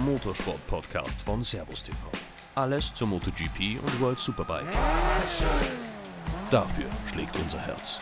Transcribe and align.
Motorsport-Podcast 0.00 1.20
von 1.22 1.42
Servus 1.42 1.82
TV. 1.82 2.06
Alles 2.54 2.92
zur 2.94 3.08
MotoGP 3.08 3.78
und 3.82 4.00
World 4.00 4.18
Superbike. 4.18 4.66
Dafür 6.50 6.86
schlägt 7.12 7.36
unser 7.36 7.58
Herz. 7.58 8.00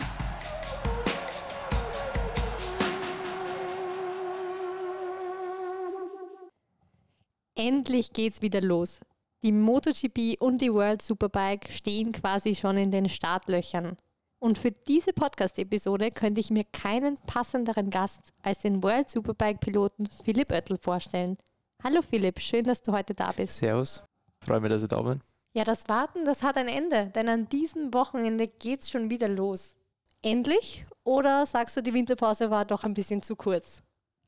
Endlich 7.56 8.12
geht's 8.12 8.42
wieder 8.42 8.60
los. 8.60 9.00
Die 9.42 9.52
MotoGP 9.52 10.40
und 10.40 10.62
die 10.62 10.72
World 10.72 11.02
Superbike 11.02 11.72
stehen 11.72 12.12
quasi 12.12 12.54
schon 12.54 12.76
in 12.78 12.92
den 12.92 13.08
Startlöchern. 13.08 13.96
Und 14.38 14.56
für 14.56 14.70
diese 14.70 15.12
Podcast-Episode 15.12 16.10
könnte 16.10 16.38
ich 16.38 16.50
mir 16.50 16.64
keinen 16.64 17.16
passenderen 17.26 17.90
Gast 17.90 18.32
als 18.42 18.58
den 18.58 18.84
World 18.84 19.10
Superbike-Piloten 19.10 20.08
Philipp 20.24 20.52
Oettel 20.52 20.78
vorstellen. 20.80 21.36
Hallo 21.84 22.02
Philipp, 22.02 22.40
schön, 22.40 22.64
dass 22.64 22.82
du 22.82 22.92
heute 22.92 23.14
da 23.14 23.30
bist. 23.32 23.56
Servus, 23.58 24.02
freue 24.40 24.60
mich, 24.60 24.70
dass 24.70 24.82
ich 24.82 24.88
da 24.88 25.00
bin. 25.00 25.20
Ja, 25.54 25.62
das 25.64 25.88
Warten, 25.88 26.24
das 26.24 26.42
hat 26.42 26.56
ein 26.56 26.66
Ende, 26.68 27.06
denn 27.14 27.28
an 27.28 27.48
diesem 27.48 27.94
Wochenende 27.94 28.48
geht's 28.48 28.90
schon 28.90 29.10
wieder 29.10 29.28
los. 29.28 29.76
Endlich? 30.22 30.84
Oder 31.04 31.46
sagst 31.46 31.76
du, 31.76 31.82
die 31.82 31.94
Winterpause 31.94 32.50
war 32.50 32.64
doch 32.64 32.82
ein 32.82 32.94
bisschen 32.94 33.22
zu 33.22 33.36
kurz? 33.36 33.82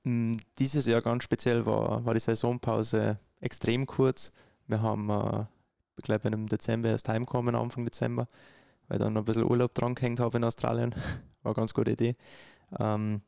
Mm, 0.04 0.36
Dieses 0.58 0.86
Jahr 0.86 1.02
ganz 1.02 1.24
speziell 1.24 1.66
war, 1.66 2.04
war 2.04 2.14
die 2.14 2.20
Saisonpause 2.20 3.18
extrem 3.40 3.84
kurz. 3.84 4.30
Wir 4.68 4.80
haben, 4.80 5.10
äh, 5.10 5.44
ich 5.96 6.04
glaube, 6.04 6.28
im 6.28 6.46
Dezember 6.46 6.88
erst 6.90 7.08
heimgekommen, 7.08 7.56
Anfang 7.56 7.84
Dezember, 7.84 8.28
weil 8.86 8.98
ich 8.98 9.02
dann 9.02 9.12
noch 9.12 9.22
ein 9.22 9.24
bisschen 9.24 9.50
Urlaub 9.50 9.74
dran 9.74 9.96
gehängt 9.96 10.20
habe 10.20 10.38
in 10.38 10.44
Australien. 10.44 10.94
War 11.42 11.50
eine 11.50 11.54
ganz 11.54 11.74
gute 11.74 11.90
Idee. 11.90 12.16
Ähm, 12.78 13.22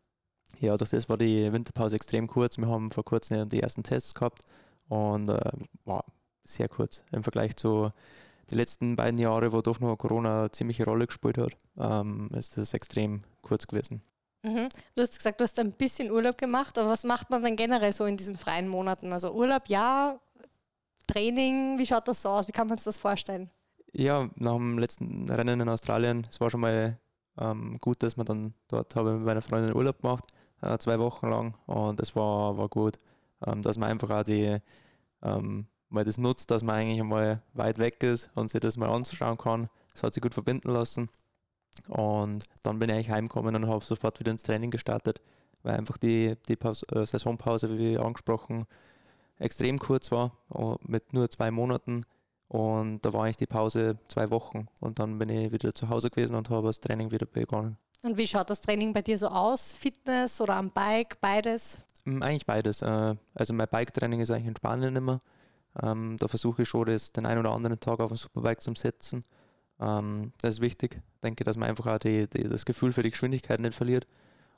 ja, 0.58 0.76
durch 0.76 0.90
das 0.90 1.08
war 1.08 1.16
die 1.16 1.52
Winterpause 1.52 1.96
extrem 1.96 2.26
kurz. 2.26 2.58
Wir 2.58 2.68
haben 2.68 2.90
vor 2.90 3.04
kurzem 3.04 3.48
die 3.48 3.60
ersten 3.60 3.82
Tests 3.82 4.14
gehabt 4.14 4.42
und 4.88 5.28
äh, 5.28 5.50
war 5.84 6.04
sehr 6.44 6.68
kurz 6.68 7.04
im 7.12 7.22
Vergleich 7.22 7.56
zu 7.56 7.90
den 8.50 8.58
letzten 8.58 8.96
beiden 8.96 9.18
Jahren, 9.18 9.52
wo 9.52 9.62
doch 9.62 9.80
noch 9.80 9.96
Corona 9.96 10.40
eine 10.40 10.52
ziemliche 10.52 10.84
Rolle 10.84 11.06
gespielt 11.06 11.38
hat, 11.38 11.52
ähm, 11.78 12.30
ist 12.34 12.56
das 12.58 12.74
extrem 12.74 13.22
kurz 13.42 13.66
gewesen. 13.66 14.02
Mhm. 14.42 14.68
Du 14.94 15.02
hast 15.02 15.16
gesagt, 15.16 15.40
du 15.40 15.44
hast 15.44 15.58
ein 15.58 15.72
bisschen 15.72 16.10
Urlaub 16.10 16.36
gemacht, 16.36 16.76
aber 16.76 16.90
was 16.90 17.04
macht 17.04 17.30
man 17.30 17.42
dann 17.42 17.56
generell 17.56 17.92
so 17.92 18.04
in 18.04 18.16
diesen 18.16 18.36
freien 18.36 18.68
Monaten? 18.68 19.12
Also 19.12 19.32
Urlaub, 19.32 19.68
ja, 19.68 20.18
Training, 21.06 21.78
wie 21.78 21.86
schaut 21.86 22.08
das 22.08 22.22
so 22.22 22.30
aus? 22.30 22.48
Wie 22.48 22.52
kann 22.52 22.66
man 22.66 22.76
sich 22.76 22.84
das 22.84 22.98
vorstellen? 22.98 23.50
Ja, 23.92 24.28
nach 24.36 24.56
dem 24.56 24.78
letzten 24.78 25.28
Rennen 25.30 25.60
in 25.60 25.68
Australien, 25.68 26.26
es 26.28 26.40
war 26.40 26.50
schon 26.50 26.60
mal 26.60 26.98
ähm, 27.38 27.78
gut, 27.80 28.02
dass 28.02 28.16
man 28.16 28.26
dann 28.26 28.54
dort 28.68 28.96
habe 28.96 29.14
mit 29.14 29.24
meiner 29.24 29.42
Freundin 29.42 29.76
Urlaub 29.76 30.00
gemacht, 30.00 30.24
äh, 30.62 30.78
zwei 30.78 30.98
Wochen 30.98 31.28
lang 31.28 31.56
und 31.66 32.00
es 32.00 32.16
war, 32.16 32.56
war 32.56 32.68
gut, 32.68 32.98
ähm, 33.46 33.62
dass 33.62 33.78
man 33.78 33.90
einfach 33.90 34.10
auch 34.10 34.22
die, 34.22 34.58
ähm, 35.22 35.66
mal 35.88 36.04
das 36.04 36.18
nutzt, 36.18 36.50
dass 36.50 36.62
man 36.62 36.76
eigentlich 36.76 37.00
einmal 37.00 37.42
weit 37.54 37.78
weg 37.78 38.02
ist 38.02 38.30
und 38.34 38.50
sich 38.50 38.60
das 38.60 38.76
mal 38.76 38.88
anschauen 38.88 39.36
kann. 39.36 39.68
Das 39.92 40.02
hat 40.02 40.14
sich 40.14 40.22
gut 40.22 40.34
verbinden 40.34 40.70
lassen 40.70 41.08
und 41.88 42.44
dann 42.62 42.78
bin 42.78 42.88
ich 42.88 42.94
eigentlich 42.94 43.10
heimgekommen 43.10 43.54
und 43.54 43.68
habe 43.68 43.84
sofort 43.84 44.20
wieder 44.20 44.32
ins 44.32 44.42
Training 44.42 44.70
gestartet, 44.70 45.20
weil 45.62 45.76
einfach 45.76 45.98
die, 45.98 46.36
die 46.48 46.56
Pause, 46.56 46.86
äh, 46.92 47.06
Saisonpause, 47.06 47.78
wie 47.78 47.98
angesprochen, 47.98 48.66
extrem 49.38 49.78
kurz 49.78 50.10
war, 50.12 50.36
äh, 50.54 50.74
mit 50.86 51.12
nur 51.12 51.28
zwei 51.30 51.50
Monaten. 51.50 52.04
Und 52.48 53.00
da 53.00 53.12
war 53.14 53.24
eigentlich 53.24 53.38
die 53.38 53.46
Pause 53.46 53.98
zwei 54.08 54.30
Wochen. 54.30 54.66
Und 54.80 54.98
dann 54.98 55.18
bin 55.18 55.30
ich 55.30 55.52
wieder 55.52 55.74
zu 55.74 55.88
Hause 55.88 56.10
gewesen 56.10 56.34
und 56.36 56.50
habe 56.50 56.66
das 56.66 56.80
Training 56.80 57.10
wieder 57.10 57.24
begonnen. 57.24 57.78
Und 58.04 58.18
wie 58.18 58.26
schaut 58.26 58.50
das 58.50 58.60
Training 58.60 58.92
bei 58.92 59.02
dir 59.02 59.16
so 59.16 59.28
aus? 59.28 59.72
Fitness 59.72 60.40
oder 60.40 60.56
am 60.56 60.70
Bike, 60.70 61.20
beides? 61.20 61.78
Mm, 62.04 62.22
Eigentlich 62.22 62.46
beides. 62.46 62.82
Äh, 62.82 63.14
Also 63.34 63.52
mein 63.52 63.68
Bike-Training 63.68 64.20
ist 64.20 64.30
eigentlich 64.30 64.48
in 64.48 64.56
Spanien 64.56 64.96
immer. 64.96 65.20
Ähm, 65.82 66.16
Da 66.18 66.26
versuche 66.28 66.62
ich 66.62 66.68
schon, 66.68 66.86
das 66.86 67.12
den 67.12 67.26
einen 67.26 67.40
oder 67.40 67.52
anderen 67.52 67.78
Tag 67.78 68.00
auf 68.00 68.10
ein 68.10 68.16
Superbike 68.16 68.60
zu 68.60 68.74
setzen. 68.74 69.24
Ähm, 69.80 70.32
Das 70.40 70.54
ist 70.54 70.60
wichtig. 70.60 70.96
Ich 71.14 71.20
denke, 71.20 71.44
dass 71.44 71.56
man 71.56 71.68
einfach 71.68 71.86
auch 71.86 71.98
die, 71.98 72.28
die, 72.28 72.44
das 72.48 72.64
Gefühl 72.64 72.92
für 72.92 73.02
die 73.02 73.10
Geschwindigkeit 73.10 73.60
nicht 73.60 73.74
verliert. 73.76 74.06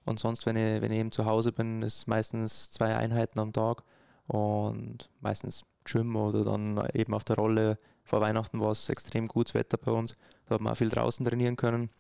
Und 0.06 0.19
sonst, 0.19 0.47
wenn 0.47 0.56
ich, 0.56 0.81
wenn 0.83 0.93
ich 0.93 0.99
eben 0.99 1.12
zu 1.12 1.25
Hause 1.27 1.53
bin, 1.53 1.83
ist 1.83 2.06
meistens 2.09 2.71
zwei 2.71 2.94
Einheiten 2.97 3.38
am 3.41 3.53
Tag 3.53 3.83
und 4.27 5.10
meistens 5.21 5.65
Gym 5.84 6.16
oder 6.16 6.44
dann 6.44 6.83
eben 6.94 7.12
auf 7.15 7.25
der 7.25 7.37
Rolle. 7.37 7.77
Vor 8.04 8.21
Weihnachten 8.21 8.60
war 8.60 8.71
es 8.71 8.88
extrem 8.88 9.27
gutes 9.28 9.54
Wetter 9.54 9.77
bei 9.78 9.93
uns. 9.93 10.16
Da 10.47 10.54
hat 10.54 10.60
man 10.62 10.72
auch 10.72 10.77
viel 10.77 10.88
draußen 10.91 11.25
trainieren 11.27 11.56
können. 11.56 11.91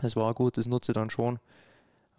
Das 0.00 0.16
war 0.16 0.32
gut, 0.34 0.56
das 0.56 0.66
nutze 0.66 0.92
ich 0.92 0.94
dann 0.94 1.10
schon. 1.10 1.38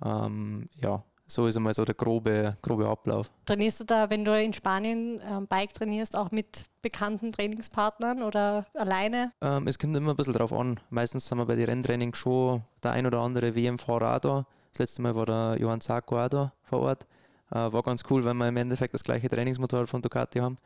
Ähm, 0.03 0.67
ja, 0.81 1.03
so 1.31 1.47
ist 1.47 1.55
einmal 1.55 1.73
so 1.73 1.85
der 1.85 1.95
grobe, 1.95 2.57
grobe 2.61 2.87
Ablauf. 2.87 3.31
Trainierst 3.45 3.79
du 3.79 3.83
da, 3.85 4.09
wenn 4.09 4.25
du 4.25 4.37
in 4.37 4.53
Spanien 4.53 5.21
ähm, 5.25 5.47
Bike 5.47 5.73
trainierst, 5.73 6.15
auch 6.15 6.31
mit 6.31 6.65
bekannten 6.81 7.31
Trainingspartnern 7.31 8.21
oder 8.21 8.65
alleine? 8.73 9.31
Ähm, 9.41 9.67
es 9.67 9.79
kommt 9.79 9.95
immer 9.95 10.11
ein 10.11 10.15
bisschen 10.17 10.33
drauf 10.33 10.51
an. 10.51 10.79
Meistens 10.89 11.27
sind 11.27 11.37
wir 11.37 11.45
bei 11.45 11.55
den 11.55 11.65
Renntraining 11.65 12.13
schon 12.13 12.63
der 12.83 12.91
ein 12.91 13.05
oder 13.05 13.19
andere 13.19 13.55
WM-Fahrer 13.55 14.19
da. 14.19 14.45
Das 14.71 14.79
letzte 14.79 15.01
Mal 15.01 15.15
war 15.15 15.25
der 15.25 15.57
Johann 15.59 15.81
Zarco 15.81 16.21
auch 16.21 16.27
da 16.27 16.53
vor 16.63 16.81
Ort. 16.81 17.07
Äh, 17.51 17.71
war 17.71 17.81
ganz 17.81 18.03
cool, 18.09 18.25
weil 18.25 18.33
wir 18.33 18.49
im 18.49 18.57
Endeffekt 18.57 18.93
das 18.93 19.03
gleiche 19.03 19.29
Trainingsmotorrad 19.29 19.89
von 19.89 20.01
Ducati 20.01 20.39
haben. 20.39 20.57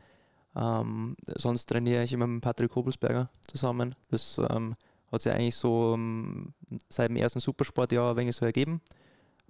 Ähm, 0.56 1.16
sonst 1.36 1.66
trainiere 1.66 2.02
ich 2.02 2.12
immer 2.12 2.26
mit 2.26 2.42
Patrick 2.42 2.74
Hobelsberger 2.74 3.28
zusammen. 3.46 3.94
Das 4.10 4.40
ähm, 4.50 4.74
hat 5.16 5.22
sich 5.22 5.32
eigentlich 5.32 5.56
so 5.56 5.94
ähm, 5.94 6.54
seit 6.88 7.10
dem 7.10 7.16
ersten 7.16 7.40
Supersportjahr 7.40 8.12
ein 8.12 8.16
wenig 8.16 8.36
so 8.36 8.44
ergeben, 8.46 8.80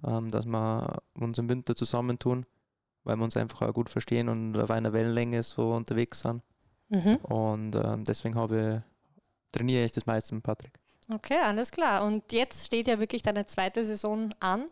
ähm, 0.05 0.31
dass 0.31 0.45
wir 0.45 0.97
uns 1.13 1.37
im 1.37 1.49
Winter 1.49 1.75
zusammentun, 1.75 2.45
weil 3.03 3.15
wir 3.15 3.23
uns 3.23 3.37
einfach 3.37 3.61
auch 3.61 3.73
gut 3.73 3.89
verstehen 3.89 4.29
und 4.29 4.57
auf 4.57 4.71
einer 4.71 4.93
Wellenlänge 4.93 5.43
so 5.43 5.73
unterwegs 5.73 6.21
sind. 6.21 6.41
Mhm. 6.89 7.17
Und 7.17 7.75
ähm, 7.75 8.03
deswegen 8.03 8.35
habe 8.35 8.83
ich, 8.83 9.57
trainiere 9.57 9.85
ich 9.85 9.91
das 9.91 10.05
meiste 10.05 10.35
mit 10.35 10.43
Patrick. 10.43 10.79
Okay, 11.13 11.37
alles 11.41 11.71
klar. 11.71 12.05
Und 12.05 12.31
jetzt 12.31 12.65
steht 12.65 12.87
ja 12.87 12.99
wirklich 12.99 13.21
deine 13.21 13.45
zweite 13.45 13.85
Saison 13.85 14.33
an. 14.39 14.65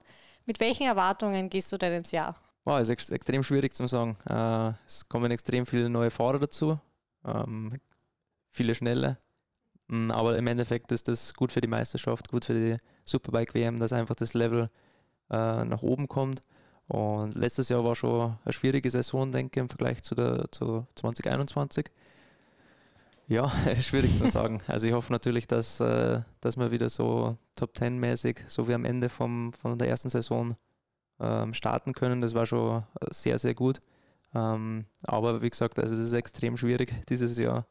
Mit 0.45 0.59
welchen 0.59 0.85
Erwartungen 0.85 1.49
gehst 1.49 1.71
du 1.71 1.77
denn 1.77 1.93
ins 1.93 2.11
Jahr? 2.11 2.35
Wow, 2.65 2.79
ist 2.79 2.89
ex 2.89 3.09
extrem 3.09 3.43
schwierig 3.43 3.73
zu 3.73 3.87
sagen. 3.87 4.17
Äh, 4.27 4.73
es 4.85 5.07
kommen 5.07 5.31
extrem 5.31 5.65
viele 5.65 5.89
neue 5.89 6.11
Fahrer 6.11 6.39
dazu, 6.39 6.75
ähm, 7.23 7.73
viele 8.49 8.73
schnelle. 8.75 9.17
Mm, 9.87 10.11
Aber 10.11 10.37
im 10.37 10.47
Endeffekt 10.47 10.91
ist 10.91 11.07
das 11.07 11.33
gut 11.33 11.51
für 11.51 11.61
die 11.61 11.67
Meisterschaft, 11.67 12.29
gut 12.29 12.45
für 12.45 12.53
die 12.53 12.77
Superbike 13.03 13.53
WM, 13.53 13.79
dass 13.79 13.93
einfach 13.93 14.15
das 14.15 14.33
Level 14.33 14.69
äh, 15.29 15.65
nach 15.65 15.81
oben 15.81 16.07
kommt. 16.07 16.41
Und 16.87 17.35
letztes 17.35 17.69
Jahr 17.69 17.83
war 17.83 17.95
schon 17.95 18.37
eine 18.43 18.53
schwierige 18.53 18.89
Saison, 18.91 19.31
denke 19.31 19.59
ich, 19.59 19.61
im 19.61 19.69
Vergleich 19.69 20.03
zu 20.03 20.15
der 20.15 20.51
zu 20.51 20.85
2021. 20.95 21.87
Ja, 23.27 23.49
schwierig 23.81 24.15
zu 24.15 24.27
sagen. 24.27 24.61
Also 24.67 24.87
ich 24.87 24.93
hoffe 24.93 25.11
natürlich, 25.11 25.47
dass, 25.47 25.79
äh, 25.79 26.21
dass 26.41 26.57
wir 26.57 26.71
wieder 26.71 26.89
so 26.89 27.37
Top 27.55 27.75
10 27.77 27.97
mäßig, 27.99 28.43
so 28.47 28.67
wie 28.67 28.73
am 28.73 28.85
Ende 28.85 29.09
vom, 29.09 29.53
von 29.53 29.77
der 29.77 29.89
ersten 29.89 30.09
Saison 30.09 30.55
ähm, 31.19 31.53
starten 31.53 31.93
können. 31.93 32.21
Das 32.21 32.33
war 32.35 32.45
schon 32.45 32.83
sehr, 33.11 33.39
sehr 33.39 33.55
gut. 33.55 33.79
Ähm, 34.35 34.85
aber 35.03 35.41
wie 35.41 35.49
gesagt, 35.49 35.79
also 35.79 35.93
es 35.93 35.99
ist 35.99 36.13
extrem 36.13 36.57
schwierig 36.57 36.93
dieses 37.09 37.37
Jahr. 37.37 37.65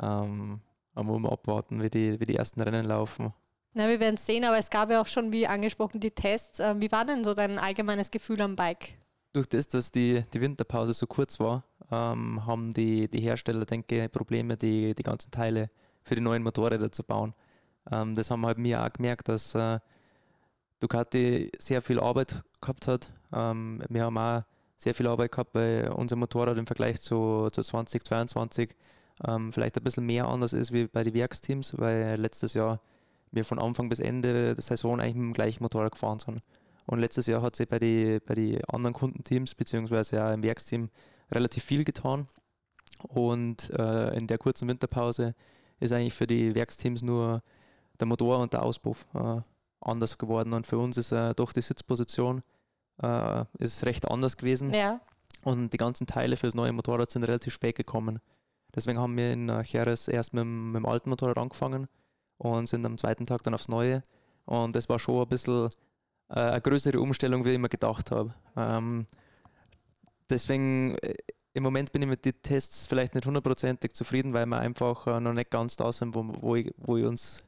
Ähm, 0.00 0.60
man 0.94 1.06
muss 1.06 1.20
mal 1.20 1.32
abwarten, 1.32 1.82
wie 1.82 1.90
die, 1.90 2.20
wie 2.20 2.26
die 2.26 2.36
ersten 2.36 2.60
Rennen 2.60 2.84
laufen. 2.84 3.32
Na, 3.72 3.88
wir 3.88 3.98
werden 3.98 4.14
es 4.14 4.24
sehen, 4.24 4.44
aber 4.44 4.58
es 4.58 4.70
gab 4.70 4.90
ja 4.90 5.00
auch 5.00 5.06
schon, 5.06 5.32
wie 5.32 5.46
angesprochen, 5.46 5.98
die 5.98 6.12
Tests. 6.12 6.60
Ähm, 6.60 6.80
wie 6.80 6.92
war 6.92 7.04
denn 7.04 7.24
so 7.24 7.34
dein 7.34 7.58
allgemeines 7.58 8.10
Gefühl 8.10 8.40
am 8.40 8.54
Bike? 8.54 8.94
Durch 9.32 9.48
das, 9.48 9.66
dass 9.66 9.90
die, 9.90 10.24
die 10.32 10.40
Winterpause 10.40 10.92
so 10.92 11.08
kurz 11.08 11.40
war, 11.40 11.64
ähm, 11.90 12.46
haben 12.46 12.72
die, 12.72 13.08
die 13.08 13.20
Hersteller, 13.20 13.64
denke 13.64 14.04
ich, 14.04 14.12
Probleme, 14.12 14.56
die, 14.56 14.94
die 14.94 15.02
ganzen 15.02 15.32
Teile 15.32 15.68
für 16.02 16.14
die 16.14 16.20
neuen 16.20 16.44
Motorräder 16.44 16.92
zu 16.92 17.02
bauen. 17.02 17.34
Ähm, 17.90 18.14
das 18.14 18.30
haben 18.30 18.42
wir 18.42 18.46
halt 18.48 18.58
mir 18.58 18.84
auch 18.84 18.92
gemerkt, 18.92 19.28
dass 19.28 19.56
äh, 19.56 19.80
Ducati 20.78 21.50
sehr 21.58 21.82
viel 21.82 21.98
Arbeit 21.98 22.44
gehabt 22.60 22.86
hat. 22.86 23.10
Ähm, 23.32 23.82
wir 23.88 24.04
haben 24.04 24.18
auch 24.18 24.42
sehr 24.76 24.94
viel 24.94 25.08
Arbeit 25.08 25.32
gehabt, 25.32 25.54
weil 25.54 25.88
unser 25.88 26.14
Motorrad 26.14 26.58
im 26.58 26.66
Vergleich 26.66 27.00
zu, 27.00 27.48
zu 27.50 27.62
2022 27.62 28.70
ähm, 29.26 29.52
vielleicht 29.52 29.76
ein 29.76 29.84
bisschen 29.84 30.06
mehr 30.06 30.26
anders 30.28 30.52
ist 30.52 30.72
wie 30.72 30.86
bei 30.86 31.04
den 31.04 31.14
Werksteams, 31.14 31.78
weil 31.78 32.16
letztes 32.20 32.54
Jahr 32.54 32.80
wir 33.30 33.44
von 33.44 33.58
Anfang 33.58 33.88
bis 33.88 34.00
Ende 34.00 34.54
der 34.54 34.62
Saison 34.62 35.00
eigentlich 35.00 35.14
mit 35.16 35.24
dem 35.24 35.32
gleichen 35.32 35.62
Motorrad 35.62 35.92
gefahren 35.92 36.18
sind. 36.18 36.40
Und 36.86 36.98
letztes 36.98 37.26
Jahr 37.26 37.42
hat 37.42 37.56
sich 37.56 37.68
bei 37.68 37.78
den 37.78 38.20
bei 38.26 38.34
die 38.34 38.60
anderen 38.68 38.94
Kundenteams, 38.94 39.54
beziehungsweise 39.54 40.24
auch 40.24 40.32
im 40.32 40.42
Werksteam, 40.42 40.90
relativ 41.32 41.64
viel 41.64 41.84
getan. 41.84 42.26
Und 43.08 43.70
äh, 43.70 44.16
in 44.16 44.26
der 44.26 44.38
kurzen 44.38 44.68
Winterpause 44.68 45.34
ist 45.80 45.92
eigentlich 45.92 46.14
für 46.14 46.26
die 46.26 46.54
Werksteams 46.54 47.02
nur 47.02 47.42
der 47.98 48.06
Motor 48.06 48.38
und 48.38 48.52
der 48.52 48.62
Auspuff 48.62 49.06
äh, 49.14 49.40
anders 49.80 50.18
geworden. 50.18 50.52
Und 50.52 50.66
für 50.66 50.78
uns 50.78 50.96
ist 50.96 51.12
äh, 51.12 51.34
doch 51.34 51.52
die 51.52 51.60
Sitzposition 51.60 52.42
äh, 53.02 53.44
ist 53.58 53.84
recht 53.84 54.08
anders 54.08 54.36
gewesen. 54.36 54.72
Ja. 54.72 55.00
Und 55.42 55.72
die 55.72 55.78
ganzen 55.78 56.06
Teile 56.06 56.36
für 56.36 56.46
das 56.46 56.54
neue 56.54 56.72
Motorrad 56.72 57.10
sind 57.10 57.24
relativ 57.24 57.52
spät 57.52 57.76
gekommen. 57.76 58.20
Deswegen 58.74 58.98
haben 58.98 59.16
wir 59.16 59.32
in 59.32 59.48
Jerez 59.64 60.08
erst 60.08 60.34
mit, 60.34 60.42
dem- 60.42 60.72
mit 60.72 60.76
dem 60.76 60.86
alten 60.86 61.10
Motorrad 61.10 61.38
angefangen 61.38 61.86
und 62.38 62.68
sind 62.68 62.84
am 62.84 62.98
zweiten 62.98 63.26
Tag 63.26 63.42
dann 63.42 63.54
aufs 63.54 63.68
neue. 63.68 64.02
Und 64.46 64.74
das 64.74 64.88
war 64.88 64.98
schon 64.98 65.22
ein 65.22 65.28
bisschen 65.28 65.68
äh, 66.28 66.40
eine 66.40 66.60
größere 66.60 67.00
Umstellung, 67.00 67.44
wie 67.44 67.52
ich 67.52 67.58
mir 67.58 67.68
gedacht 67.68 68.10
habe. 68.10 68.32
Ähm, 68.56 69.06
deswegen 70.28 70.96
äh, 70.98 71.14
im 71.52 71.62
Moment 71.62 71.92
bin 71.92 72.02
ich 72.02 72.08
mit 72.08 72.24
den 72.24 72.34
Tests 72.42 72.86
vielleicht 72.88 73.14
nicht 73.14 73.26
hundertprozentig 73.26 73.92
zufrieden, 73.94 74.32
weil 74.32 74.46
wir 74.46 74.58
einfach 74.58 75.06
äh, 75.06 75.20
noch 75.20 75.32
nicht 75.32 75.50
ganz 75.50 75.76
da 75.76 75.92
sind, 75.92 76.14
wo, 76.14 76.24
wo, 76.40 76.56
ich, 76.56 76.74
wo 76.78 76.96
ich 76.96 77.04
uns 77.04 77.44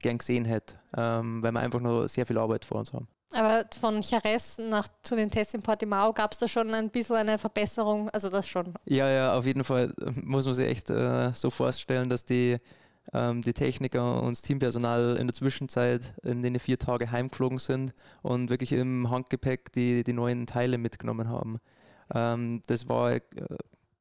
gern 0.00 0.18
gesehen 0.18 0.44
hätte, 0.44 0.74
ähm, 0.96 1.42
weil 1.42 1.52
wir 1.52 1.60
einfach 1.60 1.80
noch 1.80 2.06
sehr 2.08 2.26
viel 2.26 2.38
Arbeit 2.38 2.64
vor 2.64 2.78
uns 2.78 2.92
haben. 2.92 3.06
Aber 3.32 3.64
von 3.78 4.00
Jerez 4.00 4.58
nach 4.58 4.88
zu 5.02 5.14
den 5.14 5.30
Tests 5.30 5.54
in 5.54 5.62
Portimao 5.62 6.12
gab 6.12 6.32
es 6.32 6.38
da 6.38 6.48
schon 6.48 6.72
ein 6.72 6.90
bisschen 6.90 7.16
eine 7.16 7.38
Verbesserung, 7.38 8.08
also 8.10 8.30
das 8.30 8.48
schon. 8.48 8.72
Ja, 8.86 9.08
ja, 9.08 9.34
auf 9.34 9.44
jeden 9.44 9.64
Fall 9.64 9.92
muss 10.22 10.46
man 10.46 10.54
sich 10.54 10.66
echt 10.66 10.90
äh, 10.90 11.30
so 11.32 11.50
vorstellen, 11.50 12.08
dass 12.08 12.24
die, 12.24 12.56
ähm, 13.12 13.42
die 13.42 13.52
Techniker 13.52 14.22
und 14.22 14.30
das 14.30 14.42
Teampersonal 14.42 15.16
in 15.16 15.26
der 15.26 15.34
Zwischenzeit 15.34 16.14
in 16.22 16.42
den 16.42 16.58
vier 16.58 16.78
Tage 16.78 17.10
heimgeflogen 17.10 17.58
sind 17.58 17.92
und 18.22 18.48
wirklich 18.48 18.72
im 18.72 19.10
Handgepäck 19.10 19.72
die, 19.72 20.04
die 20.04 20.14
neuen 20.14 20.46
Teile 20.46 20.78
mitgenommen 20.78 21.28
haben. 21.28 21.58
Ähm, 22.14 22.62
das 22.66 22.88
war 22.88 23.08
eine 23.08 23.22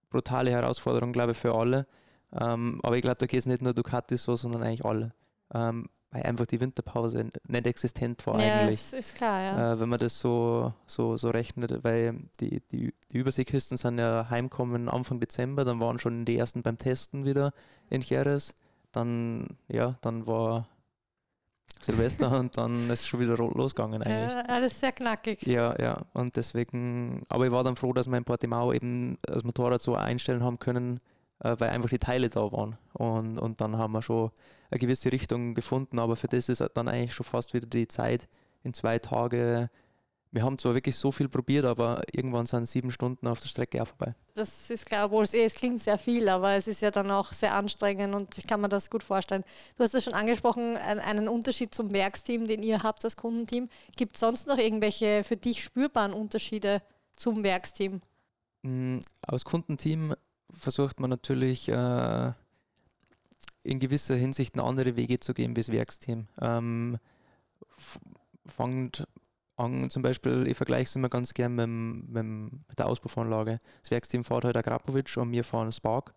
brutale 0.10 0.52
Herausforderung, 0.52 1.12
glaube 1.12 1.34
ich, 1.34 1.38
für 1.38 1.54
alle. 1.54 1.86
Ähm, 2.34 2.80
aber 2.84 2.96
ich 2.96 3.02
glaube, 3.02 3.18
da 3.20 3.26
geht 3.26 3.40
es 3.40 3.46
nicht 3.46 3.62
nur 3.62 3.74
Ducati 3.74 4.16
so, 4.16 4.36
sondern 4.36 4.64
eigentlich 4.64 4.86
alle. 4.86 5.14
Ähm, 5.54 5.88
weil 6.18 6.26
einfach 6.26 6.46
die 6.46 6.60
Winterpause 6.60 7.32
nicht 7.48 7.68
existent 7.68 8.26
war 8.26 8.42
ja, 8.42 8.60
eigentlich. 8.60 8.92
Ja, 8.92 8.98
ist 8.98 9.16
klar, 9.16 9.42
ja. 9.42 9.74
Äh, 9.74 9.80
wenn 9.80 9.90
man 9.90 10.00
das 10.00 10.20
so, 10.20 10.74
so, 10.86 11.18
so 11.18 11.30
rechnet, 11.30 11.84
weil 11.84 12.16
die, 12.40 12.62
die, 12.72 12.94
die 13.12 13.18
Überseekisten 13.18 13.78
sind 13.78 14.00
ja 14.00 14.30
heimgekommen 14.30 14.90
Anfang 14.90 15.20
Dezember, 15.20 15.66
dann 15.66 15.80
waren 15.82 16.00
schon 16.00 16.26
die 16.26 16.38
ersten 16.38 16.64
beim 16.64 16.78
Testen 16.78 17.26
wieder 17.26 17.52
in 17.90 18.02
Jerez. 18.02 18.54
Dann, 18.92 19.48
ja, 19.68 19.96
dann 20.02 20.28
war 20.28 20.68
Silvester 21.82 22.40
und 22.40 22.58
dann 22.58 22.90
ist 22.90 23.08
schon 23.08 23.20
wieder 23.20 23.38
losgegangen 23.38 24.02
eigentlich. 24.02 24.34
Ja, 24.34 24.42
alles 24.48 24.80
sehr 24.80 24.92
knackig. 24.92 25.46
Ja, 25.46 25.80
ja, 25.80 25.98
und 26.14 26.36
deswegen, 26.36 27.24
aber 27.30 27.46
ich 27.46 27.52
war 27.52 27.64
dann 27.64 27.76
froh, 27.76 27.94
dass 27.94 28.08
wir 28.08 28.18
in 28.18 28.24
Portimao 28.24 28.74
eben 28.74 29.18
das 29.22 29.44
Motorrad 29.44 29.82
so 29.82 29.96
einstellen 29.96 30.44
haben 30.44 30.58
können, 30.58 31.00
weil 31.40 31.70
einfach 31.70 31.90
die 31.90 32.00
Teile 32.00 32.30
da 32.30 32.52
waren. 32.52 32.78
Und, 32.94 33.38
und 33.38 33.62
dann 33.62 33.78
haben 33.78 33.94
wir 33.94 34.02
schon 34.02 34.32
eine 34.70 34.80
gewisse 34.80 35.12
Richtung 35.12 35.54
gefunden, 35.54 36.00
aber 36.00 36.16
für 36.16 36.28
das 36.28 36.50
ist 36.50 36.64
dann 36.74 36.88
eigentlich 36.88 37.14
schon 37.14 37.26
fast 37.26 37.54
wieder 37.54 37.68
die 37.68 37.88
Zeit 37.88 38.28
in 38.64 38.74
zwei 38.74 39.00
Tage. 39.00 39.70
Wir 40.32 40.44
haben 40.44 40.58
zwar 40.58 40.74
wirklich 40.74 40.98
so 40.98 41.12
viel 41.12 41.30
probiert, 41.30 41.64
aber 41.64 42.02
irgendwann 42.12 42.46
sind 42.46 42.68
sieben 42.68 42.92
Stunden 42.92 43.28
auf 43.28 43.40
der 43.40 43.48
Strecke 43.48 43.82
auch 43.82 43.88
vorbei. 43.88 44.12
Das 44.34 44.70
ist 44.70 44.86
klar, 44.86 45.06
obwohl 45.06 45.24
es, 45.24 45.34
eh, 45.34 45.46
es 45.46 45.54
klingt 45.54 45.82
sehr 45.82 45.98
viel, 45.98 46.28
aber 46.28 46.54
es 46.54 46.68
ist 46.68 46.82
ja 46.82 46.92
dann 46.92 47.10
auch 47.12 47.32
sehr 47.32 47.54
anstrengend 47.54 48.14
und 48.14 48.38
ich 48.38 48.46
kann 48.46 48.60
mir 48.60 48.68
das 48.68 48.90
gut 48.90 49.04
vorstellen. 49.04 49.44
Du 49.78 49.84
hast 49.84 49.96
es 49.96 50.04
schon 50.04 50.14
angesprochen, 50.14 50.76
einen 50.76 51.30
Unterschied 51.30 51.74
zum 51.74 51.94
Werksteam, 51.94 52.46
den 52.46 52.62
ihr 52.62 52.84
habt 52.84 53.06
als 53.06 53.16
Kundenteam. 53.16 53.70
Gibt 53.96 54.16
es 54.16 54.20
sonst 54.20 54.48
noch 54.48 54.58
irgendwelche 54.58 55.24
für 55.24 55.38
dich 55.38 55.64
spürbaren 55.64 56.14
Unterschiede 56.14 56.82
zum 57.16 57.44
Werksteam? 57.44 58.02
Mm, 58.64 59.00
aus 59.26 59.46
Kundenteam 59.46 60.14
versucht 60.52 61.00
man 61.00 61.10
natürlich 61.10 61.70
äh, 61.70 62.32
in 63.64 63.80
gewisser 63.80 64.16
Hinsicht 64.16 64.58
andere 64.60 64.96
Wege 64.96 65.20
zu 65.20 65.34
gehen 65.34 65.56
wie 65.56 65.62
das 65.62 65.72
Werksteam. 65.72 66.28
Ähm, 66.42 66.98
fangt 68.46 69.08
an, 69.58 69.90
zum 69.90 70.04
Beispiel, 70.04 70.48
ich 70.48 70.56
vergleiche 70.56 70.84
es 70.84 70.96
immer 70.96 71.10
ganz 71.10 71.34
gern 71.34 71.56
mit, 71.56 71.68
mit, 71.68 72.26
mit, 72.68 72.80
der 72.80 72.88
Auspuffanlage. 72.88 73.60
Das 73.82 73.92
Werksteam 73.92 74.24
fährt 74.24 74.46
halt 74.46 74.56
Akrapovic 74.56 75.18
und 75.18 75.32
wir 75.32 75.44
fahren 75.44 75.72
Spark. 75.72 76.14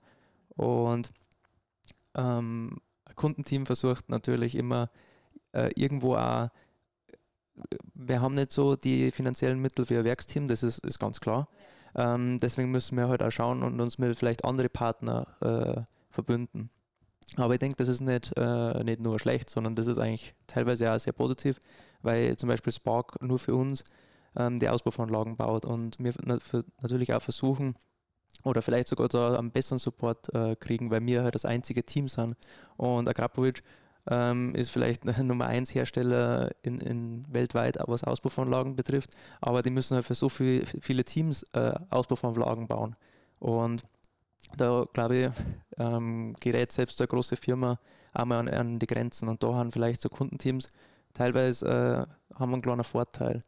Und 0.50 1.10
ähm, 2.14 2.80
ein 3.06 3.16
Kundenteam 3.16 3.66
versucht 3.66 4.08
natürlich 4.10 4.54
immer 4.54 4.90
äh, 5.52 5.70
irgendwo 5.74 6.16
auch, 6.16 6.48
wir 7.94 8.20
haben 8.20 8.34
nicht 8.34 8.52
so 8.52 8.76
die 8.76 9.10
finanziellen 9.10 9.60
Mittel 9.60 9.86
für 9.86 9.98
ein 9.98 10.04
Werksteam, 10.04 10.48
das 10.48 10.62
ist, 10.62 10.78
ist 10.78 10.98
ganz 10.98 11.20
klar. 11.20 11.48
Ähm, 11.94 12.38
deswegen 12.40 12.70
müssen 12.70 12.96
wir 12.96 13.08
halt 13.08 13.22
auch 13.22 13.30
schauen 13.30 13.62
und 13.62 13.80
uns 13.80 13.98
mit 13.98 14.16
vielleicht 14.16 14.44
andere 14.44 14.68
Partner 14.68 15.26
äh, 15.40 15.82
verbünden. 16.10 16.70
Aber 17.36 17.54
ich 17.54 17.60
denke, 17.60 17.76
das 17.76 17.88
ist 17.88 18.00
nicht, 18.00 18.32
äh, 18.36 18.82
nicht 18.84 19.00
nur 19.00 19.18
schlecht, 19.18 19.50
sondern 19.50 19.76
das 19.76 19.86
ist 19.86 19.98
eigentlich 19.98 20.34
teilweise 20.46 20.92
auch 20.92 20.98
sehr 20.98 21.12
positiv, 21.12 21.60
weil 22.02 22.36
zum 22.36 22.48
Beispiel 22.48 22.72
Spark 22.72 23.22
nur 23.22 23.38
für 23.38 23.54
uns 23.54 23.84
ähm, 24.36 24.58
die 24.58 24.68
Auspuffanlagen 24.68 25.36
baut 25.36 25.64
und 25.64 25.96
wir 25.98 26.14
natürlich 26.80 27.14
auch 27.14 27.22
versuchen, 27.22 27.74
oder 28.42 28.62
vielleicht 28.62 28.88
sogar 28.88 29.08
da 29.08 29.38
einen 29.38 29.50
besseren 29.50 29.78
Support 29.78 30.34
äh, 30.34 30.56
kriegen, 30.56 30.90
weil 30.90 31.04
wir 31.04 31.22
halt 31.22 31.34
das 31.34 31.44
einzige 31.44 31.84
Team 31.84 32.08
sind. 32.08 32.34
Und 32.76 33.08
Akrapovic 33.08 33.62
ähm, 34.08 34.54
ist 34.54 34.70
vielleicht 34.70 35.04
Nummer 35.22 35.46
1 35.46 35.74
Hersteller 35.74 36.50
in, 36.62 36.80
in 36.80 37.24
weltweit, 37.32 37.78
was 37.86 38.04
Auspuffanlagen 38.04 38.76
betrifft, 38.76 39.16
aber 39.40 39.62
die 39.62 39.70
müssen 39.70 39.94
halt 39.94 40.06
für 40.06 40.14
so 40.14 40.28
viel, 40.28 40.64
viele 40.80 41.04
Teams 41.04 41.44
äh, 41.52 41.72
Auspuffanlagen 41.90 42.66
bauen. 42.66 42.94
Und 43.38 43.82
da 44.56 44.84
glaube 44.92 45.16
ich, 45.16 45.30
ähm, 45.78 46.34
gerät 46.40 46.72
selbst 46.72 47.00
eine 47.00 47.08
große 47.08 47.36
Firma 47.36 47.78
einmal 48.12 48.38
an, 48.38 48.48
an, 48.48 48.78
die 48.78 48.86
Grenzen 48.86 49.28
und 49.28 49.42
da 49.42 49.54
haben 49.54 49.72
vielleicht 49.72 50.00
so 50.00 50.08
Kundenteams 50.08 50.68
teilweise 51.14 52.06
äh, 52.30 52.36
haben 52.38 52.52
einen 52.52 52.62
kleinen 52.62 52.84
Vorteil. 52.84 53.40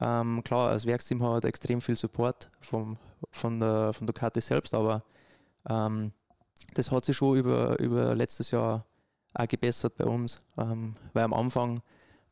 Ähm, 0.00 0.42
klar, 0.44 0.70
als 0.70 0.86
Werksteam 0.86 1.22
hat 1.22 1.44
extrem 1.44 1.80
viel 1.80 1.96
Support 1.96 2.50
vom, 2.60 2.96
von, 3.30 3.60
der, 3.60 3.92
von 3.92 4.06
Ducati 4.06 4.40
selbst, 4.40 4.74
aber 4.74 5.02
ähm, 5.68 6.12
das 6.74 6.90
hat 6.90 7.04
sich 7.04 7.16
schon 7.16 7.36
über, 7.36 7.78
über 7.78 8.14
letztes 8.14 8.50
Jahr 8.50 8.84
auch 9.34 9.48
gebessert 9.48 9.96
bei 9.96 10.04
uns, 10.04 10.40
ähm, 10.58 10.96
weil 11.12 11.24
am 11.24 11.32
Anfang 11.32 11.80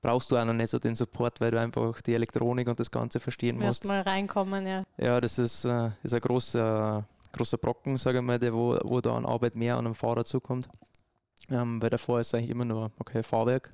brauchst 0.00 0.30
du 0.30 0.36
auch 0.36 0.44
noch 0.44 0.52
nicht 0.52 0.70
so 0.70 0.78
den 0.78 0.94
Support, 0.94 1.40
weil 1.40 1.50
du 1.50 1.60
einfach 1.60 2.00
die 2.00 2.14
Elektronik 2.14 2.68
und 2.68 2.78
das 2.78 2.90
Ganze 2.90 3.20
verstehen 3.20 3.56
musst. 3.56 3.66
Erst 3.66 3.84
mal 3.84 4.00
reinkommen, 4.02 4.66
ja. 4.66 4.84
Ja, 4.96 5.20
das 5.20 5.38
ist, 5.38 5.64
äh, 5.64 5.90
ist 6.02 6.14
ein 6.14 6.20
großer 6.20 7.04
großer 7.32 7.58
Brocken, 7.58 7.96
sage 7.96 8.18
ich 8.18 8.24
mal, 8.24 8.38
der, 8.38 8.52
wo, 8.52 8.76
wo 8.84 9.00
da 9.00 9.16
an 9.16 9.26
Arbeit 9.26 9.54
mehr 9.54 9.76
an 9.76 9.86
einem 9.86 9.94
Fahrer 9.94 10.24
zukommt. 10.24 10.68
Ähm, 11.50 11.80
weil 11.80 11.90
davor 11.90 12.20
ist 12.20 12.34
eigentlich 12.34 12.50
immer 12.50 12.64
nur, 12.64 12.90
okay, 12.98 13.22
Fahrwerk, 13.22 13.70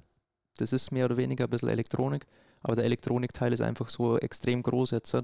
das 0.59 0.73
ist 0.73 0.93
mehr 0.93 1.07
oder 1.07 1.17
weniger 1.17 1.45
ein 1.45 1.51
bisschen 1.51 1.69
Elektronik, 1.69 2.27
aber 2.63 2.77
der 2.77 2.85
Elektronikteil 2.85 3.53
ist 3.53 3.61
einfach 3.61 3.89
so 3.89 4.19
extrem 4.19 4.63
groß 4.63 4.93
jetzt. 4.93 5.17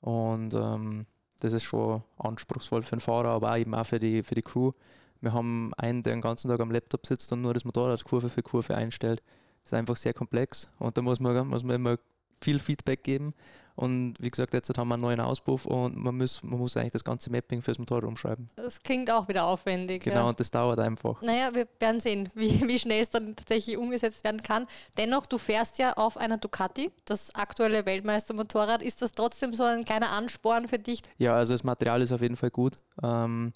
Und 0.00 0.54
ähm, 0.54 1.06
das 1.40 1.52
ist 1.52 1.64
schon 1.64 2.02
anspruchsvoll 2.18 2.82
für 2.82 2.96
den 2.96 3.00
Fahrer, 3.00 3.30
aber 3.30 3.52
auch 3.52 3.56
eben 3.56 3.74
auch 3.74 3.86
für 3.86 3.98
die, 3.98 4.22
für 4.22 4.34
die 4.34 4.42
Crew. 4.42 4.70
Wir 5.22 5.32
haben 5.32 5.72
einen, 5.74 6.02
der 6.02 6.14
den 6.14 6.20
ganzen 6.20 6.50
Tag 6.50 6.60
am 6.60 6.70
Laptop 6.70 7.06
sitzt 7.06 7.32
und 7.32 7.40
nur 7.40 7.54
das 7.54 7.64
Motorrad 7.64 8.04
Kurve 8.04 8.28
für 8.28 8.42
Kurve 8.42 8.74
einstellt. 8.74 9.22
Das 9.62 9.72
ist 9.72 9.74
einfach 9.74 9.96
sehr 9.96 10.12
komplex 10.12 10.68
und 10.78 10.98
da 10.98 11.02
muss 11.02 11.20
man, 11.20 11.46
muss 11.48 11.62
man 11.62 11.76
immer 11.76 11.96
viel 12.40 12.58
Feedback 12.58 13.02
geben 13.04 13.34
und 13.74 14.14
wie 14.18 14.30
gesagt, 14.30 14.52
jetzt 14.54 14.76
haben 14.76 14.88
wir 14.88 14.94
einen 14.94 15.02
neuen 15.02 15.20
Auspuff 15.20 15.64
und 15.64 15.96
man 15.96 16.16
muss, 16.16 16.42
man 16.42 16.58
muss 16.58 16.76
eigentlich 16.76 16.92
das 16.92 17.04
ganze 17.04 17.30
Mapping 17.30 17.62
fürs 17.62 17.78
Motorrad 17.78 18.04
umschreiben. 18.04 18.48
Das 18.56 18.82
klingt 18.82 19.10
auch 19.10 19.28
wieder 19.28 19.46
aufwendig. 19.46 20.04
Genau, 20.04 20.16
ja. 20.16 20.28
und 20.28 20.38
das 20.38 20.50
dauert 20.50 20.78
einfach. 20.78 21.22
Naja, 21.22 21.54
wir 21.54 21.66
werden 21.80 22.00
sehen, 22.00 22.28
wie, 22.34 22.66
wie 22.66 22.78
schnell 22.78 23.00
es 23.00 23.10
dann 23.10 23.34
tatsächlich 23.34 23.76
umgesetzt 23.78 24.24
werden 24.24 24.42
kann. 24.42 24.66
Dennoch, 24.98 25.26
du 25.26 25.38
fährst 25.38 25.78
ja 25.78 25.94
auf 25.94 26.16
einer 26.16 26.38
Ducati, 26.38 26.90
das 27.04 27.34
aktuelle 27.34 27.86
Weltmeistermotorrad. 27.86 28.82
Ist 28.82 29.00
das 29.00 29.12
trotzdem 29.12 29.54
so 29.54 29.62
ein 29.62 29.84
kleiner 29.84 30.10
Ansporn 30.10 30.68
für 30.68 30.78
dich? 30.78 31.00
Ja, 31.16 31.34
also 31.34 31.54
das 31.54 31.64
Material 31.64 32.02
ist 32.02 32.12
auf 32.12 32.20
jeden 32.20 32.36
Fall 32.36 32.50
gut. 32.50 32.76
Ähm, 33.02 33.52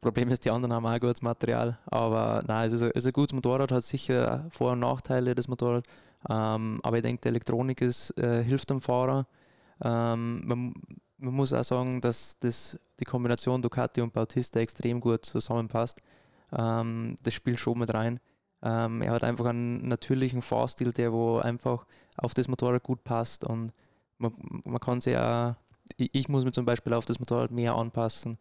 Problem 0.00 0.28
ist, 0.30 0.44
die 0.44 0.50
anderen 0.50 0.72
haben 0.72 0.86
auch 0.86 1.00
gutes 1.00 1.22
Material. 1.22 1.78
Aber 1.86 2.42
nein, 2.46 2.66
es 2.66 2.72
ist 2.72 2.82
ein, 2.82 2.90
es 2.90 3.04
ist 3.04 3.06
ein 3.06 3.12
gutes 3.12 3.34
Motorrad, 3.34 3.70
hat 3.70 3.84
sicher 3.84 4.46
Vor- 4.50 4.72
und 4.72 4.80
Nachteile, 4.80 5.34
das 5.34 5.48
Motorrad. 5.48 5.84
Ähm, 6.28 6.80
aber 6.82 6.96
ich 6.96 7.02
denke, 7.02 7.22
die 7.22 7.28
Elektronik 7.28 7.80
ist, 7.80 8.16
äh, 8.18 8.42
hilft 8.42 8.70
dem 8.70 8.80
Fahrer. 8.80 9.26
Ähm, 9.82 10.42
man, 10.46 10.74
man, 11.18 11.34
muss 11.34 11.52
auch 11.52 11.64
sagen, 11.64 12.00
dass 12.00 12.38
das, 12.40 12.78
die 12.98 13.04
Kombination 13.04 13.62
Ducati 13.62 14.00
und 14.00 14.12
Bautista 14.12 14.60
extrem 14.60 15.00
gut 15.00 15.24
zusammenpasst. 15.24 16.02
Ähm, 16.52 17.16
das 17.22 17.34
spielt 17.34 17.58
schon 17.58 17.78
mit 17.78 17.92
rein. 17.94 18.20
Ähm, 18.62 19.02
er 19.02 19.12
hat 19.12 19.24
einfach 19.24 19.46
einen 19.46 19.88
natürlichen 19.88 20.42
Fahrstil, 20.42 20.92
der 20.92 21.12
wo 21.12 21.38
einfach 21.38 21.86
auf 22.16 22.34
das 22.34 22.48
Motorrad 22.48 22.82
gut 22.82 23.04
passt 23.04 23.44
und 23.44 23.72
man, 24.18 24.34
man 24.64 24.80
kann 24.80 25.00
sich 25.00 25.16
auch, 25.16 25.54
ich, 25.96 26.10
ich 26.12 26.28
muss 26.28 26.44
mir 26.44 26.52
zum 26.52 26.66
Beispiel 26.66 26.92
auf 26.92 27.06
das 27.06 27.18
Motorrad 27.18 27.50
mehr 27.50 27.74
anpassen. 27.74 28.38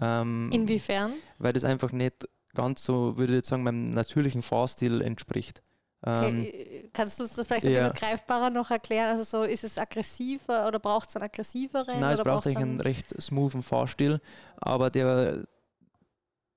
Ähm, 0.00 0.50
Inwiefern? 0.52 1.12
Weil 1.38 1.52
das 1.52 1.64
einfach 1.64 1.92
nicht 1.92 2.28
ganz 2.54 2.84
so, 2.84 3.16
würde 3.16 3.32
ich 3.32 3.38
jetzt 3.38 3.48
sagen, 3.48 3.62
meinem 3.62 3.84
natürlichen 3.86 4.42
Fahrstil 4.42 5.00
entspricht. 5.00 5.62
Okay. 6.02 6.28
Ähm, 6.28 6.44
äh, 6.44 6.90
Kannst 6.92 7.18
du 7.18 7.24
uns 7.24 7.34
das 7.34 7.46
vielleicht 7.46 7.66
ein 7.66 7.72
ja. 7.72 7.88
bisschen 7.88 8.08
greifbarer 8.08 8.50
noch 8.50 8.70
erklären? 8.70 9.08
Also 9.08 9.24
so, 9.24 9.42
ist 9.42 9.64
es 9.64 9.78
aggressiver 9.78 10.66
oder 10.66 10.78
braucht 10.78 11.08
es 11.08 11.16
einen 11.16 11.24
aggressiveren? 11.24 12.00
Nein, 12.00 12.14
es 12.14 12.22
braucht 12.22 12.46
eigentlich 12.46 12.58
einen 12.58 12.80
recht 12.80 13.20
smoothen 13.20 13.62
Fahrstil, 13.62 14.20
aber 14.58 14.90
der, 14.90 15.44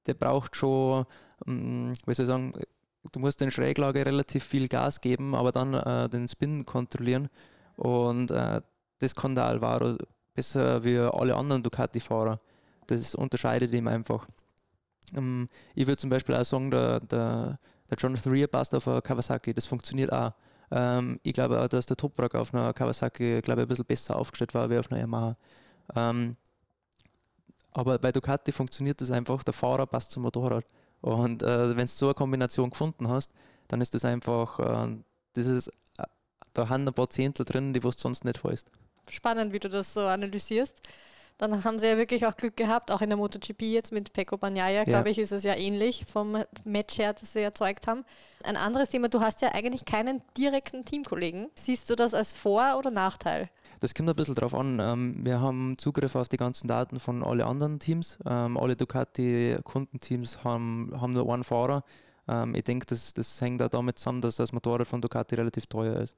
der 0.05 0.13
braucht 0.13 0.55
schon, 0.55 1.05
ähm, 1.47 1.93
wie 2.05 2.13
soll 2.13 2.25
ich 2.25 2.27
sagen, 2.27 2.53
du 3.11 3.19
musst 3.19 3.41
in 3.41 3.49
Schräglage 3.49 4.05
relativ 4.05 4.43
viel 4.43 4.67
Gas 4.67 5.01
geben, 5.01 5.33
aber 5.33 5.51
dann 5.51 5.73
äh, 5.73 6.07
den 6.07 6.27
Spin 6.27 6.65
kontrollieren 6.65 7.29
und 7.77 8.29
äh, 8.29 8.61
das 8.99 9.15
kann 9.15 9.33
der 9.33 9.45
Alvaro 9.45 9.97
besser 10.35 10.83
wie 10.83 10.97
alle 10.99 11.35
anderen 11.35 11.63
Ducati-Fahrer. 11.63 12.39
Das 12.95 13.15
unterscheidet 13.15 13.73
ihm 13.73 13.87
einfach. 13.87 14.27
Ähm, 15.15 15.49
ich 15.75 15.87
würde 15.87 15.97
zum 15.97 16.09
Beispiel 16.09 16.35
auch 16.35 16.45
sagen, 16.45 16.71
der, 16.71 16.99
der 16.99 17.59
der 17.91 17.97
Jonathan 17.97 18.31
Rear 18.31 18.47
passt 18.47 18.73
auf 18.73 18.85
Kawasaki, 18.85 19.53
das 19.53 19.65
funktioniert 19.65 20.11
auch. 20.13 20.31
Ähm, 20.71 21.19
ich 21.23 21.33
glaube 21.33 21.61
auch, 21.61 21.67
dass 21.67 21.85
der 21.85 21.97
Toprak 21.97 22.33
auf 22.35 22.53
einer 22.53 22.73
Kawasaki 22.73 23.41
glaube 23.41 23.61
ich, 23.61 23.65
ein 23.65 23.67
bisschen 23.67 23.85
besser 23.85 24.15
aufgestellt 24.15 24.53
war 24.53 24.69
wie 24.69 24.77
auf 24.77 24.89
einer 24.89 25.01
Yamaha. 25.01 25.33
Ähm, 25.95 26.37
aber 27.73 27.99
bei 27.99 28.11
Ducati 28.11 28.53
funktioniert 28.53 29.01
das 29.01 29.11
einfach, 29.11 29.43
der 29.43 29.53
Fahrer 29.53 29.85
passt 29.85 30.11
zum 30.11 30.23
Motorrad. 30.23 30.65
Und 31.01 31.43
äh, 31.43 31.75
wenn 31.75 31.85
du 31.85 31.91
so 31.91 32.07
eine 32.07 32.13
Kombination 32.13 32.69
gefunden 32.69 33.09
hast, 33.09 33.31
dann 33.67 33.81
ist 33.81 33.93
das 33.93 34.05
einfach, 34.05 34.59
äh, 34.59 34.97
das 35.33 35.47
ist, 35.47 35.67
äh, 35.97 36.03
da 36.53 36.69
haben 36.69 36.87
ein 36.87 36.93
paar 36.93 37.09
Zehntel 37.09 37.45
drin, 37.45 37.73
die 37.73 37.81
du 37.81 37.91
sonst 37.91 38.23
nicht 38.23 38.41
hast. 38.43 38.67
Spannend, 39.09 39.51
wie 39.51 39.59
du 39.59 39.67
das 39.67 39.93
so 39.93 40.01
analysierst. 40.01 40.81
Dann 41.41 41.63
haben 41.63 41.79
sie 41.79 41.87
ja 41.87 41.97
wirklich 41.97 42.27
auch 42.27 42.37
Glück 42.37 42.55
gehabt, 42.55 42.91
auch 42.91 43.01
in 43.01 43.09
der 43.09 43.17
MotoGP 43.17 43.63
jetzt 43.63 43.91
mit 43.91 44.13
Pecco 44.13 44.37
Bagnaia, 44.37 44.83
glaube 44.83 45.09
ich, 45.09 45.17
ist 45.17 45.31
es 45.31 45.43
ja 45.43 45.55
ähnlich 45.55 46.05
vom 46.05 46.37
Match 46.65 46.99
her, 46.99 47.13
das 47.13 47.33
sie 47.33 47.39
erzeugt 47.39 47.87
haben. 47.87 48.05
Ein 48.43 48.57
anderes 48.57 48.89
Thema, 48.89 49.09
du 49.09 49.21
hast 49.21 49.41
ja 49.41 49.49
eigentlich 49.51 49.85
keinen 49.85 50.21
direkten 50.37 50.85
Teamkollegen. 50.85 51.49
Siehst 51.55 51.89
du 51.89 51.95
das 51.95 52.13
als 52.13 52.35
Vor- 52.35 52.77
oder 52.77 52.91
Nachteil? 52.91 53.49
Das 53.79 53.95
kommt 53.95 54.07
ein 54.07 54.15
bisschen 54.15 54.35
drauf 54.35 54.53
an. 54.53 54.79
Ähm, 54.79 55.15
wir 55.25 55.41
haben 55.41 55.79
Zugriff 55.79 56.15
auf 56.15 56.29
die 56.29 56.37
ganzen 56.37 56.67
Daten 56.67 56.99
von 56.99 57.23
allen 57.23 57.41
anderen 57.41 57.79
Teams. 57.79 58.19
Ähm, 58.23 58.55
alle 58.55 58.75
Ducati-Kundenteams 58.75 60.43
haben, 60.43 60.91
haben 61.01 61.13
nur 61.13 61.33
einen 61.33 61.43
Fahrer. 61.43 61.83
Ähm, 62.27 62.53
ich 62.53 62.65
denke, 62.65 62.85
das, 62.85 63.15
das 63.15 63.41
hängt 63.41 63.63
auch 63.63 63.69
damit 63.69 63.97
zusammen, 63.97 64.21
dass 64.21 64.35
das 64.35 64.53
Motorrad 64.53 64.85
von 64.85 65.01
Ducati 65.01 65.33
relativ 65.33 65.65
teuer 65.65 66.01
ist. 66.01 66.13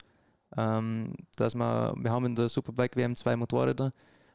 dass 0.52 1.56
wir, 1.56 1.94
wir 1.96 2.12
haben 2.12 2.26
in 2.26 2.36
der 2.36 2.50
Superbike 2.50 2.98
WM 2.98 3.16
zwei 3.16 3.38
Motorräder 3.38 3.94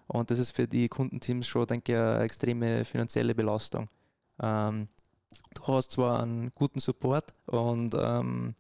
und 0.08 0.30
das 0.30 0.38
ist 0.38 0.56
für 0.56 0.66
die 0.66 0.88
Kundenteams 0.88 1.46
schon, 1.46 1.66
denke 1.66 1.92
ich, 1.92 1.98
eine 1.98 2.20
extreme 2.20 2.84
finanzielle 2.84 3.34
Belastung. 3.34 3.88
Ähm, 4.40 4.86
du 5.54 5.66
hast 5.68 5.92
zwar 5.92 6.22
einen 6.22 6.50
guten 6.54 6.80
Support 6.80 7.32
und 7.46 7.94
ähm, 7.94 8.54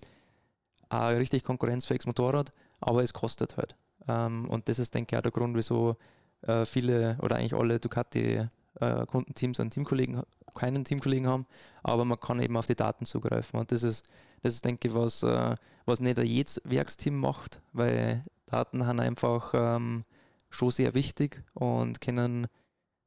ein 0.90 1.16
richtig 1.16 1.44
konkurrenzfähiges 1.44 2.06
Motorrad, 2.06 2.50
aber 2.80 3.02
es 3.02 3.12
kostet 3.12 3.56
halt. 3.56 3.76
Ähm, 4.06 4.48
und 4.48 4.68
das 4.68 4.78
ist, 4.78 4.94
denke 4.94 5.14
ich, 5.14 5.18
auch 5.18 5.22
der 5.22 5.32
Grund, 5.32 5.56
wieso 5.56 5.96
äh, 6.42 6.66
viele 6.66 7.16
oder 7.22 7.36
eigentlich 7.36 7.54
alle 7.54 7.80
Ducati-Kundenteams 7.80 9.58
äh, 9.58 9.68
Teamkollegen, 9.68 10.22
keinen 10.54 10.84
Teamkollegen 10.84 11.26
haben, 11.26 11.46
aber 11.82 12.04
man 12.04 12.20
kann 12.20 12.40
eben 12.40 12.56
auf 12.58 12.66
die 12.66 12.74
Daten 12.74 13.06
zugreifen. 13.06 13.58
Und 13.58 13.72
das 13.72 13.82
ist, 13.82 14.08
das 14.42 14.54
ist 14.54 14.64
denke 14.66 14.88
ich, 14.88 14.94
was, 14.94 15.22
äh, 15.22 15.54
was 15.86 16.00
nicht 16.00 16.18
jedes 16.18 16.60
Werksteam 16.64 17.18
macht, 17.18 17.62
weil 17.72 18.22
Daten 18.46 18.86
haben 18.86 19.00
einfach 19.00 19.52
ähm, 19.54 20.04
schon 20.50 20.70
sehr 20.70 20.94
wichtig 20.94 21.42
und 21.54 22.00
können 22.00 22.46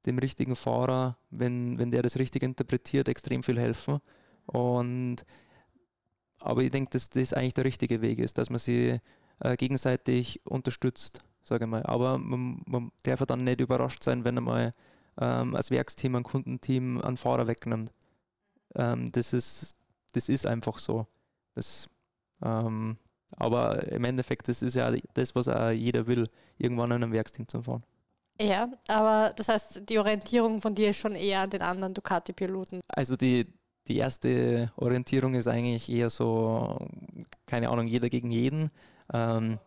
dem 0.05 0.17
richtigen 0.17 0.55
Fahrer, 0.55 1.17
wenn, 1.29 1.77
wenn 1.77 1.91
der 1.91 2.01
das 2.01 2.17
richtig 2.17 2.43
interpretiert, 2.43 3.07
extrem 3.07 3.43
viel 3.43 3.59
helfen. 3.59 3.99
Und 4.45 5.23
aber 6.39 6.63
ich 6.63 6.71
denke, 6.71 6.89
dass 6.89 7.09
das 7.09 7.33
eigentlich 7.33 7.53
der 7.53 7.65
richtige 7.65 8.01
Weg 8.01 8.19
ist, 8.19 8.37
dass 8.37 8.49
man 8.49 8.59
sie 8.59 8.99
äh, 9.39 9.57
gegenseitig 9.57 10.41
unterstützt, 10.45 11.21
sage 11.43 11.65
ich 11.65 11.69
mal. 11.69 11.83
Aber 11.83 12.17
man, 12.17 12.61
man 12.65 12.91
darf 13.03 13.23
dann 13.25 13.43
nicht 13.43 13.61
überrascht 13.61 14.03
sein, 14.03 14.23
wenn 14.23 14.37
er 14.37 14.41
mal 14.41 14.71
ähm, 15.19 15.55
als 15.55 15.69
Werksteam, 15.69 16.15
ein 16.15 16.23
Kundenteam 16.23 16.99
einen 17.01 17.17
Fahrer 17.17 17.47
wegnimmt. 17.47 17.91
Ähm, 18.75 19.11
das, 19.11 19.33
ist, 19.33 19.75
das 20.13 20.29
ist 20.29 20.47
einfach 20.47 20.79
so. 20.79 21.05
Das, 21.53 21.87
ähm, 22.41 22.97
aber 23.37 23.87
im 23.87 24.03
Endeffekt, 24.03 24.47
das 24.47 24.61
ist 24.61 24.75
ja 24.75 24.91
das, 25.13 25.35
was 25.35 25.47
auch 25.47 25.69
jeder 25.69 26.07
will, 26.07 26.27
irgendwann 26.57 26.91
in 26.91 27.03
einem 27.03 27.13
Werksteam 27.13 27.47
zu 27.47 27.61
fahren. 27.61 27.83
Ja, 28.39 28.69
aber 28.87 29.33
das 29.35 29.49
heißt, 29.49 29.89
die 29.89 29.99
Orientierung 29.99 30.61
von 30.61 30.73
dir 30.73 30.89
ist 30.89 30.97
schon 30.97 31.15
eher 31.15 31.41
an 31.41 31.49
den 31.49 31.61
anderen 31.61 31.93
Ducati-Piloten. 31.93 32.81
Also 32.87 33.15
die, 33.15 33.47
die 33.87 33.97
erste 33.97 34.71
Orientierung 34.77 35.35
ist 35.35 35.47
eigentlich 35.47 35.89
eher 35.89 36.09
so, 36.09 36.87
keine 37.45 37.69
Ahnung, 37.69 37.87
jeder 37.87 38.09
gegen 38.09 38.31
jeden. 38.31 38.71
Ähm, 39.13 39.59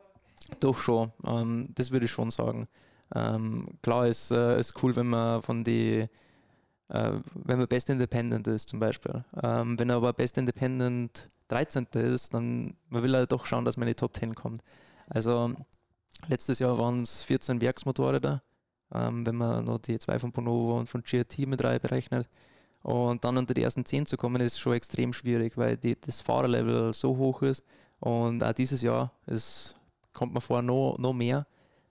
doch 0.61 0.79
schon, 0.79 1.13
ähm, 1.27 1.69
das 1.75 1.91
würde 1.91 2.07
ich 2.07 2.11
schon 2.11 2.31
sagen. 2.31 2.69
Ähm, 3.15 3.69
klar 3.83 4.07
ist 4.07 4.31
äh, 4.31 4.59
ist 4.59 4.83
cool, 4.83 4.97
wenn 4.97 5.07
man 5.07 5.43
von 5.43 5.63
die 5.63 6.09
äh, 6.89 7.13
wenn 7.35 7.59
man 7.59 7.69
Best 7.69 7.91
Independent 7.91 8.47
ist 8.49 8.69
zum 8.69 8.81
Beispiel. 8.81 9.25
Ähm, 9.43 9.79
wenn 9.79 9.91
er 9.91 9.97
aber 9.97 10.13
Best 10.13 10.39
Independent 10.39 11.31
13. 11.49 11.87
ist, 11.95 12.35
dann 12.35 12.77
man 12.89 13.03
will 13.03 13.15
er 13.15 13.27
doch 13.27 13.47
schauen, 13.47 13.65
dass 13.65 13.77
man 13.77 13.89
in 13.89 13.93
die 13.93 14.01
Top 14.01 14.17
10 14.17 14.35
kommt. 14.35 14.63
Also 15.09 15.53
letztes 16.29 16.59
Jahr 16.59 16.79
waren 16.79 17.03
es 17.03 17.23
14 17.25 17.61
Werksmotorräder, 17.61 18.43
ähm, 18.93 19.27
wenn 19.27 19.37
man 19.37 19.65
noch 19.65 19.79
die 19.79 19.99
zwei 19.99 20.19
von 20.19 20.33
Bonovo 20.33 20.79
und 20.79 20.87
von 20.87 21.03
GRT 21.03 21.41
mit 21.41 21.63
rein 21.65 21.81
berechnet. 21.81 22.29
Und 22.83 23.25
dann 23.25 23.39
unter 23.39 23.55
die 23.55 23.63
ersten 23.63 23.85
10 23.85 24.07
zu 24.07 24.17
kommen, 24.17 24.43
ist 24.43 24.59
schon 24.59 24.75
extrem 24.75 25.13
schwierig, 25.13 25.57
weil 25.57 25.77
die, 25.77 25.99
das 25.99 26.21
Fahrerlevel 26.21 26.93
so 26.93 27.17
hoch 27.17 27.43
ist. 27.43 27.63
Und 27.99 28.45
auch 28.45 28.53
dieses 28.53 28.83
Jahr 28.83 29.11
ist, 29.27 29.75
kommt 30.13 30.35
man 30.35 30.43
vor 30.43 30.61
noch, 30.61 30.97
noch 30.99 31.15
mehr. 31.15 31.47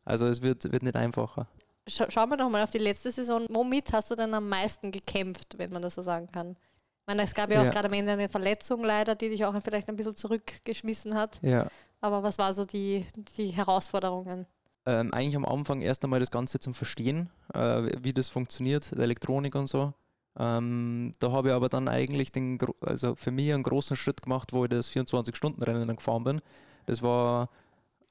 Also 0.05 0.27
es 0.27 0.41
wird, 0.41 0.71
wird 0.71 0.83
nicht 0.83 0.95
einfacher. 0.95 1.47
Scha 1.87 2.09
schauen 2.09 2.29
wir 2.29 2.37
nochmal 2.37 2.63
auf 2.63 2.71
die 2.71 2.77
letzte 2.77 3.11
Saison. 3.11 3.45
Womit 3.49 3.91
hast 3.91 4.11
du 4.11 4.15
denn 4.15 4.33
am 4.33 4.47
meisten 4.47 4.91
gekämpft, 4.91 5.57
wenn 5.57 5.71
man 5.71 5.81
das 5.81 5.95
so 5.95 6.01
sagen 6.01 6.27
kann? 6.31 6.55
Ich 7.03 7.07
meine, 7.07 7.23
es 7.23 7.33
gab 7.33 7.49
ja, 7.49 7.61
ja. 7.61 7.67
auch 7.67 7.73
gerade 7.73 7.89
am 7.89 7.93
Ende 7.93 8.13
eine 8.13 8.29
Verletzung 8.29 8.81
leider, 8.81 9.13
die 9.13 9.27
dich 9.27 9.43
auch 9.43 9.53
vielleicht 9.61 9.89
ein 9.89 9.97
bisschen 9.97 10.15
zurückgeschmissen 10.15 11.15
hat. 11.15 11.37
Ja. 11.41 11.67
Aber 11.99 12.23
was 12.23 12.37
war 12.37 12.53
so 12.53 12.63
die, 12.63 13.05
die 13.37 13.47
Herausforderungen? 13.47 14.45
Ähm, 14.85 15.13
eigentlich 15.13 15.35
am 15.35 15.43
Anfang 15.45 15.81
erst 15.81 16.05
einmal 16.05 16.21
das 16.21 16.31
Ganze 16.31 16.59
zum 16.59 16.73
Verstehen, 16.73 17.29
äh, 17.53 17.89
wie 18.01 18.13
das 18.13 18.29
funktioniert, 18.29 18.93
Elektronik 18.93 19.55
und 19.55 19.67
so. 19.67 19.93
Ähm, 20.39 21.11
da 21.19 21.33
habe 21.33 21.49
ich 21.49 21.53
aber 21.53 21.67
dann 21.67 21.89
eigentlich 21.89 22.31
den, 22.31 22.57
also 22.79 23.15
für 23.15 23.31
mich 23.31 23.53
einen 23.53 23.63
großen 23.63 23.97
Schritt 23.97 24.21
gemacht, 24.21 24.53
wo 24.53 24.63
ich 24.63 24.69
das 24.69 24.89
24-Stunden-Rennen 24.89 25.87
dann 25.87 25.97
gefahren 25.97 26.23
bin. 26.23 26.41
Das 26.85 27.01
war, 27.01 27.49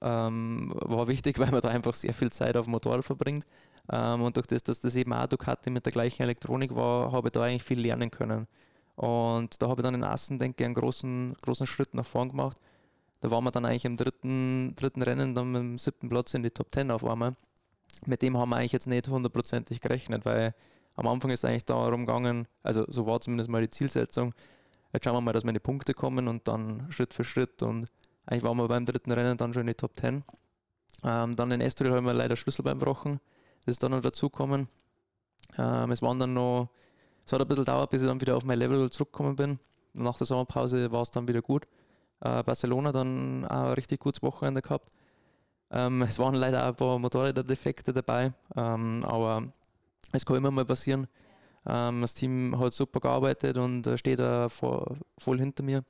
ähm, 0.03 0.71
war 0.77 1.09
wichtig, 1.09 1.39
weil 1.39 1.51
man 1.51 1.63
da 1.63 1.69
einfach 1.69 1.95
sehr 1.95 2.13
viel 2.13 2.31
Zeit 2.31 2.59
auf 2.59 2.67
dem 2.67 2.73
Motorrad 2.73 3.07
verbringt. 3.07 3.47
Ähm, 3.91 4.23
und 4.23 4.37
durch 4.37 4.47
das, 4.47 4.63
dass 4.63 4.81
das 4.81 4.97
eben 4.97 5.15
auch 5.15 5.27
Ducati 5.27 5.71
mit 5.71 5.87
der 5.87 5.93
gleichen 5.93 6.23
Elektronik 6.23 6.75
war, 6.75 7.11
habe 7.11 7.29
ich 7.29 7.33
da 7.33 7.43
eigentlich 7.43 7.65
viel 7.65 7.81
lernen 7.81 8.11
können. 8.11 8.47
Und 9.03 9.61
da 9.61 9.69
habe 9.69 9.81
ich 9.81 9.83
dann 9.83 9.95
in 9.95 10.05
Assen, 10.05 10.39
denke 10.39 10.63
ich, 10.63 10.65
einen 10.65 10.77
großen, 10.77 11.35
großen 11.43 11.67
Schritt 11.67 11.93
nach 11.93 12.07
vorn 12.07 12.29
gemacht. 12.29 12.57
Da 13.21 13.33
waren 13.33 13.43
wir 13.43 13.51
dann 13.51 13.65
eigentlich 13.65 13.85
im 13.85 13.97
dritten, 13.97 14.77
dritten 14.77 15.03
Rennen, 15.03 15.35
dann 15.35 15.51
mit 15.51 15.61
dem 15.61 15.77
siebten 15.77 16.09
Platz 16.09 16.35
in 16.35 16.45
die 16.45 16.53
Top 16.53 16.73
10 16.73 16.93
auf 16.93 17.05
einmal. 17.05 17.33
Mit 18.07 18.23
dem 18.23 18.37
haben 18.37 18.51
wir 18.51 18.59
eigentlich 18.59 18.71
jetzt 18.71 18.87
nicht 18.87 19.09
hundertprozentig 19.09 19.81
gerechnet, 19.81 20.25
weil 20.25 20.55
am 20.95 21.09
Anfang 21.09 21.33
ist 21.33 21.45
eigentlich 21.45 21.65
darum 21.65 22.07
gegangen, 22.07 22.47
also 22.63 22.85
so 22.87 23.05
war 23.05 23.21
zumindest 23.21 23.51
mal 23.51 23.61
die 23.61 23.71
Zielsetzung, 23.71 24.35
jetzt 24.93 25.05
schauen 25.05 25.17
wir 25.17 25.21
mal, 25.21 25.33
dass 25.33 25.43
die 25.43 25.59
Punkte 25.59 25.95
kommen 25.95 26.29
und 26.29 26.47
dann 26.47 26.87
Schritt 26.93 27.13
für 27.13 27.25
Schritt 27.25 27.61
und 27.65 27.89
eigentlich 28.27 28.45
waren 28.45 28.57
wir 28.57 28.69
beim 28.69 28.87
dritten 28.87 29.11
Rennen 29.11 29.37
dann 29.37 29.53
schon 29.53 29.63
in 29.63 29.69
die 29.69 29.75
Top 29.75 29.99
10. 29.99 30.23
Ähm, 31.03 31.35
dann 31.35 31.51
in 31.51 31.61
Estoril 31.61 31.93
haben 31.93 32.07
wir 32.07 32.15
leider 32.15 32.37
Schlüsselbein 32.37 32.79
gebrochen, 32.79 33.19
das 33.65 33.75
ist 33.75 33.83
dann 33.83 33.91
noch 33.91 34.01
dazugekommen. 34.01 34.69
Ähm, 35.59 35.91
es 35.91 36.03
waren 36.03 36.21
dann 36.21 36.35
noch 36.35 36.69
es 37.25 37.33
hat 37.33 37.41
ein 37.41 37.49
bisschen 37.49 37.65
gedauert, 37.65 37.91
bis 37.91 38.03
ich 38.03 38.09
dann 38.09 38.21
wieder 38.21 38.37
auf 38.37 38.45
mein 38.45 38.59
Level 38.59 38.91
zurückgekommen 38.91 39.37
bin. 39.37 39.59
Nach 39.95 40.17
der 40.17 40.27
Sommerpause 40.27 40.91
war 40.91 41.03
es 41.03 41.11
dann 41.11 41.29
wieder 41.29 41.43
gut. 41.43 41.67
Äh, 42.21 42.43
Barcelona 42.43 42.93
dann 42.93 43.45
auch 43.45 43.69
ein 43.69 43.73
richtig 43.75 44.01
gutes 44.01 44.23
Wochenende 44.23 44.63
gehabt. 44.63 44.91
Ähm, 45.71 46.03
es 46.03 46.19
waren 46.19 46.35
leider 46.35 46.65
auch 46.65 46.69
ein 46.69 46.77
paar 46.77 46.99
Motorräder-Defekte 46.99 47.93
dabei, 47.93 48.33
ähm, 48.57 49.05
aber 49.05 49.45
es 50.13 50.27
kann 50.27 50.37
immer 50.37 50.51
mal 50.51 50.65
passieren. 50.65 51.07
Ähm, 51.67 52.03
das 52.03 52.15
Team 52.15 52.59
hat 52.59 52.75
super 52.75 53.01
gearbeitet 53.01 53.59
und 53.59 53.87
äh, 53.87 53.97
steht 53.97 54.21
da 54.21 54.49
vor, 54.49 54.97
voll 55.19 55.39
hinter 55.39 55.63
mir. 55.63 55.83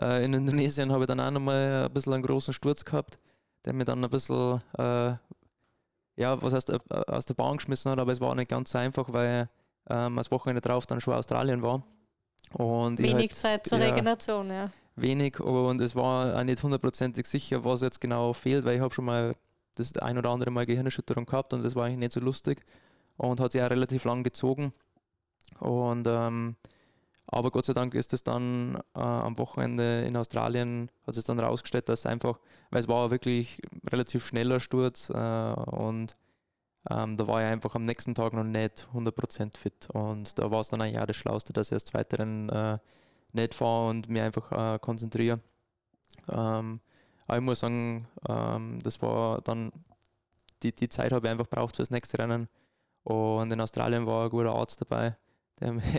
Äh, 0.00 0.24
in 0.24 0.34
Indonesien 0.34 0.92
habe 0.92 1.04
ich 1.04 1.08
dann 1.08 1.20
auch 1.20 1.30
nochmal 1.30 1.86
ein 1.86 1.92
bisschen 1.92 2.14
einen 2.14 2.22
großen 2.22 2.54
Sturz 2.54 2.84
gehabt, 2.84 3.18
der 3.64 3.72
mir 3.72 3.84
dann 3.84 4.04
ein 4.04 4.10
bisschen, 4.10 4.62
äh, 4.78 5.14
ja, 6.16 6.40
was 6.42 6.52
heißt, 6.52 6.70
äh, 6.70 6.78
aus 7.08 7.26
der 7.26 7.34
Bahn 7.34 7.56
geschmissen 7.56 7.90
hat, 7.90 7.98
aber 7.98 8.12
es 8.12 8.20
war 8.20 8.34
nicht 8.34 8.50
ganz 8.50 8.74
einfach, 8.76 9.12
weil 9.12 9.48
ähm, 9.88 10.16
das 10.16 10.30
Wochenende 10.30 10.60
drauf 10.60 10.86
dann 10.86 11.00
schon 11.00 11.14
Australien 11.14 11.62
war. 11.62 11.82
Und 12.52 12.98
wenig 12.98 13.14
halt, 13.14 13.34
Zeit 13.34 13.66
zur 13.66 13.78
ja, 13.78 13.90
Regeneration, 13.90 14.48
ja. 14.48 14.70
Wenig 14.96 15.40
und 15.40 15.80
es 15.80 15.96
war 15.96 16.38
auch 16.38 16.44
nicht 16.44 16.62
hundertprozentig 16.62 17.26
sicher, 17.26 17.64
was 17.64 17.80
jetzt 17.80 18.00
genau 18.00 18.32
fehlt, 18.32 18.64
weil 18.64 18.76
ich 18.76 18.80
habe 18.80 18.94
schon 18.94 19.06
mal 19.06 19.34
das 19.74 19.96
ein 19.98 20.16
oder 20.16 20.30
andere 20.30 20.52
Mal 20.52 20.66
Gehirnerschütterung 20.66 21.26
gehabt 21.26 21.52
und 21.52 21.64
das 21.64 21.74
war 21.74 21.86
eigentlich 21.86 21.98
nicht 21.98 22.12
so 22.12 22.20
lustig 22.20 22.60
und 23.16 23.40
hat 23.40 23.52
sich 23.52 23.60
auch 23.60 23.70
relativ 23.70 24.04
lang 24.04 24.22
gezogen. 24.22 24.72
Und 25.58 26.06
ähm, 26.06 26.56
aber 27.26 27.50
Gott 27.50 27.64
sei 27.64 27.72
Dank 27.72 27.94
ist 27.94 28.12
es 28.12 28.22
dann 28.22 28.76
äh, 28.94 29.00
am 29.00 29.38
Wochenende 29.38 30.02
in 30.02 30.16
Australien, 30.16 30.90
hat 31.06 31.16
es 31.16 31.24
dann 31.24 31.40
rausgestellt, 31.40 31.88
dass 31.88 32.06
einfach, 32.06 32.38
weil 32.70 32.80
es 32.80 32.88
war 32.88 33.10
wirklich 33.10 33.60
relativ 33.90 34.26
schneller 34.26 34.60
Sturz 34.60 35.10
äh, 35.10 35.14
und 35.14 36.16
ähm, 36.90 37.16
da 37.16 37.26
war 37.26 37.40
ich 37.40 37.46
einfach 37.46 37.74
am 37.74 37.86
nächsten 37.86 38.14
Tag 38.14 38.32
noch 38.34 38.44
nicht 38.44 38.88
100% 38.92 39.56
fit. 39.56 39.88
Und 39.92 40.38
da 40.38 40.50
war 40.50 40.60
es 40.60 40.68
dann 40.68 40.82
eigentlich 40.82 41.00
auch 41.00 41.06
das 41.06 41.16
Schlauste, 41.16 41.52
dass 41.52 41.68
ich 41.68 41.74
als 41.74 41.94
weiteren 41.94 42.48
äh, 42.50 42.78
nicht 43.32 43.54
fahre 43.54 43.88
und 43.88 44.08
mir 44.08 44.24
einfach 44.24 44.74
äh, 44.74 44.78
konzentriere. 44.78 45.40
Ähm, 46.30 46.80
aber 47.26 47.38
ich 47.38 47.44
muss 47.44 47.60
sagen, 47.60 48.06
ähm, 48.28 48.78
das 48.82 49.00
war 49.00 49.40
dann, 49.40 49.72
die, 50.62 50.74
die 50.74 50.88
Zeit 50.88 51.12
habe 51.12 51.26
ich 51.26 51.30
einfach 51.30 51.48
braucht 51.48 51.76
für 51.76 51.82
das 51.82 51.90
nächste 51.90 52.18
Rennen. 52.18 52.48
Und 53.02 53.50
in 53.50 53.60
Australien 53.60 54.06
war 54.06 54.24
ein 54.24 54.30
guter 54.30 54.54
Arzt 54.54 54.80
dabei, 54.80 55.14
der, 55.60 55.72
mich, 55.72 55.84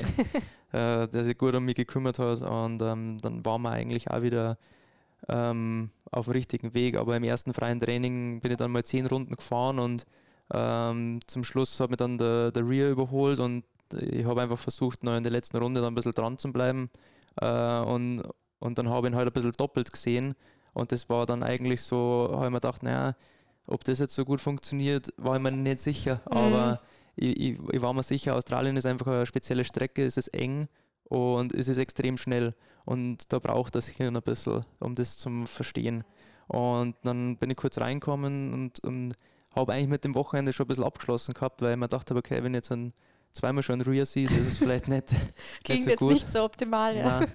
äh, 0.72 1.08
der 1.08 1.24
sich 1.24 1.38
gut 1.38 1.56
um 1.56 1.66
mich 1.66 1.76
gekümmert 1.76 2.20
hat. 2.20 2.42
Und 2.42 2.82
ähm, 2.84 3.20
dann 3.22 3.44
waren 3.44 3.64
wir 3.64 3.72
eigentlich 3.72 4.12
auch 4.12 4.22
wieder 4.22 4.60
ähm, 5.30 5.90
auf 6.12 6.26
dem 6.26 6.34
richtigen 6.34 6.76
Weg, 6.76 6.96
aber 6.96 7.18
im 7.18 7.24
ersten 7.24 7.56
freien 7.56 7.80
Training 7.80 8.40
bin 8.40 8.52
ich 8.52 8.58
dann 8.58 8.72
mal 8.72 8.86
zehn 8.86 9.08
Runden 9.08 9.36
gefahren 9.36 9.80
und 9.80 10.06
Ähm, 10.54 11.20
zum 11.28 11.44
Schluss 11.44 11.80
hat 11.80 11.90
mir 11.90 11.98
dann 11.98 12.18
der, 12.18 12.52
der 12.52 12.68
Rear 12.68 12.90
überholt 12.90 13.40
und 13.40 13.64
ich 13.94 14.26
habe 14.26 14.42
einfach 14.42 14.58
versucht, 14.58 15.04
noch 15.04 15.16
in 15.16 15.24
der 15.24 15.32
letzten 15.32 15.58
Runde 15.58 15.82
dann 15.82 15.94
ein 15.94 15.96
bisschen 15.96 16.14
dran 16.14 16.38
zu 16.38 16.52
bleiben. 16.52 16.90
Äh, 17.42 17.80
und, 17.80 18.24
und 18.60 18.78
dann 18.78 18.90
habe 18.90 19.08
ich 19.08 19.14
ihn 19.14 19.16
halt 19.16 19.28
ein 19.28 19.34
bisschen 19.34 19.54
doppelt 19.54 19.92
gesehen. 19.92 20.36
Und 20.74 20.92
das 20.92 21.10
war 21.10 21.26
dann 21.26 21.44
eigentlich 21.44 21.82
so, 21.82 22.30
habe 22.34 22.46
ich 22.46 22.52
mir 22.52 22.60
gedacht, 22.60 22.84
naja, 22.84 23.16
ob 23.68 23.84
das 23.84 24.00
jetzt 24.00 24.16
so 24.16 24.26
gut 24.26 24.42
funktioniert, 24.42 25.14
war 25.18 25.36
ich 25.36 25.42
mir 25.42 25.52
nicht 25.52 25.80
sicher. 25.80 26.22
Mhm. 26.30 26.38
Aber 26.38 26.82
ich, 27.16 27.38
ich, 27.38 27.60
ich, 27.72 27.82
war 27.82 27.94
mir 27.94 28.04
sicher, 28.04 28.36
Australien 28.36 28.78
ist 28.78 28.86
einfach 28.86 29.08
eine 29.08 29.26
spezielle 29.26 29.64
Strecke, 29.64 30.06
es 30.06 30.18
ist 30.18 30.28
eng 30.30 30.68
und 31.06 31.54
es 31.54 31.68
ist 31.68 31.78
extrem 31.78 32.18
schnell. 32.18 32.54
Und 32.84 33.32
da 33.32 33.40
braucht 33.40 33.76
das 33.76 33.88
Hirn 33.88 34.16
ein 34.16 34.22
bisschen, 34.22 34.62
um 34.80 34.96
das 34.96 35.18
zu 35.18 35.46
verstehen. 35.46 36.04
Und 36.48 36.96
dann 37.04 37.38
bin 37.38 37.50
ich 37.50 37.58
kurz 37.58 37.80
reinkommen 37.80 38.54
und, 38.54 38.80
und 38.82 39.16
habe 39.56 39.74
eigentlich 39.74 39.90
mit 39.90 40.04
dem 40.04 40.16
Wochenende 40.16 40.54
schon 40.54 40.66
ein 40.66 40.68
bisschen 40.68 40.84
abgeschlossen 40.84 41.34
gehabt, 41.34 41.62
weil 41.62 41.74
ich 41.74 41.78
mir 41.78 41.88
dachte, 41.88 42.16
okay, 42.16 42.44
wenn 42.44 42.54
ich 42.54 42.60
jetzt 42.60 42.72
ein, 42.72 42.94
zweimal 43.32 43.64
schon 43.64 43.80
ein 43.80 43.88
Rear 43.88 44.06
sehe, 44.06 44.28
das 44.28 44.38
ist 44.38 44.58
vielleicht 44.60 44.88
nicht, 44.88 45.08
Klingt 45.64 45.68
nicht 45.68 45.84
so 45.86 45.90
jetzt 45.90 46.00
gut. 46.00 46.14
nicht 46.14 46.32
so 46.32 46.44
optimal, 46.44 46.96
ja. 46.96 47.20
Nein. 47.22 47.32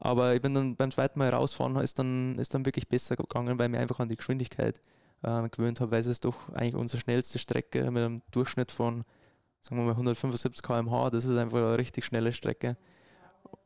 Aber 0.00 0.34
ich 0.34 0.42
bin 0.42 0.54
dann 0.54 0.76
beim 0.76 0.90
zweiten 0.90 1.18
Mal 1.18 1.30
rausfahren, 1.30 1.76
ist 1.76 1.98
dann, 1.98 2.38
ist 2.38 2.52
dann 2.52 2.66
wirklich 2.66 2.88
besser 2.88 3.16
gegangen, 3.16 3.58
weil 3.58 3.66
ich 3.66 3.72
mich 3.72 3.80
einfach 3.80 4.00
an 4.00 4.08
die 4.08 4.16
Geschwindigkeit 4.16 4.80
äh, 5.22 5.48
gewöhnt 5.48 5.80
habe, 5.80 5.92
weil 5.92 6.00
es 6.00 6.06
ist 6.06 6.24
doch 6.24 6.48
eigentlich 6.52 6.74
unsere 6.74 7.00
schnellste 7.00 7.38
Strecke 7.38 7.90
mit 7.90 8.02
einem 8.02 8.22
Durchschnitt 8.30 8.70
von, 8.70 9.04
sagen 9.62 9.76
wir 9.76 9.84
mal, 9.84 9.92
175 9.92 10.62
km/h. 10.62 11.10
Das 11.10 11.24
ist 11.24 11.36
einfach 11.36 11.58
eine 11.58 11.78
richtig 11.78 12.04
schnelle 12.04 12.32
Strecke. 12.32 12.74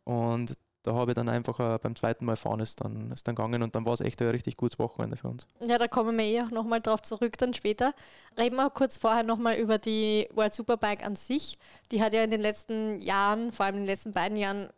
Und 0.05 0.55
da 0.83 0.95
habe 0.95 1.11
ich 1.11 1.15
dann 1.15 1.29
einfach 1.29 1.59
äh, 1.61 1.79
beim 1.79 1.97
zweiten 1.97 2.25
Mal 2.25 2.37
fahren 2.37 2.61
ist 2.61 2.83
dann, 2.83 3.11
ist 3.11 3.27
dann 3.27 3.35
gegangen 3.35 3.63
und 3.63 3.75
dann 3.75 3.85
war 3.85 3.95
es 3.95 4.01
echt 4.01 4.21
ein 4.23 4.29
richtig 4.29 4.57
gutes 4.57 4.79
Wochenende 4.79 5.17
für 5.17 5.29
uns. 5.29 5.47
Ja, 5.61 5.79
da 5.79 5.89
kommen 5.89 6.17
wir 6.17 6.25
eh 6.25 6.43
auch 6.43 6.51
nochmal 6.51 6.81
drauf 6.81 7.03
zurück 7.03 7.37
dann 7.39 7.55
später. 7.55 7.95
Reden 8.39 8.57
wir 8.57 8.71
kurz 8.71 8.99
vorher 8.99 9.23
nochmal 9.23 9.57
über 9.57 9.79
die 9.79 10.29
World 10.35 10.55
Superbike 10.55 11.05
an 11.05 11.17
sich. 11.17 11.59
Die 11.91 12.03
hat 12.03 12.15
ja 12.15 12.23
in 12.23 12.31
den 12.31 12.41
letzten 12.41 13.01
Jahren, 13.01 13.53
vor 13.53 13.67
allem 13.67 13.77
in 13.77 13.81
den 13.83 13.89
letzten 13.89 14.13
beiden 14.13 14.39
Jahren, 14.39 14.71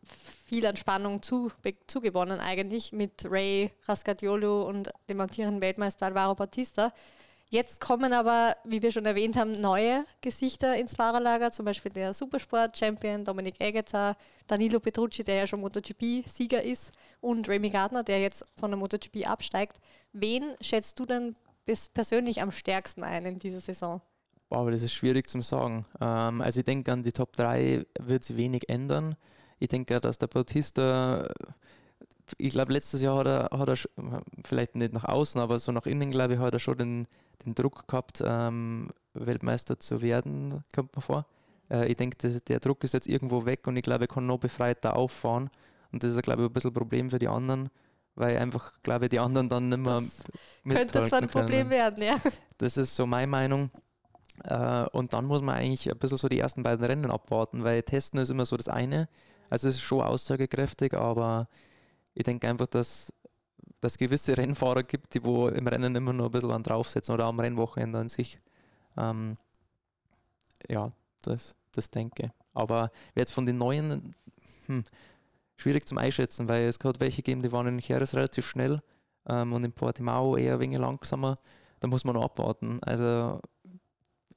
viel 0.47 0.67
an 0.67 0.77
Spannung 0.77 1.23
zu, 1.23 1.53
zugewonnen 1.87 2.41
eigentlich 2.41 2.93
mit 2.93 3.25
Ray 3.25 3.71
Rascatiolo 3.87 4.67
und 4.69 4.89
dem 5.09 5.21
amtierenden 5.21 5.61
Weltmeister 5.61 6.07
Alvaro 6.07 6.35
Bautista. 6.35 6.93
Jetzt 7.53 7.81
kommen 7.81 8.13
aber, 8.13 8.57
wie 8.63 8.81
wir 8.81 8.93
schon 8.93 9.07
erwähnt 9.07 9.35
haben, 9.35 9.61
neue 9.61 10.05
Gesichter 10.21 10.77
ins 10.77 10.95
Fahrerlager, 10.95 11.51
zum 11.51 11.65
Beispiel 11.65 11.91
der 11.91 12.15
Supersport-Champion 12.15 13.25
Dominik 13.25 13.61
Egeter, 13.61 14.17
Danilo 14.47 14.79
Petrucci, 14.79 15.25
der 15.25 15.35
ja 15.35 15.47
schon 15.49 15.61
MotoGP-Sieger 15.61 16.63
ist, 16.63 16.93
und 17.21 17.49
Remy 17.49 17.71
Gardner, 17.71 18.05
der 18.05 18.21
jetzt 18.21 18.45
von 18.57 18.71
der 18.71 18.79
MotoGP 18.79 19.27
absteigt. 19.27 19.81
Wen 20.13 20.55
schätzt 20.61 20.97
du 21.01 21.07
denn 21.07 21.35
bis 21.67 21.89
persönlich 21.89 22.41
am 22.41 22.53
stärksten 22.53 23.03
ein 23.03 23.27
in 23.27 23.41
dieser 23.41 23.61
Saison? 23.61 24.01
Boah, 24.49 24.61
aber 24.61 24.71
das 24.71 24.83
ist 24.83 24.95
schwierig 24.95 25.29
zu 25.29 25.43
sagen. 25.43 25.85
Ähm, 26.01 26.41
also 26.43 26.61
ich 26.61 26.67
denke, 26.67 26.93
an 26.93 27.03
die 27.03 27.11
Top 27.13 27.35
3 27.35 27.85
wird 27.99 28.23
sich 28.23 28.37
wenig 28.37 28.69
ändern. 28.69 29.17
Ich 29.59 29.69
denke, 29.69 30.01
dass 30.01 30.19
der 30.19 30.29
Bautista 30.29 31.27
ich 32.39 32.51
glaube, 32.51 32.73
letztes 32.73 33.03
Jahr 33.03 33.19
hat 33.19 33.27
er, 33.27 33.59
hat 33.59 33.69
er 33.69 34.23
vielleicht 34.45 34.77
nicht 34.77 34.93
nach 34.93 35.05
außen, 35.05 35.41
aber 35.41 35.59
so 35.59 35.73
nach 35.73 35.87
innen, 35.87 36.13
glaube 36.13 36.35
ich, 36.35 36.41
hat 36.41 36.55
er 36.55 36.61
schon 36.61 36.79
den, 36.79 37.09
den 37.45 37.55
Druck 37.55 37.87
gehabt, 37.87 38.23
ähm, 38.25 38.91
Weltmeister 39.15 39.79
zu 39.79 40.03
werden, 40.03 40.65
kommt 40.75 40.95
mir 40.95 41.03
vor. 41.03 41.27
Äh, 41.71 41.89
ich 41.89 41.97
denke, 41.97 42.17
der 42.41 42.61
Druck 42.61 42.85
ist 42.85 42.95
jetzt 42.95 43.07
irgendwo 43.07 43.45
weg 43.47 43.67
und 43.67 43.77
ich 43.77 43.83
glaube, 43.83 44.05
er 44.05 44.09
kann 44.09 44.27
noch 44.27 44.39
befreiter 44.39 44.97
auffahren. 44.97 45.51
Und 45.93 46.03
das 46.05 46.15
ist, 46.15 46.23
glaube 46.23 46.43
ich, 46.43 46.49
ein 46.49 46.53
bisschen 46.53 46.71
ein 46.71 46.75
Problem 46.75 47.11
für 47.11 47.19
die 47.19 47.29
anderen, 47.29 47.69
weil 48.15 48.37
einfach, 48.37 48.73
glaube 48.83 49.07
ich, 49.07 49.09
die 49.11 49.19
anderen 49.19 49.49
dann 49.49 49.69
nicht 49.69 49.79
mehr 49.79 50.03
das 50.65 50.75
Könnte 50.77 51.07
zwar 51.07 51.23
ein 51.23 51.29
Problem 51.29 51.69
können. 51.69 51.71
werden, 51.71 52.03
ja. 52.03 52.17
Das 52.59 52.77
ist 52.77 52.95
so 52.95 53.07
meine 53.07 53.27
Meinung. 53.27 53.71
Äh, 54.45 54.85
und 54.93 55.13
dann 55.13 55.25
muss 55.25 55.43
man 55.43 55.57
eigentlich 55.57 55.91
ein 55.91 55.99
bisschen 55.99 56.19
so 56.19 56.29
die 56.29 56.39
ersten 56.39 56.63
beiden 56.63 56.85
Rennen 56.85 57.11
abwarten, 57.11 57.65
weil 57.65 57.83
Testen 57.83 58.21
ist 58.21 58.31
immer 58.31 58.45
so 58.45 58.57
das 58.57 58.69
eine. 58.69 59.09
Also 59.49 59.69
es 59.69 59.77
ist 59.77 59.83
schon 59.83 60.03
aussagekräftig, 60.03 60.95
aber 60.95 61.49
ich 62.15 62.25
denke 62.25 62.49
einfach, 62.49 62.67
dass 62.67 63.13
dass 63.81 63.93
es 63.93 63.99
gewisse 63.99 64.37
Rennfahrer 64.37 64.83
gibt, 64.83 65.15
die 65.15 65.25
wo 65.25 65.49
im 65.49 65.67
Rennen 65.67 65.95
immer 65.95 66.13
noch 66.13 66.27
ein 66.27 66.31
bisschen 66.31 66.51
an 66.51 66.63
draufsetzen 66.63 67.15
oder 67.15 67.25
am 67.25 67.41
Rennwochenende 67.41 67.99
an 67.99 68.09
sich. 68.09 68.39
Ähm, 68.97 69.35
ja, 70.69 70.93
das, 71.23 71.55
das 71.73 71.91
denke. 71.91 72.33
Aber 72.53 72.91
jetzt 73.15 73.33
von 73.33 73.47
den 73.47 73.59
neuen, 73.59 74.15
hm, 74.67 74.85
schwierig 75.57 75.87
zum 75.87 75.99
Einschätzen, 75.99 76.49
weil 76.49 76.65
es 76.65 76.79
gerade 76.79 77.01
welche 77.01 77.23
geben, 77.23 77.43
die 77.43 77.53
waren 77.53 77.67
in 77.67 77.79
Jerez 77.79 78.15
relativ 78.15 78.47
schnell 78.47 78.79
ähm, 79.27 79.53
und 79.53 79.65
in 79.65 79.73
Portimao 79.73 80.37
eher 80.37 80.55
ein 80.55 80.61
wenig 80.61 80.79
langsamer. 80.79 81.37
Da 81.81 81.89
muss 81.89 82.05
man 82.05 82.15
noch 82.15 82.25
abwarten. 82.25 82.83
Also 82.83 83.41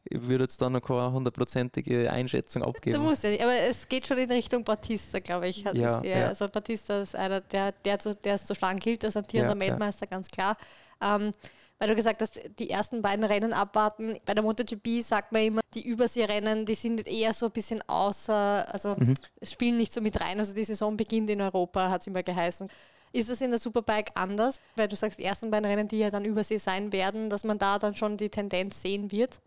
ich 0.06 0.28
würde 0.28 0.44
jetzt 0.44 0.62
da 0.62 0.70
noch 0.70 0.82
keine 0.82 1.12
hundertprozentige 1.12 2.12
Einschätzung 2.12 2.64
abgeben. 2.64 2.98
Du 2.98 3.04
musst 3.04 3.24
ja 3.24 3.30
nicht, 3.30 3.42
aber 3.42 3.54
es 3.54 3.88
geht 3.88 4.06
schon 4.06 4.18
in 4.18 4.30
Richtung 4.30 4.64
Batista, 4.64 5.20
glaube 5.20 5.48
ich. 5.48 5.64
Ja, 5.64 6.04
ja. 6.04 6.28
Also 6.28 6.48
Batista 6.50 7.02
ist 7.02 7.16
einer, 7.16 7.42
der, 7.42 7.72
der, 7.72 8.00
zu, 8.00 8.14
der 8.16 8.36
es 8.36 8.46
zu 8.46 8.54
schlagen 8.54 8.80
gilt, 8.80 9.06
als 9.06 9.16
amtierender 9.16 9.56
ja, 9.56 9.72
Weltmeister, 9.72 10.06
ganz 10.06 10.28
klar. 10.28 10.58
Ähm, 11.02 11.32
weil 11.80 11.90
du 11.90 11.96
gesagt 11.96 12.22
hast, 12.22 12.40
die 12.60 12.70
ersten 12.70 13.02
beiden 13.02 13.26
Rennen 13.26 13.52
abwarten. 13.52 14.18
Bei 14.26 14.34
der 14.34 14.44
MotoGP 14.44 15.02
sagt 15.02 15.32
man 15.32 15.42
immer, 15.42 15.62
die 15.74 15.86
Überseerennen, 15.86 16.66
die 16.66 16.76
sind 16.76 17.06
eher 17.08 17.34
so 17.34 17.48
ein 17.48 17.52
bisschen 17.52 17.82
außer, 17.88 18.72
also 18.72 18.96
mhm. 18.98 19.16
spielen 19.42 19.78
nicht 19.78 19.94
so 19.94 20.00
mit 20.00 20.20
rein. 20.22 20.40
Also 20.40 20.54
die 20.54 20.64
Saison 20.64 20.96
beginnt 20.96 21.30
in 21.30 21.42
Europa, 21.42 21.90
hat 21.90 22.02
es 22.02 22.08
immer 22.08 22.24
geheißen. 22.24 22.70
Ist 23.12 23.30
es 23.30 23.42
in 23.42 23.52
der 23.52 23.60
Superbike 23.60 24.12
anders? 24.16 24.60
Weil 24.76 24.88
du 24.88 24.96
sagst, 24.96 25.20
die 25.20 25.24
ersten 25.24 25.52
beiden 25.52 25.66
Rennen, 25.66 25.88
die 25.88 26.00
ja 26.00 26.10
dann 26.10 26.26
Übersee 26.26 26.58
sein 26.58 26.92
werden, 26.92 27.30
dass 27.30 27.44
man 27.44 27.58
da 27.58 27.80
dann 27.80 27.96
schon 27.96 28.18
die 28.18 28.30
Tendenz 28.30 28.82
sehen 28.82 29.12
wird? 29.12 29.40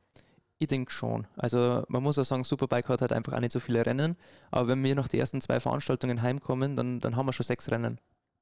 Ich 0.59 0.69
denke 0.69 0.91
schon. 0.91 1.27
Also 1.37 1.85
man 1.89 2.03
muss 2.03 2.19
auch 2.19 2.25
sagen, 2.25 2.45
Superbike 2.45 2.89
hat 2.89 3.03
halt 3.03 3.13
einfach 3.13 3.35
auch 3.35 3.41
nicht 3.41 3.53
so 3.53 3.61
viele 3.61 3.85
Rennen. 3.85 4.17
Aber 4.51 4.69
wenn 4.69 4.83
wir 4.83 4.95
nach 4.95 5.09
die 5.09 5.19
ersten 5.19 5.41
zwei 5.41 5.61
Veranstaltungen 5.61 6.23
heimkommen, 6.23 6.77
dann, 6.77 6.99
dann 7.01 7.17
haben 7.17 7.27
wir 7.27 7.33
schon 7.33 7.45
sechs 7.45 7.71
Rennen. 7.71 7.99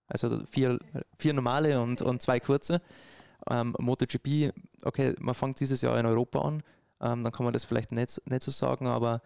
Also 0.07 0.41
vier, 0.51 0.79
vier 1.19 1.33
normale 1.33 1.81
und, 1.81 2.03
und 2.03 2.23
zwei 2.23 2.39
kurze. 2.39 2.81
Ähm, 3.51 3.75
MotoGP, 3.79 4.53
okay, 4.85 5.15
man 5.19 5.35
fängt 5.35 5.59
dieses 5.61 5.83
Jahr 5.83 5.99
in 5.99 6.07
Europa 6.07 6.41
an. 6.41 6.63
Ähm, 7.01 7.25
dann 7.25 7.33
kann 7.33 7.45
man 7.45 7.53
das 7.53 7.65
vielleicht 7.65 7.91
nicht, 7.91 8.21
nicht 8.29 8.43
so 8.43 8.51
sagen, 8.51 8.87
aber 8.87 9.21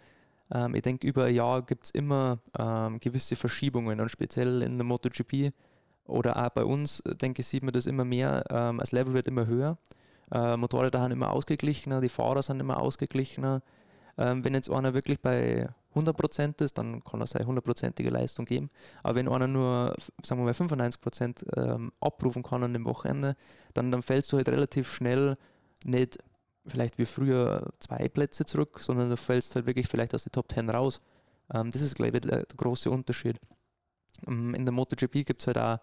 ähm, 0.52 0.74
ich 0.74 0.82
denke, 0.82 1.06
über 1.06 1.24
ein 1.24 1.34
Jahr 1.34 1.62
gibt 1.62 1.84
es 1.84 1.90
immer 1.90 2.38
ähm, 2.58 3.00
gewisse 3.00 3.36
Verschiebungen 3.36 4.00
und 4.00 4.08
speziell 4.08 4.62
in 4.62 4.78
der 4.78 4.86
MotoGP 4.86 5.52
oder 6.04 6.42
auch 6.42 6.48
bei 6.50 6.64
uns, 6.64 7.02
denke 7.20 7.40
ich, 7.42 7.46
sieht 7.46 7.62
man 7.62 7.74
das 7.74 7.86
immer 7.86 8.04
mehr. 8.04 8.44
Ähm, 8.50 8.78
das 8.78 8.92
Level 8.92 9.12
wird 9.12 9.28
immer 9.28 9.46
höher. 9.46 9.76
Äh, 10.30 10.56
Motorräder 10.56 11.02
sind 11.02 11.12
immer 11.12 11.30
ausgeglichener, 11.30 12.00
die 12.00 12.08
Fahrer 12.08 12.42
sind 12.42 12.60
immer 12.60 12.80
ausgeglichener. 12.80 13.62
Ähm, 14.16 14.44
wenn 14.44 14.54
jetzt 14.54 14.70
einer 14.70 14.94
wirklich 14.94 15.20
bei 15.20 15.68
100% 15.94 16.62
ist, 16.62 16.76
dann 16.76 17.02
kann 17.04 17.20
er 17.20 17.26
seine 17.26 17.46
100%ige 17.46 18.10
Leistung 18.10 18.44
geben. 18.44 18.70
Aber 19.02 19.14
wenn 19.14 19.28
einer 19.28 19.46
nur, 19.46 19.94
sagen 20.22 20.40
wir 20.40 20.44
mal, 20.46 20.52
95% 20.52 21.56
ähm, 21.56 21.92
abrufen 22.00 22.42
kann 22.42 22.64
an 22.64 22.72
dem 22.72 22.84
Wochenende, 22.84 23.36
dann, 23.74 23.92
dann 23.92 24.02
fällst 24.02 24.32
du 24.32 24.36
halt 24.36 24.48
relativ 24.48 24.92
schnell 24.92 25.34
nicht 25.84 26.18
vielleicht 26.66 26.98
wie 26.98 27.06
früher 27.06 27.70
zwei 27.78 28.08
Plätze 28.08 28.44
zurück, 28.44 28.80
sondern 28.80 29.08
du 29.08 29.16
fällst 29.16 29.54
halt 29.54 29.66
wirklich 29.66 29.88
vielleicht 29.88 30.14
aus 30.14 30.24
den 30.24 30.32
Top 30.32 30.50
10 30.50 30.68
raus. 30.68 31.00
Ähm, 31.52 31.70
das 31.70 31.82
ist, 31.82 31.94
glaube 31.94 32.16
ich, 32.16 32.22
der, 32.22 32.44
der 32.44 32.56
große 32.56 32.90
Unterschied. 32.90 33.38
Ähm, 34.26 34.54
in 34.54 34.64
der 34.64 34.72
MotoGP 34.72 35.24
gibt 35.24 35.40
es 35.40 35.46
halt 35.46 35.58
auch 35.58 35.78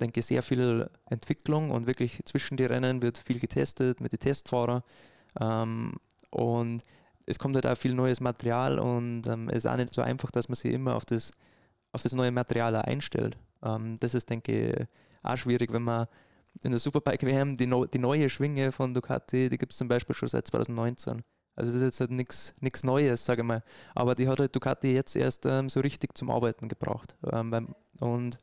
denke 0.00 0.22
sehr 0.22 0.42
viel 0.42 0.88
Entwicklung 1.08 1.70
und 1.70 1.86
wirklich 1.86 2.20
zwischen 2.24 2.56
die 2.56 2.64
Rennen 2.64 3.02
wird 3.02 3.18
viel 3.18 3.38
getestet 3.38 4.00
mit 4.00 4.12
den 4.12 4.20
Testfahrern. 4.20 4.82
Ähm, 5.40 5.94
und 6.30 6.82
es 7.26 7.38
kommt 7.38 7.54
halt 7.54 7.66
auch 7.66 7.76
viel 7.76 7.94
neues 7.94 8.20
Material 8.20 8.78
und 8.78 9.26
ähm, 9.26 9.48
es 9.48 9.58
ist 9.58 9.66
auch 9.66 9.76
nicht 9.76 9.94
so 9.94 10.02
einfach, 10.02 10.30
dass 10.30 10.48
man 10.48 10.56
sich 10.56 10.72
immer 10.72 10.94
auf 10.94 11.04
das, 11.04 11.32
auf 11.92 12.02
das 12.02 12.12
neue 12.12 12.30
Material 12.30 12.76
einstellt. 12.76 13.36
Ähm, 13.62 13.96
das 13.98 14.14
ist, 14.14 14.30
denke 14.30 14.70
ich, 14.70 14.86
auch 15.22 15.36
schwierig, 15.36 15.72
wenn 15.72 15.82
man 15.82 16.06
in 16.62 16.70
der 16.70 16.80
Superbike 16.80 17.24
WM 17.24 17.56
die, 17.56 17.66
no 17.66 17.84
die 17.84 17.98
neue 17.98 18.30
Schwinge 18.30 18.72
von 18.72 18.94
Ducati, 18.94 19.48
die 19.48 19.58
gibt 19.58 19.72
es 19.72 19.78
zum 19.78 19.88
Beispiel 19.88 20.14
schon 20.14 20.28
seit 20.28 20.46
2019. 20.46 21.22
Also 21.56 21.72
das 21.72 21.80
ist 21.80 21.82
jetzt 21.82 22.00
halt 22.00 22.10
nichts 22.10 22.84
Neues, 22.84 23.24
sage 23.24 23.40
ich 23.42 23.46
mal. 23.46 23.62
Aber 23.94 24.14
die 24.14 24.28
hat 24.28 24.38
halt 24.38 24.54
Ducati 24.54 24.94
jetzt 24.94 25.16
erst 25.16 25.46
ähm, 25.46 25.68
so 25.68 25.80
richtig 25.80 26.16
zum 26.16 26.30
Arbeiten 26.30 26.68
gebracht. 26.68 27.16
Ähm, 27.32 27.74
und 28.00 28.38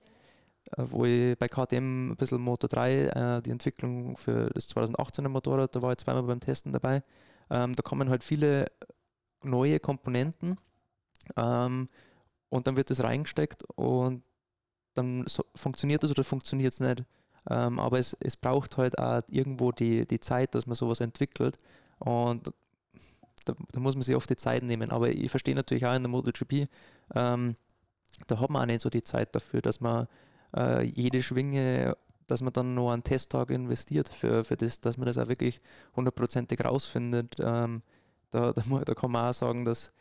wo 0.77 1.05
ich 1.05 1.38
bei 1.38 1.47
KTM 1.47 2.12
ein 2.12 2.15
bisschen 2.15 2.41
Moto 2.41 2.67
3, 2.67 2.93
äh, 2.93 3.41
die 3.41 3.51
Entwicklung 3.51 4.17
für 4.17 4.49
das 4.49 4.69
2018er 4.69 5.29
Motorrad, 5.29 5.75
da 5.75 5.81
war 5.81 5.91
ich 5.91 5.99
zweimal 5.99 6.23
beim 6.23 6.39
Testen 6.39 6.71
dabei. 6.71 7.01
Ähm, 7.49 7.73
da 7.73 7.83
kommen 7.83 8.09
halt 8.09 8.23
viele 8.23 8.65
neue 9.43 9.79
Komponenten 9.79 10.57
ähm, 11.36 11.88
und 12.49 12.67
dann 12.67 12.77
wird 12.77 12.89
das 12.89 13.03
reingesteckt 13.03 13.63
und 13.75 14.23
dann 14.95 15.25
funktioniert 15.55 16.03
es 16.03 16.12
oder 16.12 16.23
funktioniert 16.23 16.73
es 16.73 16.79
nicht. 16.79 17.03
Ähm, 17.49 17.79
aber 17.79 17.99
es, 17.99 18.15
es 18.21 18.38
braucht 18.38 18.77
halt 18.77 18.97
auch 18.97 19.21
irgendwo 19.27 19.71
die, 19.71 20.05
die 20.05 20.19
Zeit, 20.19 20.55
dass 20.55 20.65
man 20.65 20.75
sowas 20.75 21.01
entwickelt 21.01 21.57
und 21.99 22.51
da, 23.45 23.53
da 23.71 23.79
muss 23.79 23.95
man 23.95 24.03
sich 24.03 24.15
oft 24.15 24.29
die 24.29 24.38
Zeit 24.38 24.63
nehmen. 24.63 24.91
Aber 24.91 25.09
ich 25.09 25.29
verstehe 25.29 25.55
natürlich 25.55 25.86
auch 25.86 25.95
in 25.95 26.03
der 26.03 26.09
MotoGP, 26.09 26.69
da 28.27 28.39
hat 28.39 28.49
man 28.49 28.62
auch 28.62 28.65
nicht 28.65 28.81
so 28.81 28.89
die 28.89 29.01
Zeit 29.01 29.36
dafür, 29.36 29.62
dass 29.62 29.81
man 29.81 30.07
äh, 30.56 30.84
jede 30.84 31.22
Schwinge 31.22 31.96
dass 32.28 32.42
man 32.42 32.54
dann 32.54 32.74
noch 32.74 32.92
einen 32.92 33.04
Testtag 33.04 33.50
investiert 33.50 34.10
für, 34.10 34.44
für 34.44 34.56
das, 34.56 34.80
dass 34.80 34.98
man 34.98 35.06
das 35.06 35.18
auch 35.18 35.28
wirklich 35.28 35.62
hundertprozentig 35.96 36.63
rausfindet. 36.63 37.36
Ähm, 37.39 37.82
da, 38.32 38.54
da, 38.54 38.63
da, 38.84 38.94
kann 38.94 39.12
man 39.12 39.30
auch 39.30 39.34
sagen, 39.34 39.66
dass 39.66 39.92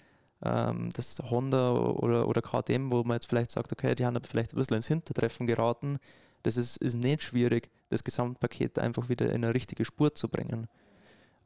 ähm, 0.45 0.91
das 0.95 1.19
Honda 1.31 1.73
oder, 1.73 2.29
oder 2.29 2.43
KTM, 2.43 2.91
wo 2.91 3.03
man 3.05 3.17
jetzt 3.17 3.29
vielleicht 3.29 3.51
sagt, 3.51 3.73
okay, 3.73 3.95
die 3.95 4.07
haben 4.07 4.19
vielleicht 4.25 4.53
ein 4.53 4.57
bisschen 4.57 4.77
ins 4.77 4.89
Hintertreffen 4.89 5.47
geraten, 5.47 5.99
das 6.43 6.57
ist, 6.57 6.77
ist 6.79 6.95
nicht 6.95 7.23
schwierig, 7.23 7.71
das 7.91 8.03
Gesamtpaket 8.03 8.79
einfach 8.79 9.09
wieder 9.09 9.27
in 9.27 9.45
eine 9.45 9.55
richtige 9.55 9.85
Spur 9.85 10.15
zu 10.15 10.29
bringen. 10.29 10.67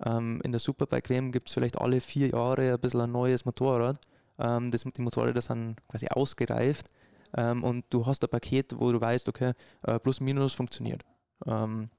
Ähm, 0.04 0.40
in 0.42 0.52
der 0.52 0.58
Superbike 0.58 1.10
WM 1.10 1.32
gibt 1.32 1.48
es 1.48 1.54
vielleicht 1.54 1.78
alle 1.78 2.00
vier 2.00 2.28
Jahre 2.28 2.74
ein 2.74 2.80
bisschen 2.80 3.00
ein 3.02 3.12
neues 3.12 3.44
Motorrad. 3.44 3.98
Ähm, 4.38 4.70
das, 4.70 4.84
die 4.84 5.02
Motorräder 5.02 5.40
sind 5.40 5.76
quasi 5.88 6.06
ausgereift 6.08 6.88
ähm, 7.36 7.62
und 7.62 7.84
du 7.90 8.06
hast 8.06 8.24
ein 8.24 8.30
Paket, 8.30 8.78
wo 8.78 8.90
du 8.90 9.00
weißt, 9.00 9.28
okay, 9.28 9.52
äh, 9.82 9.98
plus 9.98 10.20
minus 10.20 10.54
funktioniert. 10.54 11.04
Ähm, 11.46 11.90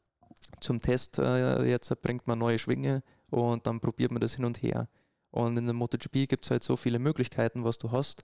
zum 0.60 0.82
Test 0.82 1.19
äh, 1.19 1.63
jetzt 1.63 2.02
bringt 2.02 2.28
man 2.28 2.39
neue 2.39 2.58
Schwinge 2.58 3.04
und 3.30 3.67
dann 3.67 3.80
probiert 3.80 4.12
man 4.12 4.21
das 4.21 4.36
hin 4.36 4.45
und 4.45 4.62
her. 4.62 4.88
Und 5.32 5.58
in 5.58 5.65
der 5.65 5.73
MotoGP 5.73 6.28
gibt 6.28 6.45
es 6.45 6.52
halt 6.52 6.63
so 6.63 6.76
viele 6.76 7.00
Möglichkeiten, 7.00 7.63
was 7.63 7.78
du 7.78 7.91
hast, 7.91 8.23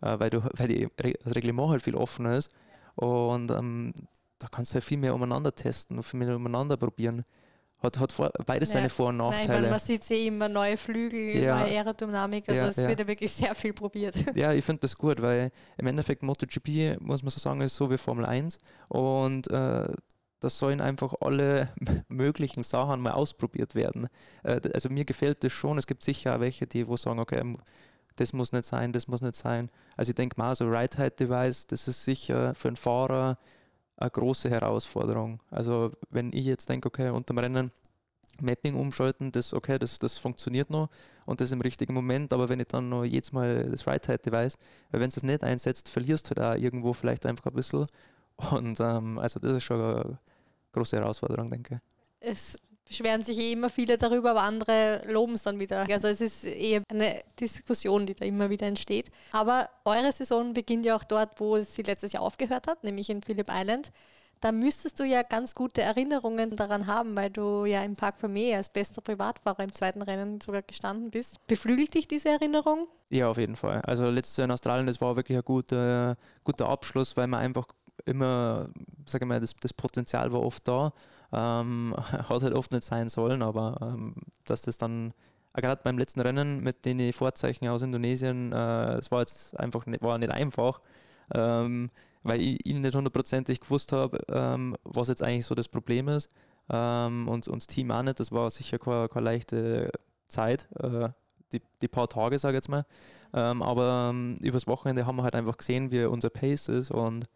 äh, 0.00 0.18
weil, 0.18 0.30
du, 0.30 0.42
weil 0.56 0.68
die, 0.68 0.88
das 0.96 1.34
Reglement 1.34 1.70
halt 1.70 1.82
viel 1.82 1.96
offener 1.96 2.36
ist. 2.36 2.50
Und 2.94 3.50
ähm, 3.50 3.92
da 4.38 4.48
kannst 4.48 4.72
du 4.72 4.74
halt 4.74 4.84
viel 4.84 4.98
mehr 4.98 5.14
umeinander 5.14 5.54
testen 5.54 5.96
und 5.96 6.02
viel 6.02 6.20
mehr 6.20 6.36
umeinander 6.36 6.76
probieren. 6.76 7.24
Hat, 7.82 7.98
hat 7.98 8.12
vor, 8.12 8.30
beides 8.46 8.70
ja. 8.70 8.78
seine 8.78 8.88
Vor- 8.88 9.08
und 9.08 9.16
Nachteile. 9.16 9.48
Nein, 9.48 9.56
meine, 9.62 9.70
man 9.70 9.80
sieht 9.80 10.08
eh 10.10 10.26
immer 10.26 10.48
neue 10.48 10.76
Flügel, 10.76 11.42
ja. 11.42 11.60
neue 11.60 11.70
Aerodynamik, 11.70 12.48
also 12.48 12.62
ja, 12.62 12.68
es 12.68 12.76
wird 12.76 13.00
ja 13.00 13.06
wirklich 13.06 13.32
sehr 13.32 13.54
viel 13.54 13.72
probiert. 13.72 14.14
Ja, 14.34 14.52
ich 14.52 14.64
finde 14.64 14.80
das 14.80 14.96
gut, 14.96 15.20
weil 15.20 15.50
im 15.76 15.86
Endeffekt 15.86 16.22
MotoGP, 16.22 17.00
muss 17.00 17.22
man 17.22 17.30
so 17.30 17.38
sagen, 17.38 17.60
ist 17.60 17.76
so 17.76 17.90
wie 17.90 17.98
Formel 17.98 18.24
1 18.24 18.58
und 18.88 19.50
äh, 19.50 19.88
das 20.40 20.58
sollen 20.58 20.80
einfach 20.80 21.14
alle 21.20 21.68
möglichen 22.08 22.62
Sachen 22.62 23.00
mal 23.00 23.12
ausprobiert 23.12 23.74
werden. 23.74 24.08
Äh, 24.42 24.60
also 24.74 24.88
mir 24.88 25.04
gefällt 25.04 25.44
das 25.44 25.52
schon. 25.52 25.78
Es 25.78 25.86
gibt 25.86 26.02
sicher 26.02 26.36
auch 26.36 26.40
welche, 26.40 26.66
die 26.66 26.86
wo 26.88 26.96
sagen, 26.96 27.18
okay, 27.20 27.56
das 28.16 28.32
muss 28.32 28.52
nicht 28.52 28.64
sein, 28.64 28.92
das 28.92 29.08
muss 29.08 29.22
nicht 29.22 29.36
sein. 29.36 29.68
Also 29.96 30.10
ich 30.10 30.14
denke 30.14 30.38
mal, 30.38 30.54
so 30.54 30.66
Ride-Height-Device, 30.66 31.66
das 31.66 31.88
ist 31.88 32.04
sicher 32.04 32.54
für 32.54 32.68
einen 32.68 32.76
Fahrer 32.76 33.38
eine 34.02 34.10
große 34.10 34.50
Herausforderung. 34.50 35.40
Also 35.50 35.92
wenn 36.10 36.32
ich 36.32 36.44
jetzt 36.44 36.68
denke, 36.68 36.88
okay, 36.88 37.10
unterm 37.10 37.38
Rennen 37.38 37.70
Mapping 38.40 38.74
umschalten, 38.74 39.30
das 39.30 39.54
okay, 39.54 39.78
das, 39.78 39.98
das 39.98 40.18
funktioniert 40.18 40.70
noch 40.70 40.88
und 41.26 41.40
das 41.40 41.52
im 41.52 41.60
richtigen 41.60 41.94
Moment, 41.94 42.32
aber 42.32 42.48
wenn 42.48 42.60
ich 42.60 42.66
dann 42.66 42.88
noch 42.88 43.04
jedes 43.04 43.32
Mal 43.32 43.70
das 43.70 43.86
Ride-Height-Device, 43.86 44.58
weil 44.90 45.00
wenn 45.00 45.08
es 45.08 45.14
das 45.14 45.22
nicht 45.22 45.44
einsetzt, 45.44 45.88
verlierst 45.88 46.30
du 46.30 46.40
halt 46.40 46.58
auch 46.58 46.62
irgendwo 46.62 46.92
vielleicht 46.92 47.26
einfach 47.26 47.46
ein 47.46 47.54
bisschen. 47.54 47.86
Und 48.50 48.80
ähm, 48.80 49.18
also 49.18 49.38
das 49.38 49.52
ist 49.52 49.64
schon 49.64 49.80
eine 49.80 50.18
große 50.72 50.96
Herausforderung, 50.96 51.48
denke 51.48 51.74
ich. 52.20 52.28
Es 52.30 52.58
beschweren 52.92 53.22
sich 53.22 53.38
eh 53.38 53.52
immer 53.52 53.70
viele 53.70 53.96
darüber, 53.96 54.32
aber 54.32 54.42
andere 54.42 55.02
loben 55.06 55.32
es 55.32 55.42
dann 55.42 55.58
wieder. 55.58 55.86
Also 55.90 56.08
es 56.08 56.20
ist 56.20 56.44
eher 56.44 56.82
eine 56.88 57.22
Diskussion, 57.40 58.04
die 58.04 58.14
da 58.14 58.26
immer 58.26 58.50
wieder 58.50 58.66
entsteht. 58.66 59.10
Aber 59.32 59.68
eure 59.84 60.12
Saison 60.12 60.52
beginnt 60.52 60.84
ja 60.84 60.94
auch 60.94 61.04
dort, 61.04 61.40
wo 61.40 61.58
sie 61.60 61.82
letztes 61.82 62.12
Jahr 62.12 62.22
aufgehört 62.22 62.66
hat, 62.66 62.84
nämlich 62.84 63.08
in 63.08 63.22
Phillip 63.22 63.48
Island. 63.50 63.90
Da 64.40 64.52
müsstest 64.52 64.98
du 64.98 65.04
ja 65.04 65.22
ganz 65.22 65.54
gute 65.54 65.82
Erinnerungen 65.82 66.50
daran 66.56 66.86
haben, 66.86 67.14
weil 67.14 67.30
du 67.30 67.64
ja 67.64 67.82
im 67.82 67.94
Park 67.94 68.18
Vermeer 68.18 68.58
als 68.58 68.68
bester 68.68 69.00
Privatfahrer 69.00 69.62
im 69.62 69.72
zweiten 69.72 70.02
Rennen 70.02 70.40
sogar 70.40 70.62
gestanden 70.62 71.10
bist. 71.10 71.36
Beflügelt 71.46 71.94
dich 71.94 72.08
diese 72.08 72.28
Erinnerung? 72.28 72.88
Ja, 73.08 73.28
auf 73.28 73.38
jeden 73.38 73.56
Fall. 73.56 73.80
Also 73.82 74.10
letztes 74.10 74.36
Jahr 74.36 74.46
in 74.46 74.50
Australien, 74.50 74.86
das 74.86 75.00
war 75.00 75.16
wirklich 75.16 75.38
ein 75.38 75.44
guter, 75.44 76.16
guter 76.44 76.68
Abschluss, 76.68 77.16
weil 77.16 77.28
man 77.28 77.40
einfach 77.40 77.68
immer, 78.04 78.68
sage 79.06 79.24
ich 79.24 79.28
mal, 79.28 79.40
das, 79.40 79.54
das 79.60 79.72
Potenzial 79.72 80.32
war 80.32 80.42
oft 80.42 80.66
da. 80.66 80.92
Ähm, 81.32 81.94
hat 81.98 82.42
halt 82.42 82.54
oft 82.54 82.72
nicht 82.72 82.84
sein 82.84 83.08
sollen, 83.08 83.42
aber 83.42 83.78
ähm, 83.80 84.14
dass 84.44 84.62
das 84.62 84.78
dann 84.78 85.12
äh, 85.54 85.60
gerade 85.60 85.80
beim 85.82 85.98
letzten 85.98 86.20
Rennen 86.20 86.62
mit 86.62 86.84
den 86.84 87.12
Vorzeichen 87.12 87.68
aus 87.68 87.82
Indonesien, 87.82 88.52
äh, 88.52 88.94
es 88.94 89.10
war 89.10 89.20
jetzt 89.20 89.58
einfach 89.58 89.86
nicht, 89.86 90.02
war 90.02 90.18
nicht 90.18 90.32
einfach, 90.32 90.80
ähm, 91.34 91.90
weil 92.22 92.40
ich 92.40 92.66
ihnen 92.66 92.82
nicht 92.82 92.94
hundertprozentig 92.94 93.60
gewusst 93.60 93.92
habe, 93.92 94.18
ähm, 94.30 94.76
was 94.84 95.08
jetzt 95.08 95.22
eigentlich 95.22 95.46
so 95.46 95.54
das 95.54 95.68
Problem 95.68 96.08
ist. 96.08 96.28
Ähm, 96.70 97.28
und, 97.28 97.48
und 97.48 97.62
das 97.62 97.66
Team 97.66 97.90
auch 97.90 98.02
nicht, 98.02 98.20
das 98.20 98.32
war 98.32 98.48
sicher 98.50 98.78
keine, 98.78 99.08
keine 99.08 99.24
leichte 99.24 99.90
Zeit, 100.28 100.68
äh, 100.78 101.08
die, 101.52 101.60
die 101.80 101.88
paar 101.88 102.08
Tage, 102.08 102.38
sage 102.38 102.56
ich 102.56 102.58
jetzt 102.58 102.68
mal. 102.68 102.86
Ähm, 103.34 103.62
aber 103.62 104.10
ähm, 104.10 104.36
übers 104.42 104.66
Wochenende 104.66 105.06
haben 105.06 105.16
wir 105.16 105.22
halt 105.24 105.34
einfach 105.34 105.56
gesehen, 105.56 105.90
wie 105.90 106.04
unser 106.04 106.30
Pace 106.30 106.68
ist 106.68 106.90
und 106.90 107.26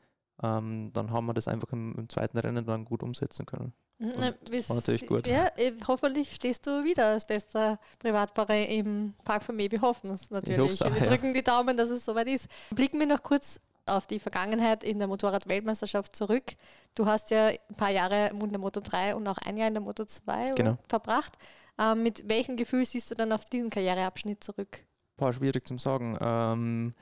ähm, 0.42 0.90
dann 0.92 1.10
haben 1.10 1.26
wir 1.26 1.34
das 1.34 1.48
einfach 1.48 1.72
im, 1.72 1.94
im, 1.96 2.08
zweiten 2.08 2.38
Rennen 2.38 2.66
dann 2.66 2.84
gut 2.84 3.02
umsetzen 3.02 3.46
können. 3.46 3.72
Das 3.98 4.68
war 4.68 4.76
natürlich 4.76 5.06
gut. 5.06 5.26
Ja, 5.26 5.48
äh, 5.56 5.72
hoffentlich 5.88 6.34
stehst 6.34 6.66
du 6.66 6.84
wieder 6.84 7.06
als 7.06 7.26
bester 7.26 7.78
Privatfahrer 7.98 8.68
im 8.68 9.14
Park 9.24 9.42
von 9.42 9.56
Maybe 9.56 9.80
hoffen 9.80 10.10
es 10.10 10.30
natürlich. 10.30 10.82
Auch, 10.82 10.94
wir 10.94 11.06
drücken 11.06 11.28
ja. 11.28 11.32
die 11.32 11.42
Daumen, 11.42 11.76
dass 11.76 11.88
es 11.88 12.04
soweit 12.04 12.28
ist. 12.28 12.46
Blicken 12.70 12.98
wir 13.00 13.06
noch 13.06 13.22
kurz 13.22 13.60
auf 13.86 14.06
die 14.06 14.18
Vergangenheit 14.18 14.84
in 14.84 14.98
der 14.98 15.08
Motorrad-Weltmeisterschaft 15.08 16.14
zurück. 16.14 16.56
Du 16.94 17.06
hast 17.06 17.30
ja 17.30 17.46
ein 17.46 17.76
paar 17.76 17.90
Jahre 17.90 18.30
in 18.30 18.48
der 18.50 18.58
Moto 18.58 18.80
3 18.80 19.14
und 19.14 19.26
auch 19.28 19.38
ein 19.38 19.56
Jahr 19.56 19.68
in 19.68 19.74
der 19.74 19.82
Moto 19.82 20.04
2 20.04 20.52
genau. 20.56 20.76
verbracht. 20.88 21.32
Ähm, 21.78 22.02
mit 22.02 22.28
welchem 22.28 22.56
Gefühl 22.56 22.84
siehst 22.84 23.10
du 23.10 23.14
dann 23.14 23.32
auf 23.32 23.44
diesen 23.44 23.70
Karriereabschnitt 23.70 24.42
zurück? 24.42 24.84
War 25.18 25.32
schwierig 25.32 25.66
zu 25.66 25.78
sagen. 25.78 26.18
Ähm, 26.20 26.94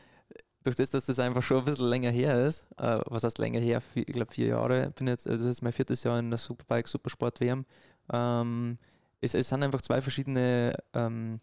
durch 0.64 0.76
das, 0.76 0.90
dass 0.90 1.06
das 1.06 1.18
einfach 1.18 1.42
schon 1.42 1.58
ein 1.58 1.64
bisschen 1.64 1.88
länger 1.88 2.10
her 2.10 2.46
ist, 2.46 2.66
äh, 2.78 2.98
was 3.06 3.22
heißt 3.22 3.38
länger 3.38 3.60
her, 3.60 3.80
ich 3.94 4.06
glaube 4.06 4.32
vier 4.32 4.48
Jahre, 4.48 4.90
bin 4.90 5.06
jetzt, 5.06 5.28
also 5.28 5.46
das 5.46 5.56
ist 5.56 5.62
mein 5.62 5.72
viertes 5.72 6.02
Jahr 6.02 6.18
in 6.18 6.30
der 6.30 6.38
Superbike 6.38 6.88
Supersport 6.88 7.40
WM, 7.40 7.64
ähm, 8.12 8.78
es, 9.20 9.34
es 9.34 9.48
sind 9.48 9.62
einfach 9.62 9.82
zwei 9.82 10.00
verschiedene 10.00 10.74
ähm, 10.94 11.40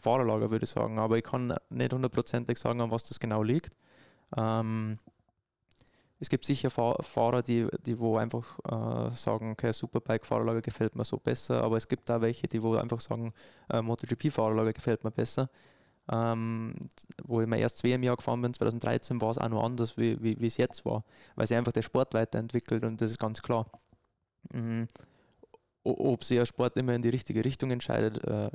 Fahrerlager, 0.00 0.50
würde 0.50 0.64
ich 0.64 0.70
sagen, 0.70 0.98
aber 0.98 1.16
ich 1.16 1.24
kann 1.24 1.54
nicht 1.70 1.92
hundertprozentig 1.92 2.58
sagen, 2.58 2.80
an 2.80 2.90
was 2.90 3.04
das 3.08 3.18
genau 3.18 3.42
liegt. 3.42 3.74
Ähm, 4.36 4.98
es 6.20 6.28
gibt 6.28 6.44
sicher 6.44 6.70
Fahrer, 6.70 7.42
die, 7.42 7.68
die 7.86 7.98
wo 7.98 8.16
einfach 8.16 8.58
äh, 8.64 9.10
sagen, 9.10 9.52
okay, 9.52 9.72
Superbike-Fahrerlager 9.72 10.62
gefällt 10.62 10.96
mir 10.96 11.04
so 11.04 11.16
besser, 11.16 11.62
aber 11.62 11.76
es 11.76 11.86
gibt 11.86 12.10
auch 12.10 12.20
welche, 12.20 12.48
die 12.48 12.62
wo 12.62 12.74
einfach 12.74 13.00
sagen, 13.00 13.32
äh, 13.70 13.80
MotoGP-Fahrerlager 13.80 14.72
gefällt 14.72 15.04
mir 15.04 15.12
besser. 15.12 15.48
Ähm, 16.10 16.74
wo 17.24 17.40
ich 17.40 17.46
mein 17.46 17.60
erstes 17.60 17.84
WM-Jahr 17.84 18.16
gefahren 18.16 18.40
bin, 18.40 18.54
2013, 18.54 19.20
war 19.20 19.30
es 19.30 19.38
auch 19.38 19.48
noch 19.48 19.62
anders, 19.62 19.98
wie, 19.98 20.20
wie, 20.22 20.46
es 20.46 20.56
jetzt 20.56 20.84
war, 20.84 21.04
weil 21.34 21.46
sich 21.46 21.56
einfach 21.56 21.72
der 21.72 21.82
Sport 21.82 22.14
weiterentwickelt 22.14 22.84
und 22.84 23.00
das 23.00 23.10
ist 23.10 23.18
ganz 23.18 23.42
klar. 23.42 23.66
Mhm. 24.52 24.88
Ob 25.84 26.24
sich 26.24 26.38
der 26.38 26.46
Sport 26.46 26.76
immer 26.76 26.94
in 26.94 27.02
die 27.02 27.10
richtige 27.10 27.44
Richtung 27.44 27.70
entscheidet 27.70 28.24
äh, 28.24 28.50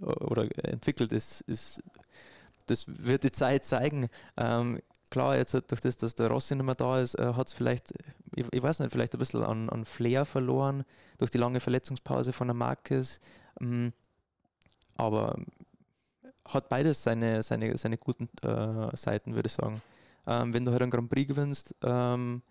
oder 0.00 0.48
entwickelt, 0.64 1.12
ist, 1.12 1.40
ist, 1.42 1.82
das 2.66 2.84
wird 2.86 3.24
die 3.24 3.32
Zeit 3.32 3.64
zeigen. 3.64 4.08
Ähm, 4.36 4.80
klar, 5.10 5.36
jetzt 5.36 5.54
durch 5.54 5.80
das, 5.80 5.96
dass 5.96 6.14
der 6.14 6.28
Rossi 6.28 6.54
nicht 6.54 6.64
mehr 6.64 6.74
da 6.74 7.00
ist, 7.00 7.14
äh, 7.14 7.34
hat 7.34 7.48
es 7.48 7.54
vielleicht, 7.54 7.92
ich, 8.36 8.46
ich, 8.52 8.62
weiß 8.62 8.80
nicht, 8.80 8.92
vielleicht 8.92 9.14
ein 9.14 9.18
bisschen 9.18 9.42
an, 9.42 9.68
an 9.68 9.84
Flair 9.84 10.24
verloren 10.24 10.84
durch 11.18 11.30
die 11.30 11.38
lange 11.38 11.60
Verletzungspause 11.60 12.32
von 12.32 12.48
der 12.48 12.54
Marquez. 12.54 13.20
Ähm, 13.60 13.92
aber 14.96 15.36
hat 16.48 16.68
beides 16.68 17.02
seine, 17.02 17.42
seine, 17.42 17.76
seine 17.76 17.98
guten 17.98 18.28
äh, 18.42 18.96
Seiten, 18.96 19.34
würde 19.34 19.46
ich 19.46 19.52
sagen. 19.52 19.80
Ähm, 20.26 20.52
wenn 20.52 20.64
du 20.64 20.72
halt 20.72 20.82
einen 20.82 20.90
Grand 20.90 21.10
Prix 21.10 21.28
gewinnst, 21.28 21.74
ähm, 21.82 22.42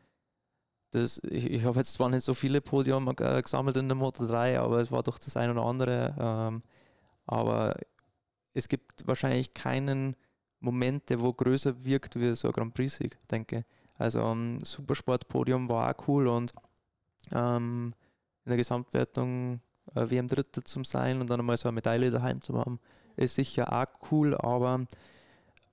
das, 0.91 1.19
ich, 1.29 1.51
ich 1.51 1.63
habe 1.63 1.79
jetzt 1.79 1.93
zwar 1.93 2.09
nicht 2.09 2.23
so 2.23 2.33
viele 2.33 2.61
Podium 2.61 3.07
äh, 3.19 3.41
gesammelt 3.41 3.77
in 3.77 3.87
der 3.89 3.97
Moto 3.97 4.25
3, 4.25 4.59
aber 4.59 4.79
es 4.79 4.91
war 4.91 5.03
doch 5.03 5.19
das 5.19 5.35
ein 5.35 5.51
oder 5.51 5.63
andere. 5.63 6.15
Ähm, 6.19 6.63
aber 7.25 7.75
es 8.53 8.67
gibt 8.67 9.05
wahrscheinlich 9.05 9.53
keinen 9.53 10.15
Moment, 10.59 11.09
der 11.09 11.21
wo 11.21 11.33
größer 11.33 11.83
wirkt 11.83 12.19
wie 12.19 12.33
so 12.35 12.47
ein 12.47 12.53
Grand 12.53 12.73
Prix-Sieg, 12.73 13.17
denke 13.29 13.65
Also 13.97 14.23
um, 14.23 14.55
ähm, 14.55 14.59
Supersport-Podium 14.61 15.69
war 15.69 15.91
auch 15.91 16.07
cool 16.07 16.27
und 16.27 16.53
ähm, 17.31 17.93
in 18.45 18.49
der 18.49 18.57
Gesamtwertung 18.57 19.59
äh, 19.93 20.09
WM 20.09 20.27
Dritter 20.27 20.63
zum 20.63 20.83
sein 20.85 21.19
und 21.19 21.29
dann 21.29 21.39
einmal 21.39 21.57
so 21.57 21.67
eine 21.67 21.75
Medaille 21.75 22.09
daheim 22.09 22.41
zu 22.41 22.57
haben, 22.57 22.79
ist 23.17 23.35
sicher 23.35 23.71
auch 23.73 24.11
cool, 24.11 24.35
aber 24.35 24.85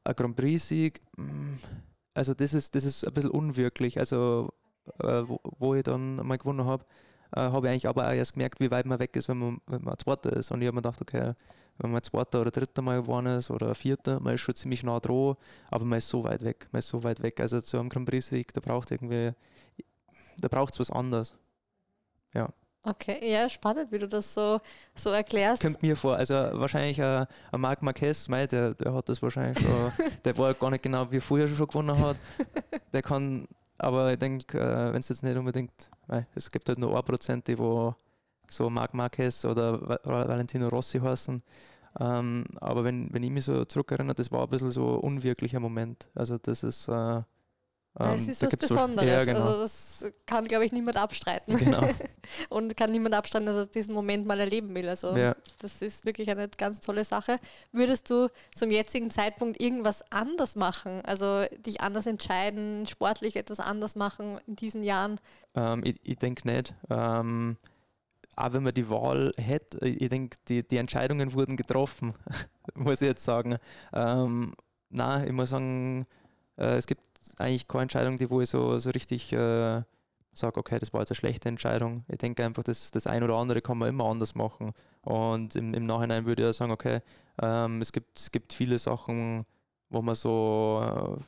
ein 0.04 0.16
Grand 0.16 0.36
Prix-Sieg, 0.36 1.00
mm, 1.16 1.54
also 2.14 2.34
das 2.34 2.54
ist, 2.54 2.74
das 2.74 2.84
ist 2.84 3.06
ein 3.06 3.12
bisschen 3.12 3.30
unwirklich. 3.30 3.98
Also, 3.98 4.50
äh, 5.00 5.22
wo, 5.26 5.40
wo, 5.58 5.74
ich 5.74 5.82
dann 5.82 6.16
mal 6.16 6.38
gewonnen 6.38 6.64
habe, 6.64 6.84
äh, 7.34 7.40
habe 7.40 7.66
ich 7.66 7.70
eigentlich 7.72 7.88
aber 7.88 8.06
auch 8.08 8.12
erst 8.12 8.34
gemerkt, 8.34 8.60
wie 8.60 8.70
weit 8.70 8.86
man 8.86 8.98
weg 8.98 9.16
ist, 9.16 9.28
wenn 9.28 9.38
man, 9.38 9.60
wenn 9.66 9.82
man 9.82 9.98
Zweiter 9.98 10.32
ist. 10.32 10.52
Und 10.52 10.62
ich 10.62 10.66
habe 10.66 10.76
mir 10.76 10.82
gedacht, 10.82 11.00
okay, 11.00 11.34
wenn 11.78 11.90
man 11.90 12.02
Zweiter 12.02 12.40
oder 12.40 12.50
Dritter 12.50 12.82
mal 12.82 13.02
gewonnen 13.02 13.38
ist 13.38 13.50
oder 13.50 13.74
Vierter, 13.74 14.20
man 14.20 14.34
ist 14.34 14.42
schon 14.42 14.54
ziemlich 14.54 14.84
nah 14.84 15.00
dran, 15.00 15.34
aber 15.70 15.84
man 15.84 15.98
ist 15.98 16.08
so 16.08 16.22
weit 16.24 16.44
weg, 16.44 16.68
man 16.72 16.78
ist 16.78 16.88
so 16.88 17.02
weit 17.02 17.22
weg. 17.22 17.40
Also 17.40 17.60
zu 17.60 17.78
einem 17.78 17.88
Grand 17.88 18.08
Prix-Sieg, 18.08 18.52
da 18.52 18.60
braucht 18.60 18.90
irgendwie, 18.90 19.32
da 20.38 20.48
braucht 20.48 20.74
es 20.74 20.80
was 20.80 20.90
anderes. 20.90 21.34
Ja. 22.32 22.48
Okay, 22.84 23.32
ja, 23.32 23.48
spannend, 23.48 23.90
wie 23.90 23.98
du 23.98 24.06
das 24.06 24.34
so, 24.34 24.60
so 24.94 25.10
erklärst. 25.10 25.62
Kommt 25.62 25.82
mir 25.82 25.96
vor, 25.96 26.16
also 26.16 26.34
wahrscheinlich 26.34 27.00
ein, 27.00 27.26
ein 27.50 27.60
Marc 27.60 27.80
Marquez, 27.82 28.28
mei, 28.28 28.46
der, 28.46 28.74
der 28.74 28.92
hat 28.92 29.08
das 29.08 29.22
wahrscheinlich 29.22 29.58
schon, 29.58 29.92
der 30.24 30.36
war 30.36 30.52
gar 30.52 30.70
nicht 30.70 30.82
genau, 30.82 31.10
wie 31.10 31.16
er 31.16 31.22
vorher 31.22 31.48
schon 31.48 31.66
gewonnen 31.66 31.98
hat. 31.98 32.16
Der 32.92 33.00
kann 33.02 33.48
aber 33.78 34.12
ich 34.12 34.18
denke, 34.18 34.58
äh, 34.58 34.92
wenn 34.92 35.00
es 35.00 35.08
jetzt 35.08 35.22
nicht 35.22 35.36
unbedingt, 35.36 35.90
weil 36.06 36.26
es 36.34 36.50
gibt 36.50 36.68
halt 36.68 36.78
nur 36.78 36.96
1%, 36.96 37.44
die 37.44 37.58
wo 37.58 37.94
so 38.48 38.70
Marc 38.70 38.94
Marquez 38.94 39.44
oder 39.44 39.98
Valentino 40.04 40.68
Rossi 40.68 41.00
heißen. 41.00 41.42
Ähm, 42.00 42.44
aber 42.60 42.84
wenn, 42.84 43.12
wenn 43.12 43.22
ich 43.22 43.30
mich 43.30 43.44
so 43.44 43.64
zurückerinnere, 43.64 44.14
das 44.14 44.30
war 44.30 44.42
ein 44.42 44.50
bisschen 44.50 44.70
so 44.70 44.94
ein 44.94 45.00
unwirklicher 45.00 45.60
Moment. 45.60 46.08
Also 46.14 46.38
das 46.38 46.62
ist 46.62 46.88
äh, 46.88 47.22
das 47.94 48.24
ähm, 48.24 48.28
ist 48.30 48.42
da 48.42 48.46
was 48.46 48.56
Besonderes. 48.56 49.24
So, 49.24 49.30
ja, 49.30 49.34
genau. 49.34 49.46
Also 49.46 49.60
das 49.60 50.06
kann, 50.26 50.46
glaube 50.46 50.66
ich, 50.66 50.72
niemand 50.72 50.96
abstreiten. 50.96 51.56
Genau. 51.56 51.88
und 52.48 52.76
kann 52.76 52.90
niemand 52.90 53.14
abstreiten, 53.14 53.46
dass 53.46 53.56
er 53.56 53.66
diesen 53.66 53.94
Moment 53.94 54.26
mal 54.26 54.40
erleben 54.40 54.74
will. 54.74 54.88
Also 54.88 55.16
ja. 55.16 55.36
das 55.60 55.80
ist 55.80 56.04
wirklich 56.04 56.28
eine 56.28 56.48
ganz 56.48 56.80
tolle 56.80 57.04
Sache. 57.04 57.38
Würdest 57.70 58.10
du 58.10 58.28
zum 58.54 58.72
jetzigen 58.72 59.10
Zeitpunkt 59.10 59.60
irgendwas 59.60 60.02
anders 60.10 60.56
machen? 60.56 61.02
Also 61.04 61.44
dich 61.64 61.82
anders 61.82 62.06
entscheiden, 62.06 62.86
sportlich 62.88 63.36
etwas 63.36 63.60
anders 63.60 63.94
machen 63.94 64.40
in 64.48 64.56
diesen 64.56 64.82
Jahren? 64.82 65.20
Ähm, 65.54 65.82
ich 65.84 65.94
ich 66.02 66.18
denke 66.18 66.48
nicht. 66.48 66.74
Ähm, 66.90 67.56
auch 68.34 68.52
wenn 68.52 68.64
man 68.64 68.74
die 68.74 68.88
Wahl 68.90 69.32
hätte, 69.36 69.86
ich 69.86 70.08
denke, 70.08 70.36
die, 70.48 70.66
die 70.66 70.78
Entscheidungen 70.78 71.32
wurden 71.34 71.56
getroffen, 71.56 72.14
muss 72.74 73.00
ich 73.00 73.06
jetzt 73.06 73.24
sagen. 73.24 73.58
Ähm, 73.92 74.52
nein, 74.90 75.28
ich 75.28 75.32
muss 75.32 75.50
sagen, 75.50 76.06
äh, 76.58 76.76
es 76.76 76.88
gibt 76.88 77.02
eigentlich 77.38 77.68
keine 77.68 77.82
Entscheidung, 77.82 78.16
die 78.16 78.30
wo 78.30 78.40
ich 78.40 78.50
so, 78.50 78.78
so 78.78 78.90
richtig 78.90 79.32
äh, 79.32 79.82
sage, 80.32 80.58
okay, 80.58 80.78
das 80.78 80.92
war 80.92 81.00
jetzt 81.00 81.10
eine 81.10 81.16
schlechte 81.16 81.48
Entscheidung. 81.48 82.04
Ich 82.08 82.18
denke 82.18 82.44
einfach, 82.44 82.62
dass 82.62 82.90
das 82.90 83.06
ein 83.06 83.22
oder 83.22 83.34
andere 83.34 83.62
kann 83.62 83.78
man 83.78 83.88
immer 83.88 84.06
anders 84.06 84.34
machen. 84.34 84.72
Und 85.02 85.56
im, 85.56 85.74
im 85.74 85.86
Nachhinein 85.86 86.26
würde 86.26 86.48
ich 86.48 86.56
sagen, 86.56 86.72
okay, 86.72 87.00
ähm, 87.40 87.80
es, 87.80 87.92
gibt, 87.92 88.18
es 88.18 88.30
gibt 88.30 88.52
viele 88.52 88.78
Sachen, 88.78 89.44
wo 89.90 90.02
man 90.02 90.14
so, 90.14 90.80
äh, 90.82 91.22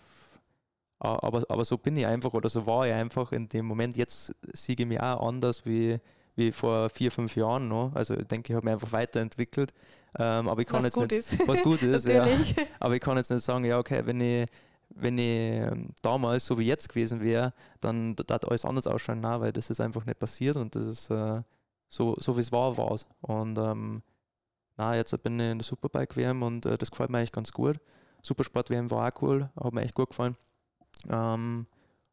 aber, 0.98 1.42
aber 1.48 1.64
so 1.64 1.76
bin 1.76 1.96
ich 1.96 2.06
einfach 2.06 2.32
oder 2.32 2.48
so 2.48 2.66
war 2.66 2.86
ich 2.86 2.92
einfach 2.92 3.32
in 3.32 3.48
dem 3.48 3.66
Moment. 3.66 3.96
Jetzt 3.96 4.34
siege 4.52 4.82
ich 4.82 4.88
mich 4.88 5.00
auch 5.00 5.26
anders 5.26 5.66
wie, 5.66 5.98
wie 6.34 6.52
vor 6.52 6.88
vier, 6.88 7.12
fünf 7.12 7.36
Jahren 7.36 7.68
noch. 7.68 7.94
Also 7.94 8.14
ich 8.14 8.26
denke, 8.26 8.52
ich 8.52 8.56
habe 8.56 8.66
mich 8.66 8.74
einfach 8.74 8.92
weiterentwickelt. 8.92 9.72
Ähm, 10.18 10.48
aber 10.48 10.62
ich 10.62 10.66
kann 10.66 10.78
was 10.78 10.84
jetzt 10.86 10.94
gut 10.94 11.10
nicht, 11.10 11.32
ist. 11.32 11.48
was 11.48 11.62
gut 11.62 11.82
ist, 11.82 12.06
ja. 12.06 12.26
Aber 12.80 12.94
ich 12.94 13.00
kann 13.00 13.18
jetzt 13.18 13.30
nicht 13.30 13.44
sagen, 13.44 13.64
ja, 13.64 13.78
okay, 13.78 14.02
wenn 14.04 14.20
ich 14.20 14.48
wenn 14.90 15.18
ich 15.18 15.60
ähm, 15.60 15.90
damals 16.02 16.46
so 16.46 16.58
wie 16.58 16.66
jetzt 16.66 16.88
gewesen 16.88 17.20
wäre, 17.20 17.52
dann 17.80 18.16
hat 18.30 18.46
alles 18.46 18.64
anders 18.64 18.86
ausschauen, 18.86 19.20
nein, 19.20 19.40
weil 19.40 19.52
das 19.52 19.70
ist 19.70 19.80
einfach 19.80 20.06
nicht 20.06 20.18
passiert 20.18 20.56
und 20.56 20.74
das 20.74 20.84
ist 20.84 21.10
äh, 21.10 21.42
so, 21.88 22.16
so 22.18 22.36
wie 22.36 22.40
es 22.40 22.52
war, 22.52 22.76
war 22.76 22.92
es. 22.92 23.06
Und 23.20 23.58
ähm, 23.58 24.02
na, 24.76 24.94
jetzt 24.94 25.10
bin 25.22 25.38
ich 25.40 25.50
in 25.50 25.58
der 25.58 25.64
Superbike-WM 25.64 26.42
und 26.42 26.66
äh, 26.66 26.78
das 26.78 26.90
gefällt 26.90 27.10
mir 27.10 27.18
eigentlich 27.18 27.32
ganz 27.32 27.52
gut. 27.52 27.78
Supersport-WM 28.22 28.90
war 28.90 29.08
auch 29.08 29.22
cool, 29.22 29.50
hat 29.58 29.72
mir 29.72 29.82
echt 29.82 29.94
gut 29.94 30.10
gefallen. 30.10 30.36
Ähm, 31.08 31.66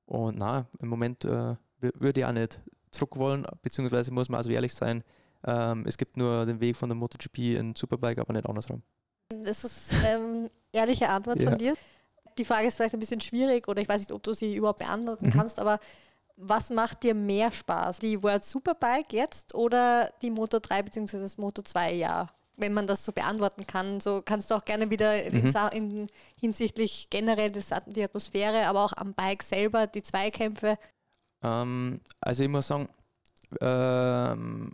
und 0.05 0.37
na, 0.37 0.67
im 0.79 0.89
Moment 0.89 1.25
äh, 1.25 1.55
würde 1.79 2.19
ich 2.19 2.25
auch 2.25 2.31
nicht 2.31 2.59
zurück 2.91 3.17
wollen, 3.17 3.45
beziehungsweise 3.61 4.13
muss 4.13 4.29
man 4.29 4.37
also 4.37 4.49
ehrlich 4.51 4.73
sein, 4.73 5.03
ähm, 5.45 5.83
es 5.87 5.97
gibt 5.97 6.15
nur 6.15 6.45
den 6.45 6.59
Weg 6.59 6.77
von 6.77 6.89
der 6.89 6.95
MotoGP 6.95 7.57
in 7.57 7.75
Superbike, 7.75 8.19
aber 8.19 8.33
nicht 8.33 8.47
andersrum. 8.47 8.81
Das 9.43 9.63
ist 9.63 9.93
ähm, 10.05 10.49
ehrliche 10.71 11.09
Antwort 11.09 11.41
ja. 11.41 11.49
von 11.49 11.57
dir 11.57 11.75
die 12.37 12.45
Frage 12.45 12.67
ist 12.67 12.77
vielleicht 12.77 12.93
ein 12.93 12.99
bisschen 12.99 13.21
schwierig 13.21 13.67
oder 13.67 13.81
ich 13.81 13.89
weiß 13.89 14.01
nicht, 14.01 14.11
ob 14.11 14.23
du 14.23 14.33
sie 14.33 14.55
überhaupt 14.55 14.79
beantworten 14.79 15.27
mhm. 15.27 15.31
kannst, 15.31 15.59
aber 15.59 15.79
was 16.35 16.69
macht 16.69 17.03
dir 17.03 17.13
mehr 17.13 17.51
Spaß? 17.51 17.99
Die 17.99 18.21
World 18.21 18.43
Superbike 18.43 19.13
jetzt 19.13 19.53
oder 19.53 20.11
die 20.21 20.31
Moto 20.31 20.59
3 20.59 20.83
bzw. 20.83 21.19
das 21.19 21.37
Moto 21.37 21.61
2 21.61 21.93
Jahr? 21.93 22.33
Wenn 22.55 22.73
man 22.73 22.85
das 22.85 23.03
so 23.03 23.11
beantworten 23.11 23.65
kann, 23.65 23.99
so 23.99 24.21
kannst 24.23 24.51
du 24.51 24.55
auch 24.55 24.65
gerne 24.65 24.89
wieder 24.89 25.15
mhm. 25.31 25.53
in, 25.71 25.91
in, 25.91 26.07
hinsichtlich 26.39 27.07
generell 27.09 27.51
des, 27.51 27.69
die 27.87 28.03
Atmosphäre, 28.03 28.67
aber 28.67 28.83
auch 28.85 28.93
am 28.93 29.13
Bike 29.13 29.41
selber, 29.41 29.87
die 29.87 30.03
Zweikämpfe. 30.03 30.77
Ähm, 31.41 31.99
also 32.21 32.43
ich 32.43 32.49
muss 32.49 32.67
sagen, 32.67 32.87
ähm, 33.59 34.71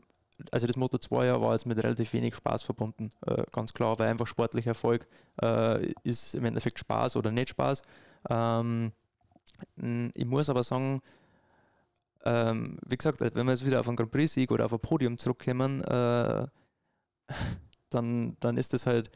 also 0.51 0.67
das 0.67 0.75
Moto 0.75 0.97
2 0.97 1.25
Jahr 1.25 1.41
war 1.41 1.53
jetzt 1.53 1.65
mit 1.65 1.81
relativ 1.83 2.13
wenig 2.13 2.35
Spaß 2.35 2.63
verbunden, 2.63 3.11
äh, 3.25 3.43
ganz 3.51 3.73
klar, 3.73 3.99
weil 3.99 4.09
einfach 4.09 4.27
sportlicher 4.27 4.71
Erfolg 4.71 5.07
äh, 5.41 5.91
ist 6.03 6.35
im 6.35 6.45
Endeffekt 6.45 6.79
Spaß 6.79 7.15
oder 7.17 7.31
nicht 7.31 7.49
Spaß. 7.49 7.81
Ähm, 8.29 8.91
ich 10.13 10.25
muss 10.25 10.49
aber 10.49 10.63
sagen, 10.63 11.01
ähm, 12.25 12.77
wie 12.85 12.97
gesagt, 12.97 13.21
wenn 13.21 13.45
wir 13.45 13.51
jetzt 13.51 13.65
wieder 13.65 13.79
auf 13.79 13.87
einen 13.87 13.97
Grand 13.97 14.11
Prix-Sieg 14.11 14.51
oder 14.51 14.65
auf 14.65 14.73
ein 14.73 14.79
Podium 14.79 15.17
zurückkommen, 15.17 15.81
äh, 15.81 16.47
dann, 17.89 18.37
dann 18.39 18.57
ist 18.57 18.73
das 18.73 18.85
halt, 18.85 19.09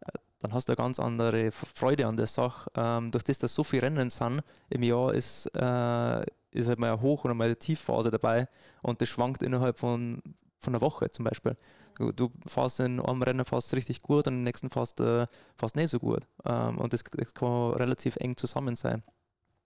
äh, 0.00 0.18
dann 0.40 0.52
hast 0.52 0.68
du 0.68 0.72
eine 0.72 0.76
ganz 0.76 0.98
andere 0.98 1.50
Freude 1.52 2.06
an 2.06 2.16
der 2.16 2.26
Sache. 2.26 2.70
Ähm, 2.74 3.10
durch 3.10 3.24
das, 3.24 3.38
dass 3.38 3.54
so 3.54 3.64
viele 3.64 3.82
Rennen 3.82 4.10
sind 4.10 4.42
im 4.68 4.82
Jahr, 4.82 5.14
ist, 5.14 5.46
äh, 5.54 6.20
ist 6.52 6.68
halt 6.68 6.78
mal 6.78 6.92
eine 6.92 7.00
Hoch- 7.00 7.24
und 7.24 7.36
mal 7.36 7.44
eine 7.44 7.56
Tiefphase 7.56 8.10
dabei 8.10 8.48
und 8.82 9.00
das 9.00 9.08
schwankt 9.08 9.42
innerhalb 9.42 9.78
von 9.78 10.22
von 10.60 10.74
einer 10.74 10.80
Woche 10.80 11.08
zum 11.10 11.24
Beispiel. 11.24 11.56
Du, 11.96 12.12
du 12.12 12.30
fährst 12.46 12.80
in 12.80 13.00
einem 13.00 13.22
Rennen 13.22 13.44
fast 13.44 13.74
richtig 13.74 14.02
gut 14.02 14.26
und 14.26 14.34
im 14.34 14.44
nächsten 14.44 14.70
fast, 14.70 15.00
äh, 15.00 15.26
fast 15.56 15.76
nicht 15.76 15.90
so 15.90 15.98
gut. 15.98 16.26
Ähm, 16.44 16.78
und 16.78 16.92
das, 16.92 17.02
das, 17.04 17.34
kann 17.34 17.72
relativ 17.72 18.16
eng 18.16 18.36
zusammen 18.36 18.76
sein. 18.76 19.02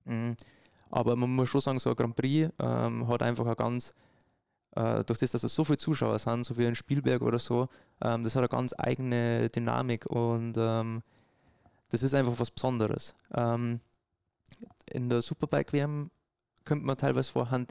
Mhm. 0.05 0.37
Aber 0.91 1.17
man 1.17 1.35
muss 1.35 1.49
schon 1.49 1.61
sagen, 1.61 1.79
so 1.79 1.91
ein 1.91 1.97
Grand 1.97 2.17
Prix 2.17 2.53
ähm, 2.59 3.09
hat 3.09 3.23
einfach 3.23 3.47
eine 3.47 3.57
ganz, 3.57 3.93
äh, 4.77 5.05
durch 5.05 5.19
das, 5.19 5.33
dass 5.33 5.43
es 5.45 5.55
so 5.55 5.65
viele 5.65 5.79
Zuschauer 5.79 6.19
sind, 6.19 6.45
so 6.45 6.57
wie 6.57 6.65
in 6.65 6.75
Spielberg 6.75 7.23
oder 7.23 7.39
so, 7.39 7.67
ähm, 8.01 8.25
das 8.25 8.35
hat 8.37 8.41
eine 8.41 8.49
ganz 8.49 8.75
eigene 8.79 9.49
Dynamik 9.51 10.07
und 10.07 10.55
ähm, 10.57 11.03
das 11.91 12.03
ist 12.03 12.15
einfach 12.15 12.35
was 12.39 12.51
Besonderes. 12.51 13.15
Ähm, 13.35 13.81
in 14.91 15.09
der 15.09 15.21
Superbike-WM 15.21 16.11
könnte 16.65 16.85
man 16.85 16.97
teilweise 16.97 17.33
vor, 17.33 17.51
haben, 17.51 17.67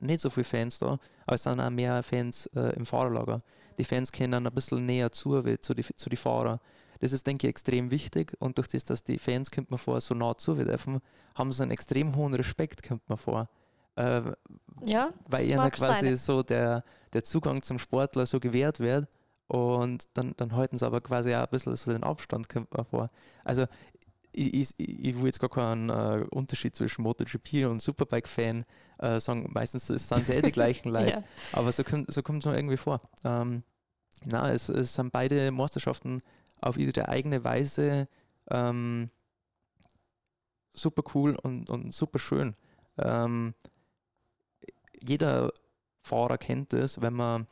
nicht 0.00 0.20
so 0.20 0.30
viele 0.30 0.44
Fans 0.44 0.78
da, 0.78 0.98
aber 1.26 1.34
es 1.34 1.42
sind 1.42 1.60
auch 1.60 1.70
mehr 1.70 2.02
Fans 2.02 2.46
äh, 2.54 2.74
im 2.76 2.86
Fahrerlager. 2.86 3.40
Die 3.78 3.84
Fans 3.84 4.10
kennen 4.10 4.46
ein 4.46 4.54
bisschen 4.54 4.84
näher 4.84 5.12
zu, 5.12 5.44
wie 5.44 5.58
zu 5.58 5.74
den 5.74 5.84
zu 5.96 6.10
die 6.10 6.16
Fahrer. 6.16 6.60
Das 7.00 7.12
ist, 7.12 7.26
denke 7.26 7.46
ich, 7.46 7.50
extrem 7.50 7.90
wichtig 7.90 8.34
und 8.40 8.58
durch 8.58 8.68
das, 8.68 8.84
dass 8.84 9.04
die 9.04 9.18
Fans, 9.18 9.50
kommt 9.50 9.70
man 9.70 9.78
vor, 9.78 10.00
so 10.00 10.14
nah 10.14 10.36
zu 10.36 10.54
dürfen, 10.54 11.00
haben 11.34 11.52
sie 11.52 11.62
einen 11.62 11.70
extrem 11.70 12.16
hohen 12.16 12.34
Respekt, 12.34 12.82
kommt 12.82 13.08
man 13.08 13.18
vor. 13.18 13.48
Äh, 13.94 14.22
ja, 14.84 15.12
weil 15.28 15.48
ihnen 15.48 15.70
quasi 15.70 16.06
sein. 16.06 16.16
so 16.16 16.42
der, 16.42 16.82
der 17.12 17.24
Zugang 17.24 17.62
zum 17.62 17.78
Sportler 17.78 18.26
so 18.26 18.40
gewährt 18.40 18.80
wird 18.80 19.08
und 19.48 20.04
dann, 20.14 20.34
dann 20.36 20.52
halten 20.54 20.76
sie 20.76 20.86
aber 20.86 21.00
quasi 21.00 21.34
auch 21.34 21.42
ein 21.42 21.48
bisschen 21.50 21.74
so 21.76 21.92
den 21.92 22.04
Abstand, 22.04 22.48
kommt 22.48 22.72
man 22.74 22.84
vor. 22.84 23.08
Also 23.44 23.66
ich, 24.32 24.54
ich, 24.54 24.74
ich 24.78 25.16
will 25.16 25.26
jetzt 25.26 25.40
gar 25.40 25.50
keinen 25.50 25.88
äh, 25.90 26.24
Unterschied 26.30 26.74
zwischen 26.74 27.02
MotoGP 27.02 27.66
und 27.66 27.82
Superbike-Fan 27.82 28.64
äh, 28.98 29.20
sagen. 29.20 29.48
Meistens 29.52 29.86
sind 29.86 30.26
sie 30.26 30.32
eh 30.32 30.42
die 30.42 30.52
gleichen 30.52 30.88
Leute. 30.92 31.10
ja. 31.10 31.24
Aber 31.52 31.72
so 31.72 31.82
kommt 31.84 32.12
so 32.12 32.20
es 32.20 32.44
mir 32.44 32.56
irgendwie 32.56 32.76
vor. 32.76 33.00
Ähm, 33.24 33.62
na, 34.24 34.52
es, 34.52 34.68
es 34.68 34.94
sind 34.94 35.12
beide 35.12 35.50
Meisterschaften 35.50 36.22
auf 36.60 36.76
ihre 36.76 37.08
eigene 37.08 37.44
Weise 37.44 38.04
ähm, 38.50 39.10
super 40.72 41.02
cool 41.14 41.36
und, 41.42 41.70
und 41.70 41.92
super 41.94 42.18
schön. 42.18 42.54
Ähm, 42.98 43.54
jeder 45.06 45.52
Fahrer 46.02 46.38
kennt 46.38 46.72
es, 46.72 47.00
wenn 47.00 47.14
man, 47.14 47.46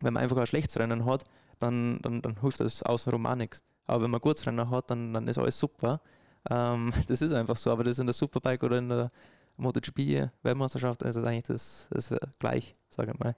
wenn 0.00 0.14
man 0.14 0.22
einfach 0.22 0.38
ein 0.38 0.46
schlechtes 0.46 0.78
Rennen 0.78 1.04
hat, 1.04 1.24
dann, 1.58 2.00
dann, 2.02 2.22
dann 2.22 2.40
hilft 2.40 2.60
das 2.60 2.82
außenrum 2.82 3.26
auch 3.26 3.34
nichts. 3.34 3.62
Aber 3.90 4.04
wenn 4.04 4.10
man 4.10 4.20
gutes 4.20 4.46
Rennen 4.46 4.70
hat, 4.70 4.90
dann, 4.90 5.12
dann 5.12 5.26
ist 5.26 5.36
alles 5.36 5.58
super. 5.58 6.00
Ähm, 6.48 6.92
das 7.08 7.22
ist 7.22 7.32
einfach 7.32 7.56
so. 7.56 7.72
Aber 7.72 7.82
das 7.82 7.98
in 7.98 8.06
der 8.06 8.14
Superbike 8.14 8.62
oder 8.62 8.78
in 8.78 8.86
der 8.86 9.10
MotoGP-Weltmeisterschaft 9.56 11.02
ist 11.02 11.16
eigentlich 11.16 11.44
das, 11.44 11.88
das 11.90 12.14
gleich, 12.38 12.72
sage 12.88 13.12
ich 13.12 13.18
mal. 13.18 13.34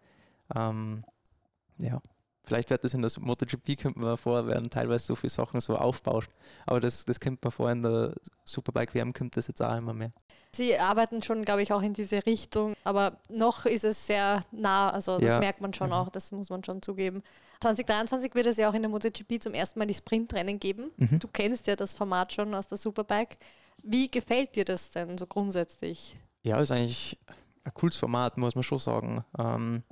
Ähm, 0.55 1.05
ja. 1.79 2.01
Vielleicht 2.45 2.71
wird 2.71 2.85
das 2.85 2.93
in 2.93 3.01
der 3.01 3.11
MotoGP, 3.19 3.81
könnte 3.81 3.99
man 3.99 4.17
vor, 4.17 4.47
werden 4.47 4.69
teilweise 4.69 5.07
so 5.07 5.15
viele 5.15 5.31
Sachen 5.31 5.61
so 5.61 5.77
aufbauscht. 5.77 6.31
Aber 6.67 6.81
das, 6.81 7.05
das 7.07 7.19
könnte 7.19 7.41
man 7.45 7.53
vor, 7.53 7.71
in 7.71 7.81
der 7.81 8.15
Superbike-WM 8.45 9.15
kommt 9.15 9.37
das 9.37 9.47
jetzt 9.47 9.63
auch 9.63 9.79
immer 9.79 9.95
mehr. 9.95 10.13
Sie 10.51 10.77
arbeiten 10.77 11.23
schon, 11.23 11.47
glaube 11.47 11.63
ich, 11.63 11.73
auch 11.73 11.83
in 11.83 11.95
diese 11.95 12.27
Richtung, 12.27 12.75
aber 12.85 13.17
noch 13.31 13.65
ist 13.65 13.85
es 13.85 14.07
sehr 14.07 14.43
nah, 14.51 14.91
also 14.91 15.19
das 15.19 15.35
ja. 15.35 15.39
merkt 15.39 15.63
man 15.63 15.73
schon 15.73 15.87
mhm. 15.89 15.95
auch, 15.95 16.11
das 16.11 16.31
muss 16.33 16.51
man 16.51 16.63
schon 16.63 16.83
zugeben. 16.83 17.23
2023 17.63 18.35
wird 18.35 18.47
es 18.47 18.57
ja 18.57 18.69
auch 18.69 18.75
in 18.75 18.83
der 18.83 18.91
MotoGP 18.91 19.41
zum 19.41 19.55
ersten 19.55 19.79
Mal 19.79 19.87
die 19.87 19.95
Sprintrennen 19.95 20.59
geben. 20.59 20.91
Mhm. 20.97 21.19
Du 21.19 21.29
kennst 21.29 21.67
ja 21.67 21.77
das 21.77 21.95
Format 21.95 22.33
schon 22.33 22.55
aus 22.55 22.67
der 22.67 22.79
Superbike. 22.79 23.39
Wie 23.83 24.11
gefällt 24.11 24.55
dir 24.57 24.65
das 24.65 24.91
denn 24.91 25.17
so 25.17 25.27
grundsätzlich? 25.27 26.15
Ja, 26.43 26.61
ist 26.61 26.71
eigentlich 26.71 27.19
ein 27.65 27.75
cooles 27.75 27.97
Format, 27.97 28.37
muss 28.37 28.55
man 28.55 28.65
schon 28.65 28.79
sagen. 28.79 29.25
Ähm, 29.39 29.83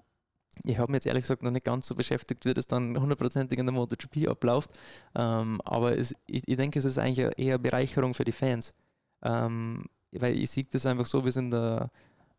ich 0.64 0.78
habe 0.78 0.90
mich 0.90 0.98
jetzt 0.98 1.06
ehrlich 1.06 1.22
gesagt 1.22 1.42
noch 1.42 1.50
nicht 1.50 1.64
ganz 1.64 1.86
so 1.86 1.94
beschäftigt, 1.94 2.44
wie 2.44 2.54
das 2.54 2.66
dann 2.66 3.00
hundertprozentig 3.00 3.58
in 3.58 3.66
der 3.66 3.72
MotoGP 3.72 4.28
abläuft. 4.28 4.72
Ähm, 5.14 5.60
aber 5.64 5.96
es, 5.96 6.14
ich, 6.26 6.42
ich, 6.46 6.56
denke, 6.56 6.78
es 6.78 6.84
ist 6.84 6.98
eigentlich 6.98 7.30
eher 7.38 7.58
Bereicherung 7.58 8.14
für 8.14 8.24
die 8.24 8.32
Fans. 8.32 8.74
Ähm, 9.22 9.86
weil 10.12 10.34
ich 10.34 10.50
sehe 10.50 10.64
das 10.64 10.86
einfach 10.86 11.06
so, 11.06 11.24
wie 11.24 11.28
es 11.28 11.36
in 11.36 11.50
der 11.50 11.90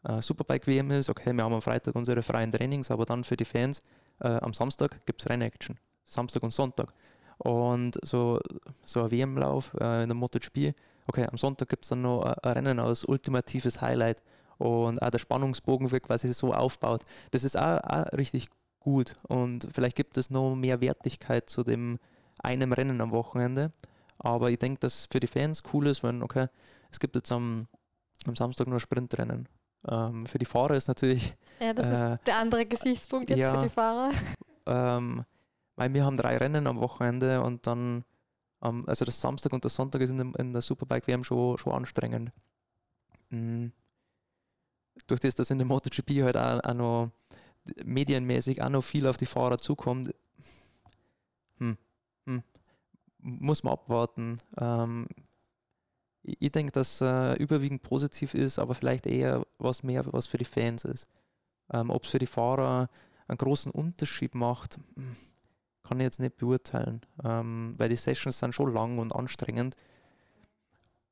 äh, 0.04 0.22
Superbike-WM 0.22 0.92
ist. 0.92 1.10
Okay, 1.10 1.34
wir 1.34 1.44
haben 1.44 1.54
am 1.54 1.62
Freitag 1.62 1.96
unsere 1.96 2.22
freien 2.24 2.52
Trainings, 2.52 2.92
aber 2.92 3.06
dann 3.06 3.24
für 3.24 3.38
die 3.38 3.46
Fans 3.46 3.82
äh, 4.20 4.28
am 4.28 4.54
Samstag 4.54 5.06
gibt 5.06 5.22
es 5.22 5.30
Rennaction. 5.30 5.76
Samstag 6.06 6.44
und 6.44 6.52
Sonntag. 6.52 6.94
Und 7.38 7.98
so, 8.04 8.40
so 8.86 9.04
ein 9.04 9.12
WM-Lauf 9.12 9.74
äh, 9.80 10.04
in 10.04 10.10
der 10.10 10.16
MotoGP, 10.16 10.76
okay, 11.08 11.26
am 11.26 11.38
Sonntag 11.38 11.70
gibt 11.70 11.86
es 11.86 11.90
dann 11.90 12.02
noch 12.02 12.22
ein, 12.22 12.52
Rennen 12.52 12.80
als 12.80 13.04
ultimatives 13.04 13.82
Highlight 13.82 14.22
und 14.58 15.02
auch 15.02 15.10
der 15.10 15.18
Spannungsbogen 15.18 15.90
wird 15.90 16.04
quasi 16.04 16.32
so 16.34 16.54
aufbaut. 16.54 17.04
Das 17.32 17.44
ist 17.44 17.58
auch, 17.58 17.80
auch 17.84 18.06
richtig 18.14 18.50
gut 18.80 19.16
und 19.28 19.68
vielleicht 19.74 19.96
gibt 19.96 20.18
es 20.18 20.30
noch 20.30 20.56
mehr 20.56 20.82
Wertigkeit 20.82 21.50
zu 21.50 21.64
dem 21.64 21.98
einem 22.44 22.74
Rennen 22.74 23.02
am 23.02 23.12
Wochenende. 23.12 23.72
Aber 24.20 24.52
ich 24.52 24.60
denke, 24.60 24.80
dass 24.80 25.08
für 25.12 25.20
die 25.20 25.28
Fans 25.28 25.64
cool 25.74 25.88
ist, 25.88 26.04
wenn, 26.04 26.22
okay, 26.22 26.48
es 26.92 27.00
gibt 27.00 27.16
jetzt 27.16 27.32
am, 27.32 27.68
am 28.28 28.36
Samstag 28.36 28.68
nur 28.68 28.80
Sprintrennen. 28.80 29.48
Ähm, 29.88 30.26
für 30.26 30.38
die 30.38 30.46
Fahrer 30.46 30.76
ist 30.76 30.88
natürlich. 30.88 31.34
Ja, 31.60 31.74
das 31.74 31.88
äh, 31.88 32.14
ist 32.14 32.28
der 32.28 32.38
andere 32.38 32.66
Gesichtspunkt 32.66 33.30
jetzt 33.30 33.40
ja. 33.40 33.54
für 33.54 33.62
die 33.62 33.70
Fahrer. 33.70 34.12
Ähm, 34.68 35.26
weil 35.76 35.94
wir 35.94 36.06
haben 36.06 36.18
drei 36.18 36.38
Rennen 36.38 36.68
am 36.68 36.80
Wochenende 36.80 37.42
und 37.42 37.66
dann, 37.66 38.04
ähm, 38.62 38.84
also 38.88 39.06
das 39.06 39.20
Samstag 39.20 39.54
und 39.54 39.64
der 39.64 39.72
Sonntag 39.72 40.02
ist 40.02 40.12
in, 40.12 40.20
dem, 40.20 40.36
in 40.36 40.54
der 40.54 40.62
Superbike 40.62 41.08
WM 41.08 41.24
schon, 41.24 41.58
schon 41.58 41.74
anstrengend. 41.74 42.32
Mhm. 43.30 43.72
Durch 45.08 45.20
das, 45.20 45.36
dass 45.36 45.50
in 45.50 45.58
der 45.58 45.68
MotoGP 45.68 46.24
halt 46.24 46.38
auch, 46.38 46.64
auch 46.64 46.74
noch 46.74 47.12
medienmäßig 47.84 48.62
auch 48.62 48.70
noch 48.70 48.84
viel 48.84 49.08
auf 49.08 49.18
die 49.18 49.26
Fahrer 49.26 49.58
zukommt, 49.58 50.14
hm, 51.58 51.78
hm, 52.26 52.44
muss 53.20 53.64
man 53.64 53.74
abwarten. 53.74 54.38
Ähm, 54.58 55.08
ich, 56.24 56.52
denke, 56.52 56.72
dass 56.72 57.02
äh, 57.02 57.34
überwiegend 57.36 57.82
positiv 57.82 58.34
ist, 58.34 58.60
aber 58.60 58.74
vielleicht 58.76 59.06
eher 59.06 59.46
was 59.58 59.84
mehr 59.84 60.04
was 60.14 60.28
für 60.28 60.38
die 60.38 60.46
Fans 60.46 60.86
ist. 60.86 61.08
Ähm, 61.72 61.90
Ob 61.90 62.04
es 62.04 62.12
für 62.12 62.20
die 62.20 62.28
Fahrer 62.28 62.90
einen 63.28 63.38
großen 63.38 63.72
Unterschied 63.72 64.36
macht, 64.36 64.78
hm, 64.96 65.16
kann 65.84 66.00
ich 66.00 66.04
jetzt 66.06 66.20
nicht 66.20 66.38
beurteilen, 66.38 67.02
ähm, 67.24 67.74
weil 67.78 67.90
die 67.90 67.96
Sessions 67.96 68.40
sind 68.40 68.54
schon 68.54 68.74
lang 68.74 69.00
und 69.00 69.16
anstrengend. 69.16 69.76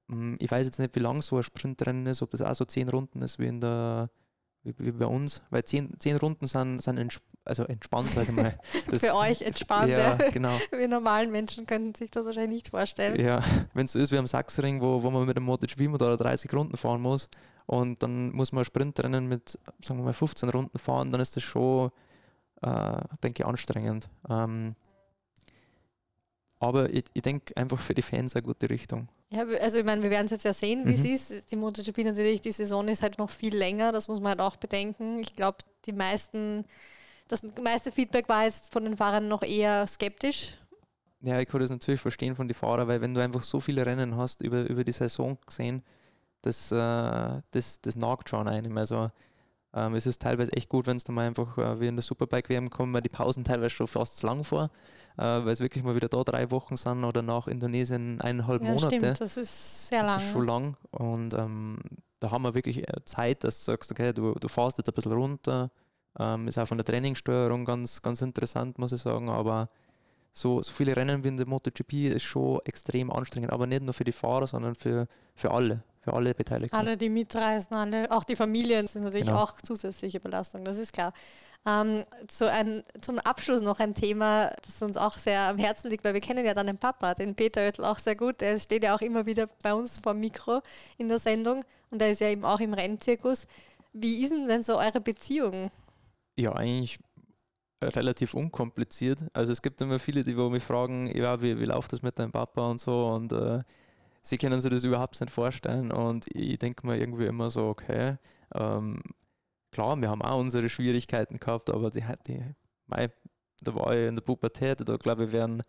Hm, 0.09 0.37
Ich 0.39 0.51
weiß 0.51 0.65
jetzt 0.65 0.79
nicht, 0.79 0.95
wie 0.95 0.99
lang 0.99 1.21
so 1.21 1.37
ein 1.37 1.43
Sprintrennen 1.43 2.05
ist, 2.07 2.21
ob 2.21 2.31
das 2.31 2.41
auch 2.41 2.55
so 2.55 2.65
zehn 2.65 2.89
Runden 2.89 3.21
ist 3.21 3.39
wie 3.39 3.47
in 3.47 3.61
der 3.61 4.09
wie, 4.63 4.73
wie 4.77 4.91
bei 4.91 5.05
uns, 5.05 5.41
weil 5.49 5.63
zehn, 5.63 5.89
zehn 5.99 6.17
Runden 6.17 6.47
sind, 6.47 6.81
sind 6.81 6.97
entsp 6.97 7.23
also 7.45 7.63
entspannt, 7.63 8.07
sage 8.07 8.29
ich 8.29 8.35
mal. 8.35 8.55
Für 8.99 9.15
euch 9.15 9.41
entspannt. 9.41 9.89
ja, 9.89 10.13
genau. 10.15 10.55
Wir 10.71 10.87
normalen 10.87 11.31
Menschen 11.31 11.65
könnten 11.65 11.95
sich 11.95 12.11
das 12.11 12.25
wahrscheinlich 12.25 12.57
nicht 12.57 12.69
vorstellen. 12.69 13.19
Ja, 13.19 13.41
wenn 13.73 13.85
es 13.85 13.93
so 13.93 13.99
ist 13.99 14.11
wie 14.11 14.19
am 14.19 14.27
Sachsring, 14.27 14.81
wo, 14.81 15.01
wo 15.01 15.09
man 15.09 15.25
mit 15.25 15.35
dem 15.35 15.45
MotoGP-Motor 15.45 16.17
30 16.17 16.53
Runden 16.53 16.77
fahren 16.77 17.01
muss 17.01 17.27
und 17.65 18.03
dann 18.03 18.31
muss 18.33 18.51
man 18.51 18.65
Sprintrennen 18.65 19.27
mit, 19.27 19.57
sagen 19.81 19.99
wir 19.99 20.05
mal, 20.05 20.13
15 20.13 20.49
Runden 20.49 20.77
fahren, 20.77 21.11
dann 21.11 21.21
ist 21.21 21.35
das 21.37 21.43
schon, 21.43 21.89
äh, 22.61 23.01
denke 23.23 23.41
ich, 23.41 23.45
anstrengend. 23.47 24.09
Ähm, 24.29 24.75
aber 26.59 26.93
ich, 26.93 27.05
ich 27.13 27.21
denke 27.23 27.57
einfach 27.57 27.79
für 27.79 27.95
die 27.95 28.03
Fans 28.03 28.35
eine 28.35 28.43
gute 28.43 28.69
Richtung. 28.69 29.07
Ja, 29.31 29.43
also 29.61 29.77
ich 29.77 29.85
meine, 29.85 30.01
wir 30.01 30.09
werden 30.09 30.25
es 30.25 30.31
jetzt 30.31 30.45
ja 30.45 30.53
sehen, 30.53 30.87
wie 30.87 30.93
Mhm. 30.97 31.13
es 31.13 31.29
ist. 31.29 31.51
Die 31.51 31.55
MotoGP 31.55 32.03
natürlich, 32.03 32.41
die 32.41 32.51
Saison 32.51 32.87
ist 32.87 33.03
halt 33.03 33.19
noch 33.19 33.29
viel 33.29 33.55
länger, 33.55 33.91
das 33.91 34.07
muss 34.07 34.19
man 34.19 34.29
halt 34.29 34.41
auch 34.41 34.55
bedenken. 34.55 35.19
Ich 35.19 35.35
glaube, 35.35 35.59
die 35.85 35.91
meisten, 35.93 36.65
das 37.27 37.43
meiste 37.61 37.91
Feedback 37.91 38.29
war 38.29 38.45
jetzt 38.45 38.71
von 38.73 38.83
den 38.85 38.97
Fahrern 38.97 39.27
noch 39.27 39.43
eher 39.43 39.85
skeptisch. 39.87 40.55
Ja, 41.21 41.39
ich 41.39 41.47
kann 41.49 41.59
das 41.59 41.69
natürlich 41.69 41.99
verstehen 41.99 42.35
von 42.35 42.47
den 42.47 42.55
Fahrern, 42.55 42.87
weil 42.87 43.01
wenn 43.01 43.13
du 43.13 43.21
einfach 43.21 43.43
so 43.43 43.59
viele 43.59 43.85
Rennen 43.85 44.15
hast 44.15 44.41
über, 44.41 44.61
über 44.69 44.83
die 44.85 44.93
Saison 44.93 45.37
gesehen, 45.45 45.83
das, 46.41 46.71
äh, 46.71 46.75
das, 47.51 47.81
das 47.81 47.95
nagt 47.97 48.29
schon 48.29 48.47
einem. 48.47 48.77
Also 48.77 49.11
ähm, 49.73 49.95
es 49.95 50.05
ist 50.07 50.21
teilweise 50.21 50.53
echt 50.53 50.69
gut, 50.69 50.87
wenn 50.87 50.97
es 50.97 51.03
dann 51.05 51.15
mal 51.15 51.27
einfach 51.27 51.57
äh, 51.57 51.79
wie 51.81 51.87
in 51.87 51.95
der 51.97 52.03
Superbike 52.03 52.49
WM 52.49 52.69
kommen, 52.69 52.93
weil 52.93 53.01
die 53.01 53.09
Pausen 53.09 53.43
teilweise 53.43 53.71
schon 53.71 53.87
fast 53.87 54.17
zu 54.17 54.27
lang 54.27 54.43
vor, 54.45 54.71
weil 55.23 55.49
es 55.49 55.59
wirklich 55.59 55.83
mal 55.83 55.95
wieder 55.95 56.07
da 56.07 56.23
drei 56.23 56.49
Wochen 56.51 56.77
sind 56.77 57.03
oder 57.03 57.21
nach 57.21 57.47
Indonesien 57.47 58.21
eineinhalb 58.21 58.63
Ja, 58.63 58.69
Monate. 58.73 58.95
stimmt, 58.95 59.21
das 59.21 59.37
ist 59.37 59.87
sehr 59.87 60.01
das 60.01 60.07
lang. 60.09 60.17
ist 60.19 60.31
schon 60.31 60.45
lang 60.45 60.77
und 60.91 61.33
ähm, 61.33 61.77
da 62.19 62.31
haben 62.31 62.43
wir 62.43 62.53
wirklich 62.53 62.87
äh, 62.87 63.03
Zeit, 63.05 63.43
dass 63.43 63.59
du 63.59 63.71
sagst, 63.71 63.91
okay, 63.91 64.13
du, 64.13 64.33
du 64.33 64.47
fährst 64.47 64.77
jetzt 64.77 64.89
ein 64.89 64.93
bisschen 64.93 65.13
runter. 65.13 65.71
Ähm, 66.17 66.47
ist 66.47 66.57
auch 66.57 66.67
von 66.67 66.77
der 66.77 66.85
Trainingssteuerung 66.85 67.65
ganz, 67.65 68.01
ganz 68.01 68.21
interessant, 68.21 68.77
muss 68.79 68.91
ich 68.91 69.01
sagen, 69.01 69.29
aber 69.29 69.69
so, 70.31 70.61
so 70.61 70.73
viele 70.73 70.95
Rennen 70.95 71.23
wie 71.23 71.29
in 71.29 71.37
der 71.37 71.47
MotoGP 71.47 71.93
ist 72.15 72.23
schon 72.23 72.59
extrem 72.65 73.11
anstrengend, 73.11 73.51
aber 73.53 73.67
nicht 73.67 73.83
nur 73.83 73.93
für 73.93 74.03
die 74.03 74.11
Fahrer, 74.11 74.47
sondern 74.47 74.75
für, 74.75 75.07
für 75.35 75.51
alle, 75.51 75.83
für 76.09 76.15
alle 76.15 76.33
Beteiligten. 76.33 76.75
Alle, 76.75 76.97
die 76.97 77.09
mitreisen, 77.09 77.75
alle, 77.75 78.09
auch 78.11 78.23
die 78.23 78.35
Familien 78.35 78.87
sind 78.87 79.03
natürlich 79.03 79.27
Genau. 79.27 79.43
auch 79.43 79.61
zusätzliche 79.61 80.19
Belastung, 80.19 80.65
das 80.65 80.77
ist 80.77 80.93
klar. 80.93 81.13
Ähm, 81.65 82.05
zu 82.27 82.49
ein, 82.49 82.83
zum 83.01 83.19
Abschluss 83.19 83.61
noch 83.61 83.79
ein 83.79 83.93
Thema, 83.93 84.51
das 84.65 84.81
uns 84.81 84.97
auch 84.97 85.13
sehr 85.17 85.41
am 85.41 85.57
Herzen 85.57 85.89
liegt, 85.89 86.03
weil 86.05 86.13
wir 86.13 86.21
kennen 86.21 86.45
ja 86.45 86.53
deinen 86.53 86.77
Papa, 86.77 87.13
den 87.13 87.35
Peter 87.35 87.61
Oettel, 87.61 87.83
auch 87.85 87.99
sehr 87.99 88.15
gut. 88.15 88.39
Der 88.41 88.57
steht 88.59 88.83
ja 88.83 88.95
auch 88.95 89.01
immer 89.01 89.25
wieder 89.25 89.47
bei 89.61 89.73
uns 89.73 89.99
vor 89.99 90.13
dem 90.13 90.21
Mikro 90.21 90.61
in 90.97 91.09
der 91.09 91.19
Sendung 91.19 91.63
und 91.91 92.01
er 92.01 92.11
ist 92.11 92.21
ja 92.21 92.29
eben 92.29 92.45
auch 92.45 92.59
im 92.61 92.73
Rennzirkus. 92.73 93.45
Wie 93.91 94.23
ist 94.23 94.31
denn, 94.31 94.47
denn 94.47 94.63
so 94.63 94.77
eure 94.77 95.01
Beziehung? 95.01 95.69
Ja, 96.37 96.53
eigentlich 96.53 96.99
relativ 97.83 98.33
unkompliziert. 98.33 99.19
Also 99.33 99.51
es 99.51 99.61
gibt 99.61 99.81
immer 99.81 99.99
viele, 99.99 100.23
die 100.23 100.37
wo 100.37 100.49
mich 100.49 100.63
fragen, 100.63 101.07
ja, 101.15 101.41
wie, 101.41 101.59
wie 101.59 101.65
läuft 101.65 101.91
das 101.93 102.01
mit 102.01 102.17
deinem 102.19 102.31
Papa 102.31 102.67
und 102.69 102.79
so 102.79 103.07
und 103.07 103.31
äh, 103.33 103.59
sie 104.21 104.37
können 104.37 104.61
sich 104.61 104.71
das 104.71 104.83
überhaupt 104.83 105.19
nicht 105.21 105.31
vorstellen 105.31 105.91
und 105.91 106.25
ich 106.35 106.59
denke 106.59 106.85
mir 106.87 106.97
irgendwie 106.97 107.25
immer 107.25 107.49
so, 107.49 107.67
okay, 107.67 108.17
ähm, 108.55 109.01
klar, 109.71 109.95
wir 110.01 110.09
haben 110.09 110.21
auch 110.21 110.39
unsere 110.39 110.69
Schwierigkeiten 110.69 111.39
gehabt, 111.39 111.69
aber 111.69 111.89
die, 111.91 112.03
die 112.27 112.43
mei, 112.87 113.11
da 113.61 113.75
war 113.75 113.93
ich 113.95 114.07
in 114.07 114.15
der 114.15 114.21
Pubertät, 114.23 114.87
da 114.87 114.97
glaube 114.97 115.25
ich, 115.25 115.31
wären 115.31 115.61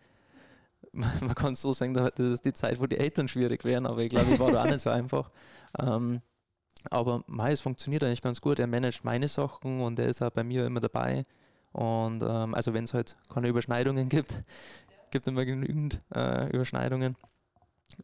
man 0.92 1.34
kann 1.34 1.52
es 1.54 1.62
so 1.62 1.72
sagen, 1.72 1.94
da- 1.94 2.10
das 2.10 2.26
ist 2.26 2.44
die 2.44 2.52
Zeit, 2.52 2.80
wo 2.80 2.86
die 2.86 2.98
Eltern 2.98 3.28
schwierig 3.28 3.64
wären, 3.64 3.86
aber 3.86 4.00
ich 4.02 4.08
glaube, 4.10 4.32
ich 4.32 4.40
war 4.40 4.50
da 4.50 4.62
auch 4.62 4.66
nicht 4.66 4.80
so 4.80 4.90
einfach. 4.90 5.30
Ähm, 5.78 6.20
aber 6.90 7.22
mei, 7.26 7.52
es 7.52 7.60
funktioniert 7.60 8.04
eigentlich 8.04 8.22
ganz 8.22 8.40
gut. 8.40 8.58
Er 8.58 8.66
managt 8.66 9.04
meine 9.04 9.28
Sachen 9.28 9.82
und 9.82 9.98
er 9.98 10.06
ist 10.06 10.22
auch 10.22 10.30
bei 10.30 10.44
mir 10.44 10.66
immer 10.66 10.80
dabei. 10.80 11.26
Und 11.72 12.22
ähm, 12.22 12.54
also 12.54 12.74
wenn 12.74 12.84
es 12.84 12.94
halt 12.94 13.16
keine 13.32 13.48
Überschneidungen 13.48 14.08
gibt, 14.08 14.42
gibt 15.10 15.26
immer 15.26 15.44
genügend 15.44 16.02
äh, 16.14 16.48
Überschneidungen. 16.54 17.16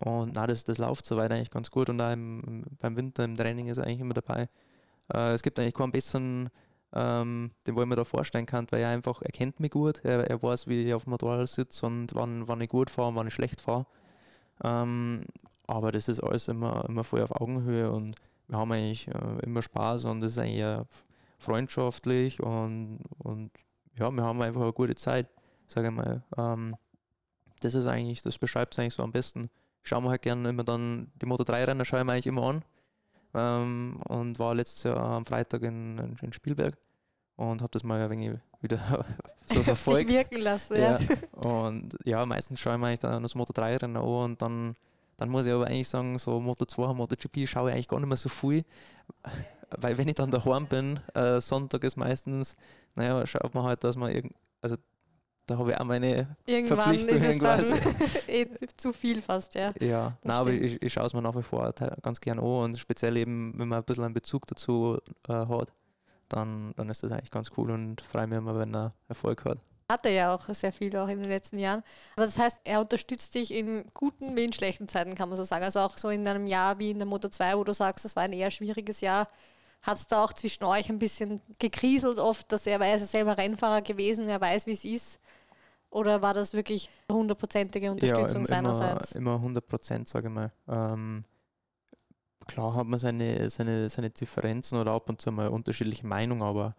Und 0.01 0.35
na, 0.35 0.47
das, 0.47 0.65
das 0.65 0.79
läuft 0.79 1.07
soweit 1.07 1.31
eigentlich 1.33 1.51
ganz 1.51 1.71
gut 1.71 1.89
und 1.91 2.01
auch 2.01 2.13
im, 2.13 2.43
im- 2.47 2.65
beim 2.81 2.97
Winter 2.97 3.25
im 3.25 3.37
Training 3.37 3.69
ist 3.69 3.79
er 3.79 3.85
eigentlich 3.85 4.01
immer 4.01 4.15
dabei. 4.15 4.49
Äh, 5.13 5.33
es 5.33 5.43
gibt 5.43 5.59
eigentlich 5.61 5.75
keinen 5.75 5.93
besseren, 5.93 6.51
ähm, 6.93 7.51
den 7.67 7.77
wo 7.77 7.83
ich 7.83 7.89
mir 7.89 7.97
da 7.97 8.05
vorstellen 8.05 8.47
kann, 8.47 8.67
weil 8.71 8.81
er 8.83 8.91
einfach, 8.91 9.23
er 9.23 9.33
kennt 9.33 9.61
mich 9.61 9.71
gut, 9.71 10.01
er, 10.05 10.29
er 10.29 10.43
weiß, 10.43 10.67
wie 10.69 10.87
ich 10.87 10.95
auf 10.95 11.05
dem 11.05 11.11
Motorrad 11.11 11.49
sitze 11.49 11.87
und 11.87 12.15
wann, 12.15 12.47
wann 12.49 12.61
ich 12.61 12.69
gut 12.69 12.91
fahre 12.91 13.09
und 13.09 13.17
wann 13.17 13.27
ich 13.29 13.35
schlecht 13.35 13.61
fahre. 13.61 13.87
Ähm, 14.63 15.23
aber 15.67 15.93
das 15.93 16.09
ist 16.09 16.21
alles 16.21 16.49
immer, 16.49 16.85
immer 16.89 17.05
voll 17.05 17.23
auf 17.23 17.33
Augenhöhe 17.41 17.91
und 17.91 18.17
wir 18.49 18.59
haben 18.59 18.73
eigentlich 18.73 19.09
äh, 19.09 19.39
immer 19.43 19.63
Spaß 19.63 20.05
und 20.07 20.23
es 20.23 20.33
ist 20.33 20.39
eigentlich 20.39 20.61
äh, 20.61 20.85
freundschaftlich 21.39 22.41
und, 22.43 23.01
und 23.19 23.51
ja, 23.97 24.11
wir 24.11 24.23
haben 24.23 24.41
einfach 24.43 24.63
eine 24.63 24.73
gute 24.73 24.95
Zeit, 24.95 25.29
sage 25.67 25.89
ich 25.89 25.95
mal. 25.95 26.23
Ähm, 26.37 26.77
das 27.61 27.75
ist 27.75 27.87
eigentlich, 27.87 28.23
das 28.23 28.39
beschreibt 28.39 28.75
es 28.75 28.79
eigentlich 28.79 28.95
so 28.95 29.03
am 29.03 29.13
besten. 29.13 29.49
Schauen 29.87 30.03
wir 30.03 30.11
halt 30.11 30.23
gerne 30.23 30.49
immer 30.49 30.65
dann, 30.65 31.13
die 31.23 31.27
Moto 31.27 31.45
3 31.45 31.63
Rennen 31.63 31.85
schaue 31.85 32.01
ich 32.01 32.07
mir 32.07 32.13
eigentlich 32.13 32.27
immer 32.27 32.43
an. 32.43 32.65
Ähm, 33.35 34.01
und 34.09 34.37
war 34.41 34.53
letztes 34.53 34.83
Jahr 34.83 34.97
am 34.99 35.25
Freitag 35.25 35.63
in, 35.63 36.17
in, 36.21 36.33
Spielberg 36.33 36.77
und 37.37 37.63
habe 37.63 37.71
das 37.71 37.85
mal 37.85 38.01
ein 38.01 38.11
wenig 38.11 38.33
wieder 38.61 38.81
so 39.45 39.63
verfolgt. 39.63 40.09
wirken 40.09 40.41
lassen, 40.41 40.75
ja. 40.75 40.99
Ja. 40.99 41.51
Und 41.51 41.97
ja, 42.05 42.27
meistens 42.27 42.59
schaue 42.59 42.75
ich 42.75 42.81
mir 42.81 42.89
eigentlich 42.89 42.99
dann 42.99 43.23
das 43.23 43.37
Moto 43.37 43.53
3 43.53 43.77
Rennen 43.77 43.97
an 43.97 44.03
und 44.03 44.43
dann, 44.43 44.75
dann 45.19 45.29
muss 45.29 45.47
ich 45.47 45.53
aber 45.53 45.69
eigentlich 45.69 45.89
sagen, 45.89 46.19
so 46.19 46.41
Moto 46.41 46.65
2, 46.65 46.93
MotoGP 46.93 47.47
schaue 47.47 47.71
ich 47.71 47.75
eigentlich 47.75 47.89
gar 47.89 48.01
nicht 48.01 48.09
mehr 48.09 48.17
so 48.17 48.29
viel. 48.29 48.65
Weil 49.71 49.99
wenn 49.99 50.09
ich 50.09 50.15
dann 50.15 50.33
daheim 50.33 50.67
bin, 50.67 50.99
äh, 51.15 51.41
Sonntag 51.41 51.85
ist 51.85 51.97
meistens, 51.97 52.57
naja, 52.97 53.25
schaut 53.25 53.55
man 53.55 53.63
halt, 53.63 53.85
dass 53.85 53.97
man 53.97 54.11
irgend, 54.11 54.35
also 54.63 54.77
da 55.47 55.59
habe 55.59 55.71
ich 55.71 55.79
auch 55.79 55.85
meine, 55.85 56.37
Irgendwann 56.45 56.95
ist 56.95 57.11
es 57.11 57.39
Verpflichtungen 57.39 57.39
dann 57.41 58.09
eh 58.29 58.47
zu 58.77 58.93
viel 58.93 59.23
fast, 59.23 59.55
ja. 59.55 59.73
ja, 59.81 60.17
nein, 60.23 60.37
aber 60.37 60.51
ich, 60.51 60.83
ich 60.83 60.93
schaue 60.93 61.07
es 61.07 61.15
mir 61.15 61.23
nach 61.23 61.37
wie 61.37 61.43
vor 61.43 61.73
ganz 62.03 62.21
gern 62.21 62.39
an 62.39 62.45
und 62.45 62.79
speziell 62.79 63.17
eben, 63.17 63.55
wenn 63.57 63.69
man 63.69 63.79
ein 63.79 63.85
bisschen 63.85 64.05
einen 64.05 64.15
Bezug 64.15 64.47
dazu 64.47 64.99
äh, 65.29 65.33
hat, 65.33 65.73
dann, 66.29 66.75
dann 66.77 66.89
ist 66.91 67.03
das 67.03 67.13
eigentlich 67.13 67.31
ganz 67.31 67.51
cool 67.57 67.71
und 67.71 68.01
freue 68.01 68.27
mich 68.27 68.39
immer, 68.39 68.59
wenn 68.59 68.75
er 68.75 68.95
Erfolg 69.09 69.45
hat. 69.45 69.59
Hat 69.89 70.05
er 70.05 70.13
ja 70.13 70.35
auch 70.35 70.43
sehr 70.53 70.73
viel 70.73 70.97
auch 70.97 71.07
in 71.07 71.21
den 71.21 71.29
letzten 71.29 71.61
Jahren. 71.61 71.85
Aber 72.17 72.27
das 72.27 72.37
heißt, 72.37 72.63
er 72.65 72.81
unterstützt 72.81 73.37
dich 73.37 73.55
in 73.55 73.85
guten 73.95 74.35
wie 74.35 74.43
in 74.43 74.53
schlechten 74.53 74.89
Zeiten, 74.89 75.15
kann 75.15 75.29
man 75.29 75.37
so 75.37 75.45
sagen. 75.45 75.63
Also 75.63 75.79
auch 75.79 75.97
so 75.97 76.09
in 76.09 76.27
einem 76.27 76.49
Jahr 76.49 76.81
wie 76.81 76.91
in 76.91 76.99
der 76.99 77.07
Moto 77.07 77.29
2, 77.29 77.57
wo 77.57 77.63
du 77.63 77.73
sagst, 77.73 78.05
das 78.05 78.17
war 78.17 78.25
ein 78.25 78.33
eher 78.33 78.51
schwieriges 78.51 79.01
Jahr. 79.01 79.29
Hat 79.83 79.99
es 79.99 80.09
da 80.09 80.25
auch 80.25 80.33
zwischen 80.33 80.65
euch 80.65 80.89
ein 80.89 80.99
bisschen 80.99 81.41
gekriselt 81.61 82.19
oft, 82.19 82.51
dass 82.51 82.67
er 82.67 82.81
weiß, 82.81 83.01
er 83.01 83.05
ist 83.05 83.13
selber 83.13 83.39
Rennfahrer 83.39 83.83
gewesen, 83.83 84.29
er 84.29 84.41
weiß, 84.41 84.67
wie 84.67 84.73
es 84.73 84.85
ist? 84.85 85.21
Oder 85.91 86.21
war 86.23 86.35
das 86.35 86.53
wirklich 86.53 86.91
hundertprozentige 87.11 87.91
Unterstützung 87.91 88.47
seinerseits? 88.47 89.13
Immer, 89.13 89.35
immer 89.35 89.37
100 89.37 89.67
Prozent, 89.67 90.09
sage 90.09 90.29
ich 90.29 90.35
mal. 90.35 90.53
Ähm, 90.69 91.25
klar 92.47 92.75
hat 92.75 92.87
man 92.87 92.99
seine, 92.99 93.49
seine, 93.51 93.89
seine 93.89 94.11
Differenzen 94.11 94.79
oder 94.79 94.93
ab 94.93 95.09
und 95.09 95.21
zu 95.21 95.33
mal 95.33 95.49
unterschiedliche 95.49 96.07
Meinungen, 96.07 96.43
aber 96.43 96.75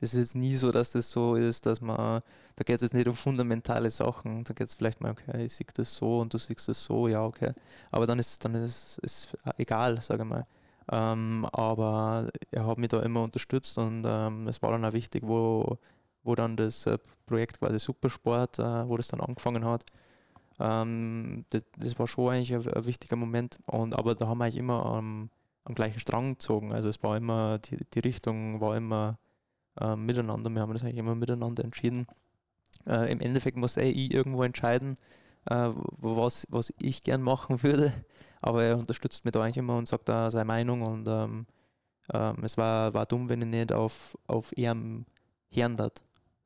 das 0.00 0.14
ist 0.14 0.20
jetzt 0.20 0.34
nie 0.34 0.56
so, 0.56 0.72
dass 0.72 0.92
das 0.92 1.10
so 1.10 1.36
ist, 1.36 1.64
dass 1.64 1.80
man, 1.80 2.22
da 2.56 2.64
geht 2.64 2.76
es 2.76 2.82
jetzt 2.82 2.94
nicht 2.94 3.06
um 3.06 3.14
fundamentale 3.14 3.88
Sachen, 3.88 4.42
da 4.42 4.52
geht 4.52 4.66
es 4.66 4.74
vielleicht 4.74 5.00
mal, 5.00 5.12
okay, 5.12 5.44
ich 5.44 5.54
sehe 5.54 5.66
das 5.74 5.94
so 5.94 6.18
und 6.18 6.34
du 6.34 6.38
siehst 6.38 6.68
das 6.68 6.82
so, 6.82 7.06
ja, 7.06 7.24
okay. 7.24 7.52
Aber 7.92 8.06
dann 8.06 8.18
ist 8.18 8.44
dann 8.44 8.56
ist 8.56 8.98
es 9.02 9.36
egal, 9.58 10.00
sage 10.00 10.24
ich 10.24 10.28
mal. 10.28 10.44
Ähm, 10.90 11.46
aber 11.52 12.30
er 12.50 12.66
hat 12.66 12.78
mich 12.78 12.88
da 12.88 13.00
immer 13.02 13.22
unterstützt 13.22 13.78
und 13.78 14.04
ähm, 14.04 14.48
es 14.48 14.60
war 14.60 14.72
dann 14.72 14.84
auch 14.84 14.92
wichtig, 14.92 15.22
wo, 15.24 15.78
wo 16.24 16.34
dann 16.34 16.56
das 16.56 16.86
äh, 16.86 16.98
Projekt 17.26 17.58
quasi 17.58 17.78
Supersport, 17.78 18.58
äh, 18.58 18.88
wo 18.88 18.96
das 18.96 19.08
dann 19.08 19.20
angefangen 19.20 19.64
hat. 19.64 19.84
Ähm, 20.60 21.44
das, 21.50 21.64
das, 21.76 21.98
war 21.98 22.06
schon 22.06 22.32
eigentlich 22.32 22.54
ein, 22.54 22.66
ein, 22.72 22.86
wichtiger 22.86 23.16
Moment. 23.16 23.58
Und, 23.66 23.96
aber 23.96 24.14
da 24.14 24.28
haben 24.28 24.38
wir 24.38 24.44
eigentlich 24.44 24.56
immer 24.56 24.84
am, 24.86 25.30
am 25.64 25.74
gleichen 25.74 26.00
Strang 26.00 26.34
gezogen. 26.34 26.72
Also 26.72 26.88
es 26.88 27.02
war 27.02 27.16
immer, 27.16 27.58
die, 27.58 27.78
die 27.92 28.00
Richtung 28.00 28.60
war 28.60 28.76
immer 28.76 29.18
äh, 29.80 29.96
miteinander. 29.96 30.50
Wir 30.50 30.60
haben 30.60 30.72
das 30.72 30.82
eigentlich 30.82 30.98
immer 30.98 31.14
miteinander 31.14 31.64
entschieden. 31.64 32.06
Äh, 32.86 33.10
Im 33.10 33.20
Endeffekt 33.20 33.56
muss 33.56 33.76
eh 33.76 33.90
ich 33.90 34.12
irgendwo 34.12 34.42
entscheiden, 34.42 34.96
äh, 35.46 35.70
was, 35.98 36.46
was 36.50 36.72
ich 36.80 37.02
gern 37.02 37.22
machen 37.22 37.62
würde. 37.62 37.92
Aber 38.40 38.64
er 38.64 38.78
unterstützt 38.78 39.24
mich 39.24 39.32
da 39.32 39.42
eigentlich 39.42 39.58
immer 39.58 39.76
und 39.76 39.88
sagt 39.88 40.08
da 40.08 40.30
seine 40.30 40.44
Meinung. 40.44 40.82
Und 40.82 41.08
ähm, 41.08 41.46
ähm, 42.12 42.36
es 42.42 42.56
war, 42.56 42.92
war 42.94 43.06
dumm, 43.06 43.28
wenn 43.28 43.42
ich 43.42 43.48
nicht 43.48 43.72
auf, 43.72 44.18
auf 44.26 44.56
ihrem 44.56 45.06
Hirn 45.50 45.76
dat, 45.76 46.02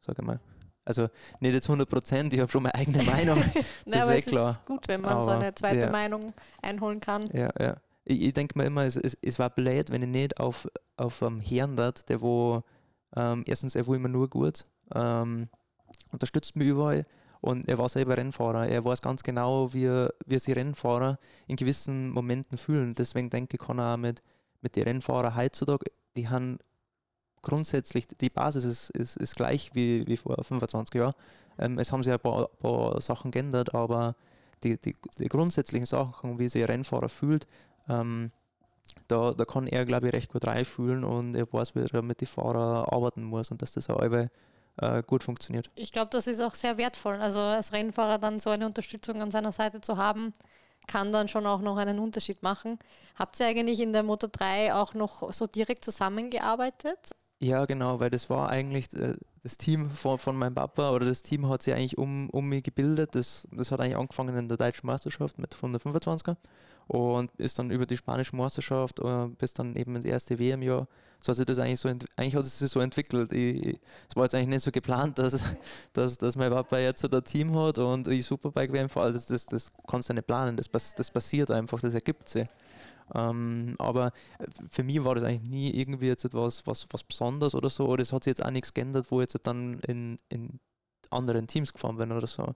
sage 0.06 0.20
ich 0.20 0.26
mal. 0.26 0.40
Also 0.84 1.08
nicht 1.40 1.52
jetzt 1.52 1.68
100 1.68 1.88
Prozent, 1.88 2.32
ich 2.32 2.40
habe 2.40 2.50
schon 2.50 2.62
meine 2.62 2.74
eigene 2.76 3.02
Meinung. 3.02 3.42
das 3.84 4.02
aber 4.02 4.16
ist 4.16 4.28
eh 4.28 4.30
klar. 4.30 4.50
ist 4.52 4.64
gut, 4.64 4.86
wenn 4.88 5.00
man 5.00 5.12
aber 5.12 5.22
so 5.22 5.30
eine 5.30 5.54
zweite 5.54 5.80
ja. 5.80 5.90
Meinung 5.90 6.32
einholen 6.62 7.00
kann. 7.00 7.28
Ja, 7.32 7.50
ja. 7.58 7.76
Ich, 8.04 8.22
ich 8.22 8.32
denke 8.32 8.56
mir 8.56 8.66
immer, 8.66 8.84
es, 8.84 8.96
es, 8.96 9.18
es, 9.20 9.38
war 9.40 9.50
blöd, 9.50 9.90
wenn 9.90 10.02
ich 10.02 10.08
nicht 10.08 10.38
auf, 10.38 10.68
auf 10.96 11.22
einem 11.24 11.40
Herrn 11.40 11.74
dat, 11.74 12.08
der 12.08 12.22
wo 12.22 12.62
ähm, 13.16 13.42
erstens, 13.46 13.74
er 13.74 13.86
will 13.86 13.96
immer 13.96 14.08
nur 14.08 14.28
gut, 14.30 14.64
ähm, 14.94 15.48
unterstützt 16.12 16.54
mich 16.54 16.68
überall 16.68 17.04
und 17.40 17.68
er 17.68 17.78
war 17.78 17.88
selber 17.88 18.16
Rennfahrer. 18.16 18.68
Er 18.68 18.84
weiß 18.84 19.02
ganz 19.02 19.22
genau, 19.22 19.72
wie, 19.72 20.08
wie 20.26 20.38
sich 20.38 20.54
Rennfahrer 20.54 21.18
in 21.46 21.56
gewissen 21.56 22.10
Momenten 22.10 22.58
fühlen. 22.58 22.92
Deswegen 22.92 23.30
denke 23.30 23.56
ich, 23.56 23.66
kann 23.66 23.78
er 23.78 23.94
auch 23.94 23.96
mit, 23.96 24.22
mit 24.60 24.76
den 24.76 24.84
Rennfahrern 24.84 25.34
heutzutage, 25.34 25.86
die 26.16 26.28
haben 26.28 26.58
grundsätzlich, 27.46 28.08
die 28.08 28.28
Basis 28.28 28.64
ist, 28.64 28.90
ist, 28.90 29.16
ist 29.16 29.36
gleich 29.36 29.70
wie, 29.74 30.06
wie 30.06 30.16
vor 30.16 30.36
25 30.42 30.94
Jahren. 30.96 31.14
Ähm, 31.58 31.78
es 31.78 31.92
haben 31.92 32.02
sich 32.02 32.12
ein 32.12 32.18
paar, 32.18 32.48
paar 32.48 33.00
Sachen 33.00 33.30
geändert, 33.30 33.72
aber 33.74 34.16
die, 34.64 34.80
die, 34.80 34.96
die, 35.18 35.28
grundsätzlichen 35.28 35.86
Sachen, 35.86 36.38
wie 36.38 36.48
sich 36.48 36.62
ein 36.62 36.68
Rennfahrer 36.68 37.08
fühlt, 37.08 37.46
ähm, 37.88 38.30
da, 39.06 39.32
da 39.32 39.44
kann 39.44 39.66
er, 39.68 39.84
glaube 39.84 40.08
ich, 40.08 40.12
recht 40.12 40.32
gut 40.32 40.46
reinfühlen 40.46 41.04
und 41.04 41.34
er 41.36 41.52
weiß, 41.52 41.74
wie 41.74 41.86
er 41.86 42.02
mit 42.02 42.20
den 42.20 42.28
Fahrern 42.28 42.84
arbeiten 42.86 43.22
muss 43.22 43.50
und 43.50 43.62
dass 43.62 43.72
das 43.72 43.90
auch 43.90 44.02
äh, 44.02 44.28
gut 45.06 45.22
funktioniert. 45.22 45.70
Ich 45.76 45.92
glaube, 45.92 46.10
das 46.10 46.26
ist 46.26 46.40
auch 46.40 46.54
sehr 46.54 46.76
wertvoll. 46.78 47.14
Also 47.14 47.40
als 47.40 47.72
Rennfahrer 47.72 48.18
dann 48.18 48.38
so 48.40 48.50
eine 48.50 48.66
Unterstützung 48.66 49.22
an 49.22 49.30
seiner 49.30 49.52
Seite 49.52 49.80
zu 49.80 49.96
haben, 49.96 50.32
kann 50.88 51.12
dann 51.12 51.28
schon 51.28 51.46
auch 51.46 51.60
noch 51.60 51.76
einen 51.76 51.98
Unterschied 51.98 52.42
machen. 52.42 52.78
Habt 53.16 53.38
ihr 53.40 53.46
eigentlich 53.46 53.80
in 53.80 53.92
der 53.92 54.02
Moto 54.02 54.28
3 54.30 54.74
auch 54.74 54.94
noch 54.94 55.32
so 55.32 55.46
direkt 55.46 55.84
zusammengearbeitet? 55.84 57.12
Ja, 57.38 57.66
genau, 57.66 58.00
weil 58.00 58.08
das 58.08 58.30
war 58.30 58.48
eigentlich 58.48 58.94
äh, 58.94 59.14
das 59.42 59.58
Team 59.58 59.90
von, 59.90 60.18
von 60.18 60.36
meinem 60.36 60.54
Papa 60.54 60.90
oder 60.90 61.04
das 61.04 61.22
Team 61.22 61.48
hat 61.48 61.62
sich 61.62 61.74
eigentlich 61.74 61.98
um, 61.98 62.30
um 62.30 62.48
mich 62.48 62.62
gebildet. 62.62 63.14
Das, 63.14 63.46
das 63.52 63.70
hat 63.70 63.80
eigentlich 63.80 63.96
angefangen 63.96 64.36
in 64.38 64.48
der 64.48 64.56
deutschen 64.56 64.86
Meisterschaft 64.86 65.38
mit 65.38 65.54
125er 65.54 66.36
und 66.88 67.30
ist 67.36 67.58
dann 67.58 67.70
über 67.70 67.84
die 67.84 67.96
spanische 67.96 68.34
Meisterschaft 68.36 69.00
äh, 69.00 69.26
bis 69.38 69.52
dann 69.52 69.76
eben 69.76 69.96
ins 69.96 70.06
erste 70.06 70.38
WM-Jahr. 70.38 70.88
So 71.20 71.30
hat 71.30 71.36
sich 71.36 71.46
das 71.46 71.58
eigentlich 71.58 71.80
so 71.80 71.88
eigentlich 71.88 72.36
hat 72.36 72.44
es 72.44 72.58
sich 72.58 72.70
so 72.70 72.80
entwickelt. 72.80 73.30
es 73.32 74.16
war 74.16 74.24
jetzt 74.24 74.34
eigentlich 74.34 74.48
nicht 74.48 74.64
so 74.64 74.70
geplant, 74.70 75.18
dass, 75.18 75.44
dass, 75.92 76.16
dass 76.16 76.36
mein 76.36 76.50
Papa 76.50 76.78
jetzt 76.78 77.02
so 77.02 77.08
ein 77.10 77.24
Team 77.24 77.54
hat 77.54 77.76
und 77.78 78.08
ich 78.08 78.24
Superbike 78.24 78.72
WM 78.72 78.88
fahre. 78.88 79.06
Also 79.06 79.18
das, 79.18 79.26
das, 79.26 79.46
das 79.46 79.72
kannst 79.86 80.08
du 80.08 80.14
nicht 80.14 80.26
planen, 80.26 80.56
das, 80.56 80.70
das 80.70 81.10
passiert 81.10 81.50
einfach, 81.50 81.80
das 81.80 81.94
ergibt 81.94 82.28
sich. 82.30 82.46
Ähm, 83.14 83.74
aber 83.78 84.08
äh, 84.38 84.46
für 84.70 84.82
mich 84.82 85.02
war 85.04 85.14
das 85.14 85.24
eigentlich 85.24 85.48
nie 85.48 85.70
irgendwie 85.70 86.08
jetzt 86.08 86.24
etwas 86.24 86.66
was, 86.66 86.86
was 86.90 87.04
Besonderes 87.04 87.54
oder 87.54 87.70
so. 87.70 87.86
Oder 87.86 88.02
es 88.02 88.12
hat 88.12 88.24
sich 88.24 88.32
jetzt 88.32 88.44
auch 88.44 88.50
nichts 88.50 88.74
geändert, 88.74 89.06
wo 89.10 89.20
jetzt 89.20 89.38
dann 89.44 89.78
in, 89.80 90.16
in 90.28 90.60
anderen 91.10 91.46
Teams 91.46 91.72
gefahren 91.72 91.96
bin 91.96 92.12
oder 92.12 92.26
so. 92.26 92.52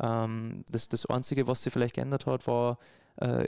Ähm, 0.00 0.64
das, 0.70 0.88
das 0.88 1.06
Einzige, 1.06 1.46
was 1.46 1.62
sich 1.62 1.72
vielleicht 1.72 1.94
geändert 1.94 2.26
hat, 2.26 2.46
war, 2.46 2.78
äh, 3.16 3.46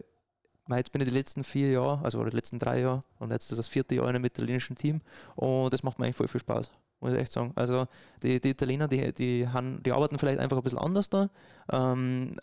jetzt 0.70 0.92
bin 0.92 1.00
ich 1.02 1.08
die 1.08 1.14
letzten 1.14 1.44
vier 1.44 1.70
Jahre, 1.70 2.04
also 2.04 2.24
die 2.24 2.34
letzten 2.34 2.58
drei 2.58 2.80
Jahre 2.80 3.00
und 3.18 3.30
jetzt 3.32 3.50
ist 3.50 3.58
das 3.58 3.68
vierte 3.68 3.94
Jahr 3.94 4.08
in 4.08 4.16
einem 4.16 4.24
italienischen 4.24 4.76
Team 4.76 5.00
und 5.34 5.72
das 5.72 5.82
macht 5.82 5.98
mir 5.98 6.06
eigentlich 6.06 6.16
voll 6.16 6.28
viel 6.28 6.40
Spaß, 6.40 6.70
muss 7.00 7.12
ich 7.12 7.18
echt 7.18 7.32
sagen. 7.32 7.52
Also 7.56 7.86
die, 8.22 8.40
die 8.40 8.50
Italiener, 8.50 8.88
die, 8.88 9.12
die, 9.12 9.48
haben, 9.48 9.82
die 9.82 9.92
arbeiten 9.92 10.18
vielleicht 10.18 10.38
einfach 10.38 10.56
ein 10.56 10.62
bisschen 10.62 10.78
anders 10.78 11.08
da, 11.10 11.30
ähm, 11.70 12.36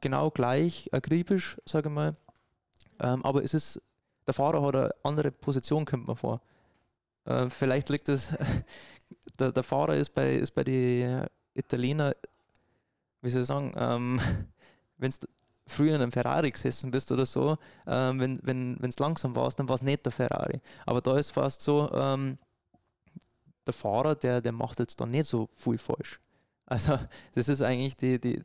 genau 0.00 0.30
gleich 0.30 0.92
akribisch, 0.92 1.56
sage 1.64 1.88
ich 1.88 1.94
mal, 1.94 2.16
ähm, 3.00 3.24
aber 3.24 3.42
es 3.42 3.54
ist, 3.54 3.80
der 4.26 4.34
Fahrer 4.34 4.62
hat 4.62 4.76
eine 4.76 4.90
andere 5.02 5.30
Position, 5.30 5.84
kommt 5.84 6.06
man 6.06 6.16
vor. 6.16 6.40
Äh, 7.24 7.50
vielleicht 7.50 7.88
liegt 7.88 8.08
es, 8.08 8.30
der, 9.38 9.52
der 9.52 9.62
Fahrer 9.62 9.94
ist 9.94 10.14
bei, 10.14 10.34
ist 10.34 10.52
bei 10.52 10.64
den 10.64 11.26
Italienern, 11.54 12.12
wie 13.22 13.30
soll 13.30 13.42
ich 13.42 13.48
sagen, 13.48 13.72
ähm, 13.76 14.20
wenn 14.98 15.10
es 15.10 15.20
früher 15.66 15.94
in 15.94 16.02
einem 16.02 16.12
Ferrari 16.12 16.50
gesessen 16.50 16.90
bist 16.90 17.10
oder 17.12 17.26
so, 17.26 17.56
ähm, 17.86 18.20
wenn 18.20 18.36
es 18.36 18.82
wenn, 18.82 18.92
langsam 18.98 19.36
war, 19.36 19.48
dann 19.50 19.68
war 19.68 19.76
es 19.76 19.82
nicht 19.82 20.04
der 20.04 20.12
Ferrari. 20.12 20.60
Aber 20.84 21.00
da 21.00 21.16
ist 21.16 21.30
fast 21.30 21.62
so, 21.62 21.90
ähm, 21.92 22.38
der 23.66 23.74
Fahrer, 23.74 24.14
der, 24.14 24.40
der 24.40 24.52
macht 24.52 24.80
jetzt 24.80 25.00
da 25.00 25.06
nicht 25.06 25.26
so 25.26 25.48
viel 25.54 25.78
falsch. 25.78 26.20
Also 26.66 26.98
das 27.34 27.48
ist 27.48 27.62
eigentlich 27.62 27.96
die, 27.96 28.20
die, 28.20 28.42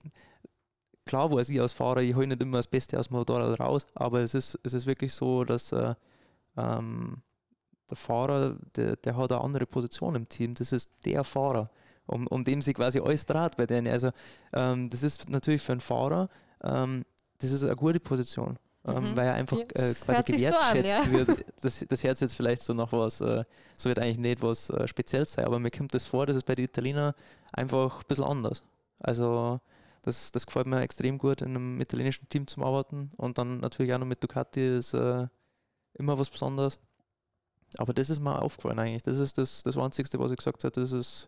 klar 1.06 1.32
weiß 1.32 1.50
ich 1.50 1.62
als 1.62 1.74
Fahrer, 1.74 2.02
ich 2.02 2.16
hole 2.16 2.28
nicht 2.28 2.42
immer 2.42 2.58
das 2.58 2.68
Beste 2.68 3.00
aus 3.00 3.08
dem 3.08 3.18
Motorrad 3.18 3.60
raus, 3.60 3.86
aber 3.94 4.22
es 4.22 4.34
ist, 4.34 4.60
es 4.64 4.74
ist 4.74 4.86
wirklich 4.86 5.14
so, 5.14 5.44
dass 5.44 5.72
äh, 5.72 5.94
ähm, 6.58 7.22
der 7.90 7.98
Fahrer, 7.98 8.58
der, 8.76 8.96
der 8.96 9.16
hat 9.16 9.32
eine 9.32 9.42
andere 9.42 9.66
Position 9.66 10.16
im 10.16 10.28
Team. 10.28 10.56
Das 10.56 10.72
ist 10.72 10.90
der 11.06 11.24
Fahrer, 11.24 11.70
um, 12.08 12.26
um 12.28 12.44
dem 12.44 12.62
sich 12.62 12.74
quasi 12.74 13.00
alles 13.00 13.26
dreht 13.26 13.58
bei 13.58 13.66
denen. 13.66 13.88
Also 13.88 14.10
ähm, 14.54 14.90
das 14.90 15.04
ist 15.04 15.30
natürlich 15.30 15.62
für 15.62 15.74
einen 15.74 15.82
Fahrer, 15.82 16.30
ähm, 16.64 17.06
das 17.40 17.52
ist 17.52 17.64
eine 17.64 17.76
gute 17.76 18.00
Position. 18.00 18.58
Ähm, 18.88 19.04
mhm. 19.04 19.18
weil 19.18 19.26
er 19.26 19.34
einfach 19.34 19.58
äh, 19.58 19.66
quasi 19.66 20.24
gewertschätzt 20.34 20.52
so 20.52 20.58
an, 20.58 20.86
ja. 20.86 21.12
wird. 21.12 21.46
Das, 21.60 21.84
das 21.90 22.04
hört 22.04 22.22
jetzt 22.22 22.36
vielleicht 22.36 22.62
so 22.62 22.72
nach 22.74 22.92
was, 22.92 23.20
äh, 23.20 23.44
so 23.74 23.90
wird 23.90 23.98
eigentlich 23.98 24.20
nicht 24.20 24.44
was 24.44 24.70
äh, 24.70 24.88
Spezielles 24.88 25.34
sein, 25.34 25.46
aber 25.46 25.58
mir 25.58 25.72
kommt 25.72 25.96
das 25.96 26.06
vor, 26.06 26.28
dass 26.28 26.36
es 26.36 26.44
bei 26.44 26.54
den 26.54 26.66
Italienern 26.66 27.16
einfach 27.52 27.98
ein 27.98 28.04
bisschen 28.08 28.26
anders. 28.26 28.64
Also 29.00 29.60
das, 30.06 30.32
das 30.32 30.46
gefällt 30.46 30.68
mir 30.68 30.82
extrem 30.82 31.18
gut, 31.18 31.42
in 31.42 31.50
einem 31.50 31.82
italienischen 31.82 32.30
Team 32.30 32.46
zu 32.46 32.64
arbeiten. 32.64 33.10
Und 33.18 33.40
dann 33.40 33.60
natürlich 33.60 33.92
auch 33.92 33.98
noch 33.98 34.06
mit 34.06 34.24
Ducati 34.24 34.78
ist 34.78 34.94
äh, 34.94 35.24
immer 35.94 36.20
was 36.20 36.30
Besonderes. 36.30 36.78
Aber 37.78 37.92
das 37.92 38.12
ist 38.12 38.20
mir 38.20 38.40
aufgefallen 38.40 38.78
eigentlich. 38.78 39.02
Das 39.02 39.18
ist 39.18 39.40
das, 39.40 39.64
das 39.64 39.78
Einzige, 39.78 40.20
was 40.20 40.32
ich 40.32 40.38
gesagt 40.38 40.64
habe, 40.64 40.80
das 40.80 40.92
ist, 40.92 41.28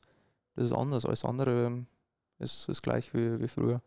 das 0.55 0.65
ist 0.65 0.73
anders. 0.73 1.05
Alles 1.05 1.25
andere 1.25 1.85
ist, 2.37 2.69
ist 2.69 2.83
gleich 2.83 3.11
wie, 3.15 3.39
wie 3.41 3.47
früher. 3.47 3.79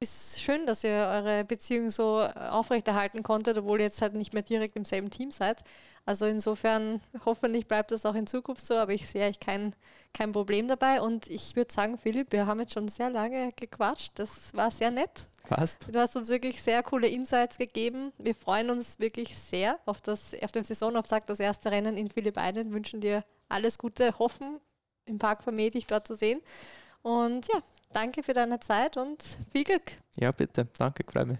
Es 0.00 0.34
ist 0.34 0.40
schön, 0.42 0.64
dass 0.64 0.84
ihr 0.84 0.90
eure 0.90 1.44
Beziehung 1.44 1.90
so 1.90 2.20
aufrechterhalten 2.20 3.24
konntet, 3.24 3.58
obwohl 3.58 3.80
ihr 3.80 3.86
jetzt 3.86 4.00
halt 4.00 4.14
nicht 4.14 4.32
mehr 4.32 4.44
direkt 4.44 4.76
im 4.76 4.84
selben 4.84 5.10
Team 5.10 5.32
seid. 5.32 5.64
Also 6.06 6.24
insofern, 6.26 7.00
hoffentlich 7.24 7.66
bleibt 7.66 7.90
das 7.90 8.06
auch 8.06 8.14
in 8.14 8.28
Zukunft 8.28 8.64
so, 8.64 8.76
aber 8.76 8.92
ich 8.92 9.08
sehe 9.08 9.24
eigentlich 9.24 9.40
kein, 9.40 9.74
kein 10.14 10.30
Problem 10.30 10.68
dabei. 10.68 11.00
Und 11.00 11.28
ich 11.28 11.56
würde 11.56 11.72
sagen, 11.72 11.98
Philipp, 11.98 12.30
wir 12.30 12.46
haben 12.46 12.60
jetzt 12.60 12.74
schon 12.74 12.86
sehr 12.86 13.10
lange 13.10 13.48
gequatscht. 13.56 14.12
Das 14.14 14.54
war 14.54 14.70
sehr 14.70 14.92
nett. 14.92 15.28
Fast. 15.44 15.88
Du 15.90 15.98
hast 15.98 16.16
uns 16.16 16.28
wirklich 16.28 16.62
sehr 16.62 16.84
coole 16.84 17.08
Insights 17.08 17.58
gegeben. 17.58 18.12
Wir 18.18 18.36
freuen 18.36 18.70
uns 18.70 19.00
wirklich 19.00 19.36
sehr 19.36 19.80
auf, 19.84 20.00
das, 20.00 20.32
auf 20.40 20.52
den 20.52 20.62
Saisonauftakt, 20.62 21.28
das 21.28 21.40
erste 21.40 21.72
Rennen 21.72 21.96
in 21.96 22.08
Philipp 22.08 22.36
Island. 22.38 22.70
Wünschen 22.70 23.00
dir 23.00 23.24
alles 23.48 23.78
Gute, 23.78 24.16
hoffen 24.20 24.60
im 25.06 25.18
Park 25.18 25.42
Vermeer 25.42 25.70
dich 25.70 25.88
dort 25.88 26.06
zu 26.06 26.14
sehen. 26.14 26.40
Und 27.02 27.48
ja, 27.48 27.60
danke 27.92 28.22
für 28.22 28.32
deine 28.32 28.60
Zeit 28.60 28.96
und 28.96 29.22
viel 29.52 29.64
Glück. 29.64 29.96
Ja, 30.16 30.32
bitte. 30.32 30.68
Danke, 30.78 31.04
freue 31.10 31.26
mich. 31.26 31.38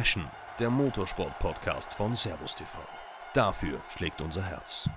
Passion, 0.00 0.24
der 0.58 0.70
Motorsport-Podcast 0.70 1.92
von 1.92 2.14
Servus 2.14 2.54
TV. 2.54 2.78
Dafür 3.34 3.80
schlägt 3.90 4.22
unser 4.22 4.42
Herz. 4.42 4.88